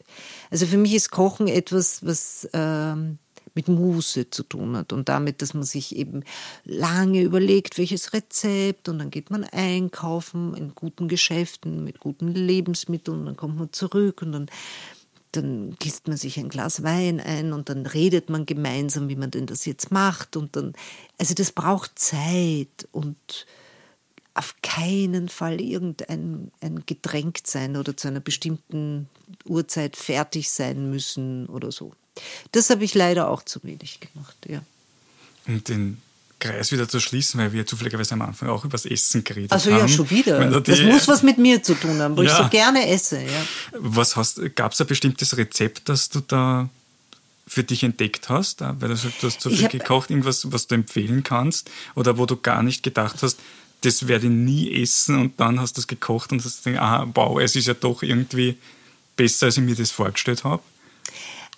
Also 0.50 0.66
für 0.66 0.78
mich 0.78 0.94
ist 0.94 1.12
Kochen 1.12 1.48
etwas, 1.48 2.06
was 2.06 2.48
ähm, 2.54 3.20
mit 3.58 3.68
Muße 3.68 4.30
zu 4.30 4.44
tun 4.44 4.78
hat 4.78 4.94
und 4.94 5.10
damit, 5.10 5.42
dass 5.42 5.54
man 5.54 5.64
sich 5.64 5.96
eben 5.96 6.24
lange 6.64 7.22
überlegt, 7.22 7.78
welches 7.78 8.14
Rezept 8.14 8.88
und 8.88 9.00
dann 9.00 9.10
geht 9.10 9.32
man 9.32 9.44
einkaufen 9.44 10.54
in 10.54 10.76
guten 10.76 11.08
Geschäften 11.08 11.84
mit 11.84 12.00
guten 12.00 12.30
Lebensmitteln 12.30 13.20
und 13.20 13.26
dann 13.26 13.36
kommt 13.36 13.58
man 13.58 13.74
zurück 13.74 14.22
und 14.22 14.32
dann 14.32 14.46
dann 15.34 15.76
gießt 15.78 16.08
man 16.08 16.18
sich 16.18 16.40
ein 16.40 16.50
Glas 16.50 16.84
Wein 16.84 17.20
ein 17.20 17.52
und 17.52 17.70
dann 17.70 17.86
redet 17.86 18.30
man 18.30 18.46
gemeinsam, 18.46 19.10
wie 19.10 19.18
man 19.18 19.30
denn 19.30 19.46
das 19.46 19.66
jetzt 19.66 19.92
macht 19.92 20.38
und 20.38 20.56
dann, 20.56 20.74
also 21.18 21.34
das 21.34 21.52
braucht 21.52 22.00
Zeit 22.00 22.88
und 22.92 23.46
auf 24.38 24.56
keinen 24.62 25.30
Fall 25.30 25.60
irgendein 25.60 26.52
ein 26.62 26.84
Getränk 26.86 27.40
sein 27.44 27.76
oder 27.76 27.98
zu 27.98 28.08
einer 28.08 28.20
bestimmten 28.20 29.10
Uhrzeit 29.46 29.96
fertig 29.96 30.50
sein 30.52 30.90
müssen 30.92 31.48
oder 31.48 31.72
so. 31.72 31.94
Das 32.52 32.70
habe 32.70 32.84
ich 32.84 32.94
leider 32.94 33.30
auch 33.30 33.44
zu 33.44 33.64
wenig 33.64 34.00
gemacht, 34.00 34.38
ja. 34.48 34.62
Und 35.48 35.70
den 35.70 36.02
Kreis 36.40 36.72
wieder 36.72 36.88
zu 36.88 37.00
schließen, 37.00 37.40
weil 37.40 37.52
wir 37.52 37.66
zufälligerweise 37.66 38.14
am 38.14 38.22
Anfang 38.22 38.50
auch 38.50 38.64
über 38.64 38.74
das 38.74 38.86
Essen 38.86 39.24
geredet 39.24 39.52
also, 39.52 39.72
haben. 39.72 39.82
Also 39.82 39.92
ja, 39.92 39.98
schon 39.98 40.10
wieder. 40.12 40.62
Das 40.62 40.82
muss 40.82 41.08
was 41.08 41.24
mit 41.24 41.40
mir 41.40 41.64
zu 41.64 41.74
tun 41.74 42.00
haben, 42.00 42.16
wo 42.16 42.22
ja. 42.22 42.32
ich 42.32 42.38
so 42.38 42.50
gerne 42.50 42.88
esse. 42.88 43.20
Ja. 43.20 43.44
Was 43.74 44.16
hast, 44.16 44.40
gab 44.56 44.74
es 44.74 44.82
ein 44.82 44.88
bestimmtes 44.88 45.36
Rezept, 45.36 45.90
das 45.90 46.10
du 46.10 46.20
da 46.20 46.70
für 47.48 47.64
dich 47.64 47.84
entdeckt 47.84 48.30
hast? 48.30 48.62
Weil 48.62 48.90
du 48.90 48.96
sagst, 48.96 49.24
du 49.24 49.28
hast 49.28 49.42
so 49.42 49.50
viel 49.50 49.68
gekocht, 49.68 50.12
irgendwas, 50.12 50.52
was 50.52 50.68
du 50.68 50.76
empfehlen 50.76 51.24
kannst 51.24 51.72
oder 51.96 52.20
wo 52.20 52.28
du 52.28 52.38
gar 52.38 52.62
nicht 52.62 52.84
gedacht 52.84 53.24
hast, 53.24 53.40
das 53.82 54.08
werde 54.08 54.28
ich 54.28 54.32
nie 54.32 54.82
essen 54.82 55.20
und 55.20 55.40
dann 55.40 55.60
hast 55.60 55.78
du 55.78 55.82
es 55.82 55.88
gekocht 55.88 56.32
und 56.32 56.44
hast 56.44 56.64
gedacht, 56.64 56.82
aha, 56.82 57.08
wow, 57.14 57.40
es 57.40 57.56
ist 57.56 57.68
ja 57.68 57.74
doch 57.74 58.02
irgendwie 58.04 58.58
besser, 59.16 59.48
als 59.48 59.58
ich 59.58 59.64
mir 59.64 59.76
das 59.76 59.92
vorgestellt 59.92 60.44
habe? 60.44 60.64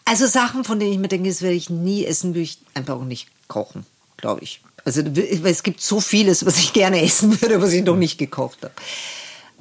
Also 0.06 0.26
Sachen, 0.26 0.64
von 0.64 0.80
denen 0.80 0.94
ich 0.94 0.98
mir 0.98 1.08
denke, 1.08 1.30
das 1.30 1.42
werde 1.42 1.56
ich 1.56 1.70
nie 1.70 2.06
essen, 2.06 2.30
würde 2.34 2.42
ich 2.42 2.58
einfach 2.74 2.96
auch 2.96 3.06
nicht 3.06 3.28
kochen, 3.48 3.86
glaube 4.18 4.42
ich. 4.42 4.62
Also 4.86 5.02
es 5.02 5.64
gibt 5.64 5.82
so 5.82 6.02
vieles, 6.02 6.46
was 6.46 6.58
ich 6.58 6.74
gerne 6.74 7.02
essen 7.02 7.40
würde, 7.42 7.62
was 7.62 7.74
ich 7.74 7.84
noch 7.84 7.96
nicht 7.96 8.18
gekocht 8.18 8.60
habe. 8.64 8.74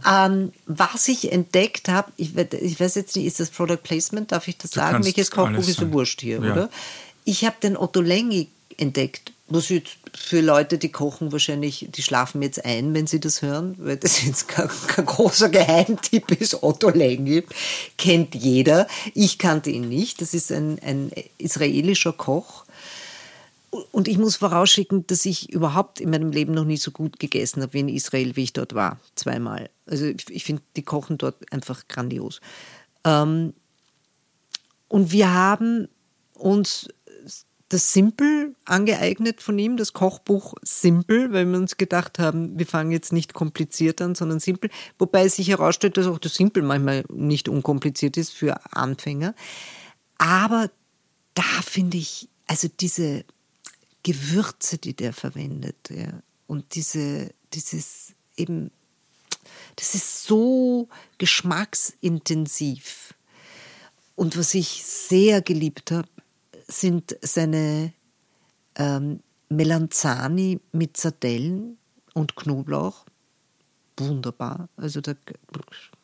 Ähm, 0.06 0.52
was 0.66 1.08
ich 1.08 1.32
entdeckt 1.32 1.88
habe, 1.88 2.12
ich, 2.16 2.36
ich, 2.36 2.78
weiß 2.78 2.94
jetzt 2.94 3.16
nicht, 3.16 3.26
ist 3.26 3.40
das 3.40 3.50
Product 3.50 3.82
Placement, 3.82 4.30
darf 4.30 4.46
ich 4.46 4.56
das 4.56 4.70
du 4.70 4.80
sagen? 4.80 5.04
Welches 5.04 5.30
Kochbuch 5.30 5.66
ist 5.66 5.80
so 5.80 5.92
wurscht 5.92 6.20
hier, 6.20 6.40
ja. 6.42 6.52
oder? 6.52 6.70
Ich 7.24 7.44
habe 7.44 7.56
den 7.60 7.76
Otto 7.76 8.00
Lengi 8.00 8.48
entdeckt 8.76 9.32
muss 9.50 9.68
jetzt 9.68 9.98
für 10.14 10.40
Leute, 10.40 10.78
die 10.78 10.90
kochen, 10.90 11.32
wahrscheinlich, 11.32 11.88
die 11.90 12.02
schlafen 12.02 12.42
jetzt 12.42 12.64
ein, 12.64 12.94
wenn 12.94 13.06
sie 13.06 13.20
das 13.20 13.42
hören, 13.42 13.74
weil 13.78 13.96
das 13.96 14.22
jetzt 14.26 14.48
kein, 14.48 14.68
kein 14.86 15.06
großer 15.06 15.48
Geheimtipp 15.48 16.30
ist. 16.40 16.62
Otto 16.62 16.90
Lengi 16.90 17.44
kennt 17.96 18.34
jeder. 18.34 18.86
Ich 19.14 19.38
kannte 19.38 19.70
ihn 19.70 19.88
nicht. 19.88 20.20
Das 20.20 20.34
ist 20.34 20.52
ein, 20.52 20.78
ein 20.80 21.12
israelischer 21.38 22.12
Koch. 22.12 22.64
Und 23.92 24.08
ich 24.08 24.18
muss 24.18 24.36
vorausschicken, 24.36 25.06
dass 25.06 25.26
ich 25.26 25.52
überhaupt 25.52 26.00
in 26.00 26.10
meinem 26.10 26.32
Leben 26.32 26.54
noch 26.54 26.64
nie 26.64 26.78
so 26.78 26.90
gut 26.90 27.18
gegessen 27.18 27.62
habe 27.62 27.74
wie 27.74 27.80
in 27.80 27.88
Israel, 27.88 28.34
wie 28.34 28.44
ich 28.44 28.54
dort 28.54 28.74
war. 28.74 28.98
Zweimal. 29.14 29.68
Also 29.86 30.06
ich 30.06 30.44
finde, 30.44 30.62
die 30.76 30.82
kochen 30.82 31.18
dort 31.18 31.52
einfach 31.52 31.86
grandios. 31.86 32.40
Ähm, 33.04 33.52
und 34.88 35.12
wir 35.12 35.32
haben 35.32 35.88
uns 36.34 36.88
das 37.68 37.92
Simple 37.92 38.54
angeeignet 38.64 39.42
von 39.42 39.58
ihm, 39.58 39.76
das 39.76 39.92
Kochbuch 39.92 40.54
Simple, 40.62 41.32
weil 41.32 41.46
wir 41.46 41.58
uns 41.58 41.76
gedacht 41.76 42.18
haben, 42.18 42.58
wir 42.58 42.66
fangen 42.66 42.92
jetzt 42.92 43.12
nicht 43.12 43.34
kompliziert 43.34 44.00
an, 44.00 44.14
sondern 44.14 44.40
simpel. 44.40 44.70
Wobei 44.98 45.28
sich 45.28 45.48
herausstellt, 45.48 45.96
dass 45.98 46.06
auch 46.06 46.18
das 46.18 46.34
Simple 46.34 46.62
manchmal 46.62 47.04
nicht 47.10 47.48
unkompliziert 47.48 48.16
ist 48.16 48.32
für 48.32 48.58
Anfänger. 48.74 49.34
Aber 50.16 50.70
da 51.34 51.42
finde 51.62 51.98
ich, 51.98 52.28
also 52.46 52.68
diese 52.80 53.24
Gewürze, 54.02 54.78
die 54.78 54.94
der 54.94 55.12
verwendet, 55.12 55.76
ja, 55.90 56.22
und 56.46 56.74
diese, 56.74 57.30
dieses 57.52 58.14
eben, 58.36 58.70
das 59.76 59.94
ist 59.94 60.24
so 60.24 60.88
geschmacksintensiv. 61.18 63.14
Und 64.16 64.38
was 64.38 64.54
ich 64.54 64.82
sehr 64.84 65.42
geliebt 65.42 65.90
habe, 65.90 66.08
sind 66.68 67.16
seine 67.22 67.92
ähm, 68.76 69.20
Melanzani 69.48 70.60
mit 70.72 70.96
Sardellen 70.96 71.78
und 72.14 72.36
Knoblauch. 72.36 73.06
Wunderbar. 73.96 74.68
Also 74.76 75.00
da 75.00 75.14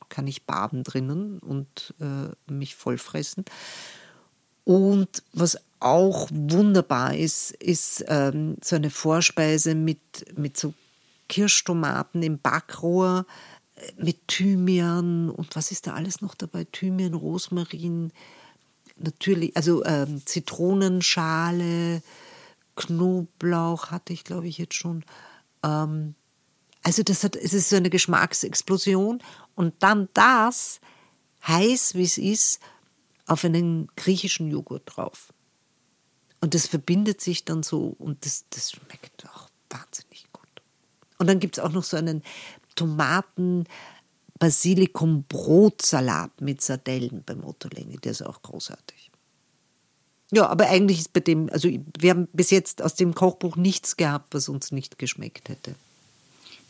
kann 0.08 0.26
ich 0.26 0.44
baden 0.44 0.82
drinnen 0.82 1.38
und 1.38 1.94
äh, 2.00 2.52
mich 2.52 2.74
vollfressen. 2.74 3.44
Und 4.64 5.22
was 5.32 5.58
auch 5.80 6.28
wunderbar 6.32 7.14
ist, 7.14 7.50
ist 7.50 8.04
ähm, 8.08 8.56
so 8.62 8.76
eine 8.76 8.90
Vorspeise 8.90 9.74
mit, 9.74 10.00
mit 10.36 10.56
so 10.56 10.72
Kirschtomaten 11.28 12.22
im 12.22 12.38
Backrohr, 12.38 13.26
äh, 13.76 14.02
mit 14.02 14.26
Thymian 14.26 15.28
und 15.30 15.54
was 15.54 15.70
ist 15.70 15.86
da 15.86 15.92
alles 15.92 16.22
noch 16.22 16.34
dabei? 16.34 16.64
Thymian, 16.64 17.14
Rosmarin, 17.14 18.12
natürlich, 18.96 19.56
also 19.56 19.84
ähm, 19.84 20.24
Zitronenschale, 20.24 22.02
Knoblauch 22.76 23.90
hatte 23.90 24.12
ich, 24.12 24.24
glaube 24.24 24.48
ich, 24.48 24.58
jetzt 24.58 24.74
schon. 24.74 25.04
Ähm, 25.62 26.14
also 26.82 27.02
das 27.02 27.24
hat, 27.24 27.36
es 27.36 27.54
ist 27.54 27.70
so 27.70 27.76
eine 27.76 27.90
Geschmacksexplosion 27.90 29.22
und 29.54 29.74
dann 29.80 30.08
das 30.12 30.80
heiß, 31.46 31.94
wie 31.94 32.04
es 32.04 32.18
ist, 32.18 32.60
auf 33.26 33.44
einen 33.44 33.88
griechischen 33.96 34.50
Joghurt 34.50 34.82
drauf. 34.84 35.32
Und 36.40 36.54
das 36.54 36.66
verbindet 36.66 37.22
sich 37.22 37.44
dann 37.44 37.62
so 37.62 37.94
und 37.98 38.26
das, 38.26 38.44
das 38.50 38.72
schmeckt 38.72 39.24
auch 39.30 39.48
wahnsinnig 39.70 40.26
gut. 40.32 40.62
Und 41.18 41.26
dann 41.26 41.40
gibt 41.40 41.56
es 41.56 41.64
auch 41.64 41.72
noch 41.72 41.84
so 41.84 41.96
einen 41.96 42.22
Tomaten, 42.74 43.64
Basilikum-Brotsalat 44.38 46.40
mit 46.40 46.60
Sardellen 46.60 47.22
beim 47.24 47.44
Ottolenghi. 47.44 47.98
Der 47.98 48.12
ist 48.12 48.22
auch 48.22 48.42
großartig. 48.42 49.10
Ja, 50.30 50.48
aber 50.48 50.68
eigentlich 50.68 50.98
ist 50.98 51.12
bei 51.12 51.20
dem, 51.20 51.48
also 51.50 51.68
wir 51.68 52.10
haben 52.10 52.28
bis 52.32 52.50
jetzt 52.50 52.82
aus 52.82 52.94
dem 52.94 53.14
Kochbuch 53.14 53.56
nichts 53.56 53.96
gehabt, 53.96 54.34
was 54.34 54.48
uns 54.48 54.72
nicht 54.72 54.98
geschmeckt 54.98 55.48
hätte. 55.48 55.76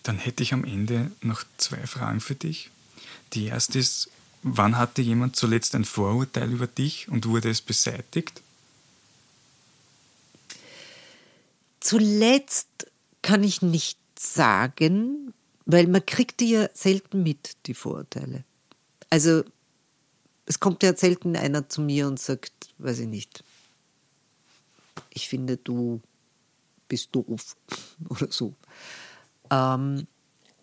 Dann 0.02 0.18
hätte 0.18 0.42
ich 0.42 0.52
am 0.52 0.64
Ende 0.64 1.10
noch 1.22 1.44
zwei 1.56 1.86
Fragen 1.86 2.20
für 2.20 2.34
dich. 2.34 2.70
Die 3.32 3.46
erste 3.46 3.78
ist, 3.78 4.10
wann 4.42 4.76
hatte 4.76 5.00
jemand 5.00 5.36
zuletzt 5.36 5.74
ein 5.74 5.86
Vorurteil 5.86 6.52
über 6.52 6.66
dich 6.66 7.08
und 7.08 7.26
wurde 7.26 7.48
es 7.48 7.62
beseitigt? 7.62 8.42
Zuletzt 11.80 12.68
kann 13.22 13.42
ich 13.42 13.62
nicht 13.62 13.98
sagen, 14.18 15.32
weil 15.66 15.86
man 15.86 16.04
kriegt 16.04 16.40
die 16.40 16.50
ja 16.50 16.68
selten 16.74 17.22
mit, 17.22 17.56
die 17.66 17.74
Vorurteile. 17.74 18.44
Also 19.10 19.44
es 20.46 20.60
kommt 20.60 20.82
ja 20.82 20.94
selten 20.96 21.36
einer 21.36 21.68
zu 21.68 21.80
mir 21.80 22.06
und 22.06 22.20
sagt, 22.20 22.52
weiß 22.78 23.00
ich 23.00 23.08
nicht, 23.08 23.44
ich 25.10 25.28
finde, 25.28 25.56
du 25.56 26.00
bist 26.88 27.08
doof 27.12 27.56
oder 28.08 28.30
so. 28.30 28.54
Ähm, 29.50 30.06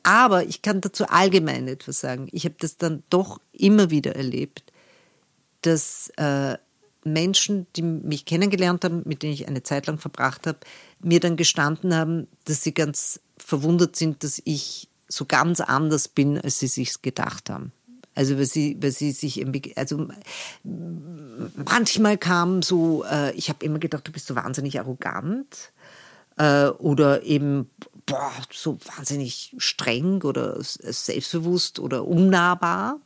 aber 0.03 0.45
ich 0.45 0.61
kann 0.61 0.81
dazu 0.81 1.05
allgemein 1.07 1.67
etwas 1.67 1.99
sagen. 1.99 2.27
Ich 2.31 2.45
habe 2.45 2.55
das 2.59 2.77
dann 2.77 3.03
doch 3.09 3.39
immer 3.51 3.91
wieder 3.91 4.15
erlebt, 4.15 4.71
dass 5.61 6.11
äh, 6.17 6.57
Menschen, 7.03 7.67
die 7.75 7.81
mich 7.81 8.25
kennengelernt 8.25 8.83
haben, 8.83 9.03
mit 9.05 9.23
denen 9.23 9.33
ich 9.33 9.47
eine 9.47 9.63
Zeit 9.63 9.87
lang 9.87 9.97
verbracht 9.97 10.47
habe, 10.47 10.59
mir 10.99 11.19
dann 11.19 11.35
gestanden 11.35 11.95
haben, 11.95 12.27
dass 12.45 12.63
sie 12.63 12.73
ganz 12.73 13.19
verwundert 13.37 13.95
sind, 13.95 14.23
dass 14.23 14.41
ich 14.43 14.87
so 15.11 15.25
ganz 15.25 15.59
anders 15.59 16.07
bin, 16.07 16.39
als 16.39 16.59
sie 16.59 16.67
sich 16.67 17.01
gedacht 17.01 17.49
haben. 17.49 17.71
Also 18.13 18.37
weil 18.37 18.45
sie, 18.45 18.77
weil 18.81 18.91
sie 18.91 19.11
sich 19.11 19.45
also 19.77 20.07
manchmal 21.65 22.17
kam 22.17 22.61
so, 22.61 23.03
äh, 23.05 23.33
ich 23.35 23.49
habe 23.49 23.65
immer 23.65 23.79
gedacht, 23.79 24.07
du 24.07 24.11
bist 24.11 24.27
so 24.27 24.35
wahnsinnig 24.35 24.79
arrogant 24.79 25.71
äh, 26.37 26.67
oder 26.67 27.23
eben 27.23 27.69
boah, 28.05 28.31
so 28.51 28.77
wahnsinnig 28.97 29.55
streng 29.57 30.23
oder 30.23 30.57
selbstbewusst 30.59 31.79
oder 31.79 32.05
unnahbar. 32.05 32.99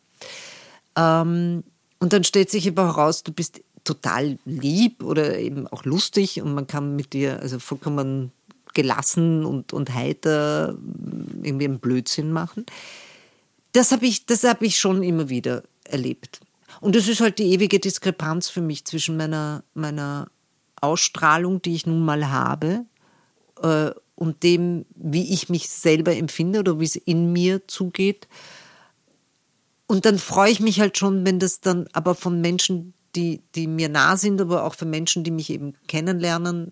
Ähm, 0.95 1.63
und 1.99 2.13
dann 2.13 2.23
stellt 2.23 2.49
sich 2.49 2.67
aber 2.67 2.85
heraus, 2.85 3.23
du 3.23 3.31
bist 3.31 3.61
total 3.83 4.39
lieb 4.45 5.03
oder 5.03 5.37
eben 5.37 5.67
auch 5.67 5.85
lustig 5.85 6.41
und 6.41 6.53
man 6.53 6.65
kann 6.65 6.95
mit 6.95 7.13
dir 7.13 7.39
also 7.39 7.59
vollkommen 7.59 8.31
gelassen 8.75 9.43
und, 9.43 9.73
und 9.73 9.93
heiter 9.93 10.77
irgendwie 11.41 11.65
einen 11.65 11.79
Blödsinn 11.79 12.31
machen. 12.31 12.67
Das 13.71 13.91
habe 13.91 14.05
ich, 14.05 14.25
hab 14.29 14.61
ich 14.61 14.77
schon 14.77 15.01
immer 15.01 15.29
wieder 15.29 15.63
erlebt. 15.85 16.41
Und 16.81 16.95
das 16.95 17.07
ist 17.07 17.21
halt 17.21 17.39
die 17.39 17.51
ewige 17.51 17.79
Diskrepanz 17.79 18.49
für 18.49 18.61
mich 18.61 18.85
zwischen 18.85 19.17
meiner, 19.17 19.63
meiner 19.73 20.27
Ausstrahlung, 20.79 21.61
die 21.61 21.73
ich 21.73 21.87
nun 21.87 22.05
mal 22.05 22.29
habe, 22.29 22.85
äh, 23.61 23.91
und 24.15 24.43
dem, 24.43 24.85
wie 24.95 25.33
ich 25.33 25.49
mich 25.49 25.69
selber 25.69 26.15
empfinde 26.15 26.59
oder 26.59 26.79
wie 26.79 26.85
es 26.85 26.95
in 26.95 27.33
mir 27.33 27.67
zugeht. 27.67 28.27
Und 29.87 30.05
dann 30.05 30.17
freue 30.17 30.51
ich 30.51 30.61
mich 30.61 30.79
halt 30.79 30.97
schon, 30.97 31.25
wenn 31.25 31.37
das 31.37 31.59
dann 31.59 31.87
aber 31.91 32.15
von 32.15 32.39
Menschen, 32.39 32.93
die, 33.15 33.41
die 33.55 33.67
mir 33.67 33.89
nah 33.89 34.15
sind, 34.15 34.39
aber 34.39 34.63
auch 34.63 34.75
von 34.75 34.89
Menschen, 34.89 35.23
die 35.23 35.31
mich 35.31 35.49
eben 35.49 35.73
kennenlernen, 35.87 36.71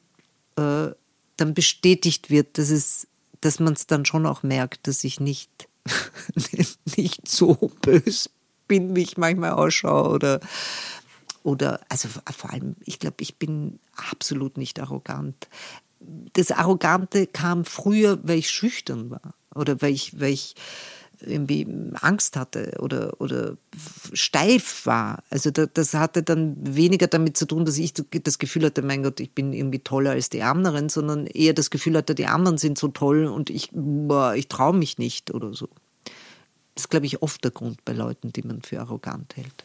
äh, 0.58 0.92
dann 1.38 1.54
bestätigt 1.54 2.30
wird, 2.30 2.58
dass 2.58 2.70
es, 2.70 3.08
dass 3.42 3.60
man 3.60 3.74
es 3.74 3.88
dann 3.88 4.06
schon 4.06 4.26
auch 4.26 4.44
merkt, 4.44 4.88
dass 4.88 5.04
ich 5.04 5.20
nicht, 5.20 5.68
nicht 6.98 7.28
so 7.28 7.56
bös 7.82 8.30
bin, 8.68 8.96
wie 8.96 9.04
ich 9.04 9.18
manchmal 9.18 9.52
ausschaue 9.52 10.10
oder 10.10 10.40
oder 11.44 11.82
also 11.90 12.08
vor 12.08 12.52
allem, 12.52 12.76
ich 12.86 13.00
glaube, 13.00 13.18
ich 13.20 13.36
bin 13.36 13.80
absolut 14.12 14.58
nicht 14.58 14.80
arrogant. 14.80 15.50
Das 16.34 16.52
Arrogante 16.52 17.28
kam 17.28 17.66
früher, 17.66 18.20
weil 18.24 18.40
ich 18.40 18.50
schüchtern 18.50 19.10
war 19.10 19.34
oder 19.54 19.82
weil 19.82 19.92
ich, 19.92 20.20
weil 20.20 20.32
ich 20.32 20.56
irgendwie 21.26 21.68
Angst 22.02 22.36
hatte 22.36 22.78
oder, 22.80 23.20
oder 23.20 23.58
steif 24.14 24.86
war. 24.86 25.24
Also 25.30 25.52
das 25.52 25.94
hatte 25.94 26.24
dann 26.24 26.56
weniger 26.60 27.08
damit 27.08 27.38
zu 27.38 27.46
tun, 27.46 27.66
dass 27.66 27.78
ich 27.78 27.94
das 27.94 28.40
Gefühl 28.40 28.66
hatte, 28.66 28.82
mein 28.82 29.04
Gott, 29.04 29.20
ich 29.20 29.32
bin 29.32 29.54
irgendwie 29.54 29.80
toller 29.80 30.12
als 30.12 30.30
die 30.30 30.44
anderen, 30.44 30.90
sondern 30.90 31.28
eher 31.28 31.54
das 31.54 31.70
Gefühl 31.70 31.98
hatte, 31.98 32.16
die 32.16 32.28
anderen 32.28 32.58
sind 32.58 32.78
so 32.78 32.88
toll 32.90 33.26
und 33.26 33.50
ich, 33.50 33.70
boah, 33.74 34.36
ich 34.36 34.48
traue 34.48 34.76
mich 34.76 34.98
nicht 34.98 35.34
oder 35.34 35.54
so. 35.54 35.70
Das 36.76 36.86
ist, 36.86 36.90
glaube 36.90 37.06
ich, 37.06 37.22
oft 37.22 37.44
der 37.44 37.52
Grund 37.52 37.86
bei 37.86 37.94
Leuten, 37.94 38.34
die 38.34 38.42
man 38.42 38.62
für 38.62 38.80
arrogant 38.80 39.36
hält. 39.36 39.64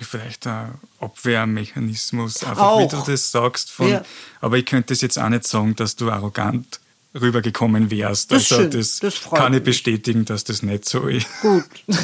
Vielleicht 0.00 0.46
ein 0.46 0.74
Abwehrmechanismus, 0.98 2.42
einfach 2.42 2.62
Auch. 2.62 2.80
wie 2.80 2.96
du 2.96 3.02
das 3.06 3.30
sagst. 3.30 3.70
Von, 3.70 3.88
Ja. 3.88 4.04
Aber 4.40 4.58
ich 4.58 4.66
könnte 4.66 4.92
es 4.92 5.00
jetzt 5.00 5.18
auch 5.18 5.28
nicht 5.28 5.46
sagen, 5.46 5.76
dass 5.76 5.94
du 5.94 6.10
arrogant 6.10 6.80
rübergekommen 7.14 7.90
wärst. 7.90 8.32
Das 8.32 8.50
also 8.50 8.62
schön, 8.62 8.70
das, 8.70 8.98
das 8.98 9.22
kann 9.22 9.52
ich 9.52 9.60
mich. 9.60 9.64
bestätigen, 9.64 10.24
dass 10.24 10.44
das 10.44 10.62
nicht 10.62 10.84
so 10.88 11.06
ist. 11.06 11.26
Gut. 11.42 11.64
Und 11.86 11.98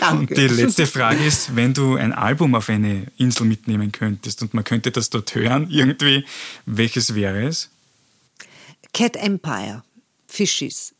Danke. 0.00 0.34
die 0.34 0.48
letzte 0.48 0.86
Frage 0.86 1.24
ist, 1.24 1.54
wenn 1.54 1.74
du 1.74 1.96
ein 1.96 2.12
Album 2.12 2.54
auf 2.54 2.68
eine 2.68 3.06
Insel 3.16 3.46
mitnehmen 3.46 3.92
könntest 3.92 4.42
und 4.42 4.52
man 4.54 4.64
könnte 4.64 4.90
das 4.90 5.10
dort 5.10 5.34
hören, 5.34 5.68
irgendwie, 5.70 6.24
welches 6.66 7.14
wäre 7.14 7.46
es? 7.46 7.70
Cat 8.92 9.16
Empire, 9.16 9.82
Fishies. 10.26 10.92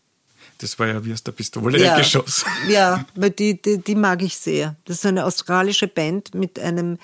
Das 0.58 0.78
war 0.78 0.86
ja 0.86 1.04
wie 1.04 1.12
aus 1.12 1.24
der 1.24 1.32
Pistole 1.32 1.96
geschossen. 1.96 2.46
ja, 2.68 3.04
weil 3.16 3.30
die, 3.30 3.60
die, 3.60 3.78
die 3.78 3.94
mag 3.96 4.22
ich 4.22 4.36
sehr. 4.36 4.76
Das 4.84 4.98
ist 4.98 5.06
eine 5.06 5.24
australische 5.24 5.88
Band 5.88 6.34
mit 6.34 6.60
einem 6.60 6.98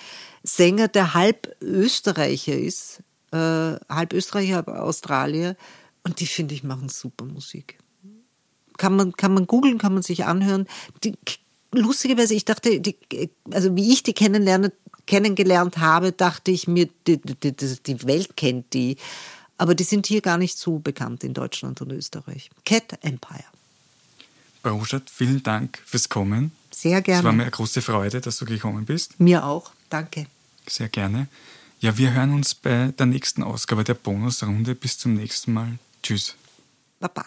Sänger, 0.45 0.87
der 0.87 1.15
halb 1.15 1.55
Österreicher 1.61 2.55
ist. 2.55 3.01
äh, 3.33 3.37
halb 3.89 4.13
Österreicher, 4.13 4.55
halb 4.57 4.69
Australier. 4.69 5.57
Und 6.09 6.21
die, 6.21 6.27
finde 6.27 6.55
ich, 6.55 6.65
machen 6.65 6.89
super 6.89 7.27
Musik. 7.27 7.79
Kann 8.79 8.97
man, 8.97 9.13
kann 9.13 9.35
man 9.35 9.47
googeln, 9.47 9.77
kann 9.77 9.93
man 9.93 10.03
sich 10.03 10.25
anhören. 10.25 10.67
Die, 11.05 11.13
lustigerweise, 11.71 12.35
ich 12.35 12.47
dachte, 12.47 12.81
die, 12.81 12.97
also 13.53 13.77
wie 13.77 13.93
ich 13.93 14.03
die 14.03 14.15
kennenlerne, 14.15 14.73
kennengelernt 15.05 15.77
habe, 15.77 16.13
dachte 16.13 16.51
ich 16.51 16.67
mir, 16.67 16.89
die, 17.07 17.21
die, 17.21 17.53
die 17.53 18.07
Welt 18.07 18.39
kennt 18.39 18.73
die. 18.73 18.97
Aber 19.59 19.75
die 19.75 19.85
sind 19.85 20.07
hier 20.07 20.23
gar 20.23 20.39
nicht 20.39 20.57
so 20.57 20.79
bekannt 20.79 21.25
in 21.25 21.35
Deutschland 21.35 21.83
und 21.83 21.93
Österreich. 21.93 22.49
Cat 22.65 22.99
Empire. 23.03 23.45
Roschat, 24.65 25.11
vielen 25.11 25.43
Dank 25.43 25.83
fürs 25.85 26.09
Kommen. 26.09 26.53
Sehr 26.71 27.03
gerne. 27.03 27.19
Es 27.19 27.25
war 27.25 27.33
mir 27.33 27.43
eine 27.43 27.51
große 27.51 27.83
Freude, 27.83 28.23
dass 28.23 28.39
du 28.39 28.47
gekommen 28.47 28.87
bist. 28.87 29.21
Mir 29.21 29.45
auch. 29.45 29.73
Danke. 29.91 30.27
Sehr 30.67 30.89
gerne. 30.89 31.29
Ja, 31.81 31.99
wir 31.99 32.13
hören 32.15 32.33
uns 32.33 32.55
bei 32.55 32.95
der 32.99 33.07
nächsten 33.07 33.43
Ausgabe 33.43 33.85
der 33.85 33.95
Bonusrunde. 33.95 34.75
Bis 34.75 34.97
zum 34.97 35.15
nächsten 35.15 35.53
Mal. 35.53 35.79
Tschüss. 36.03 36.35
Baba. 37.01 37.25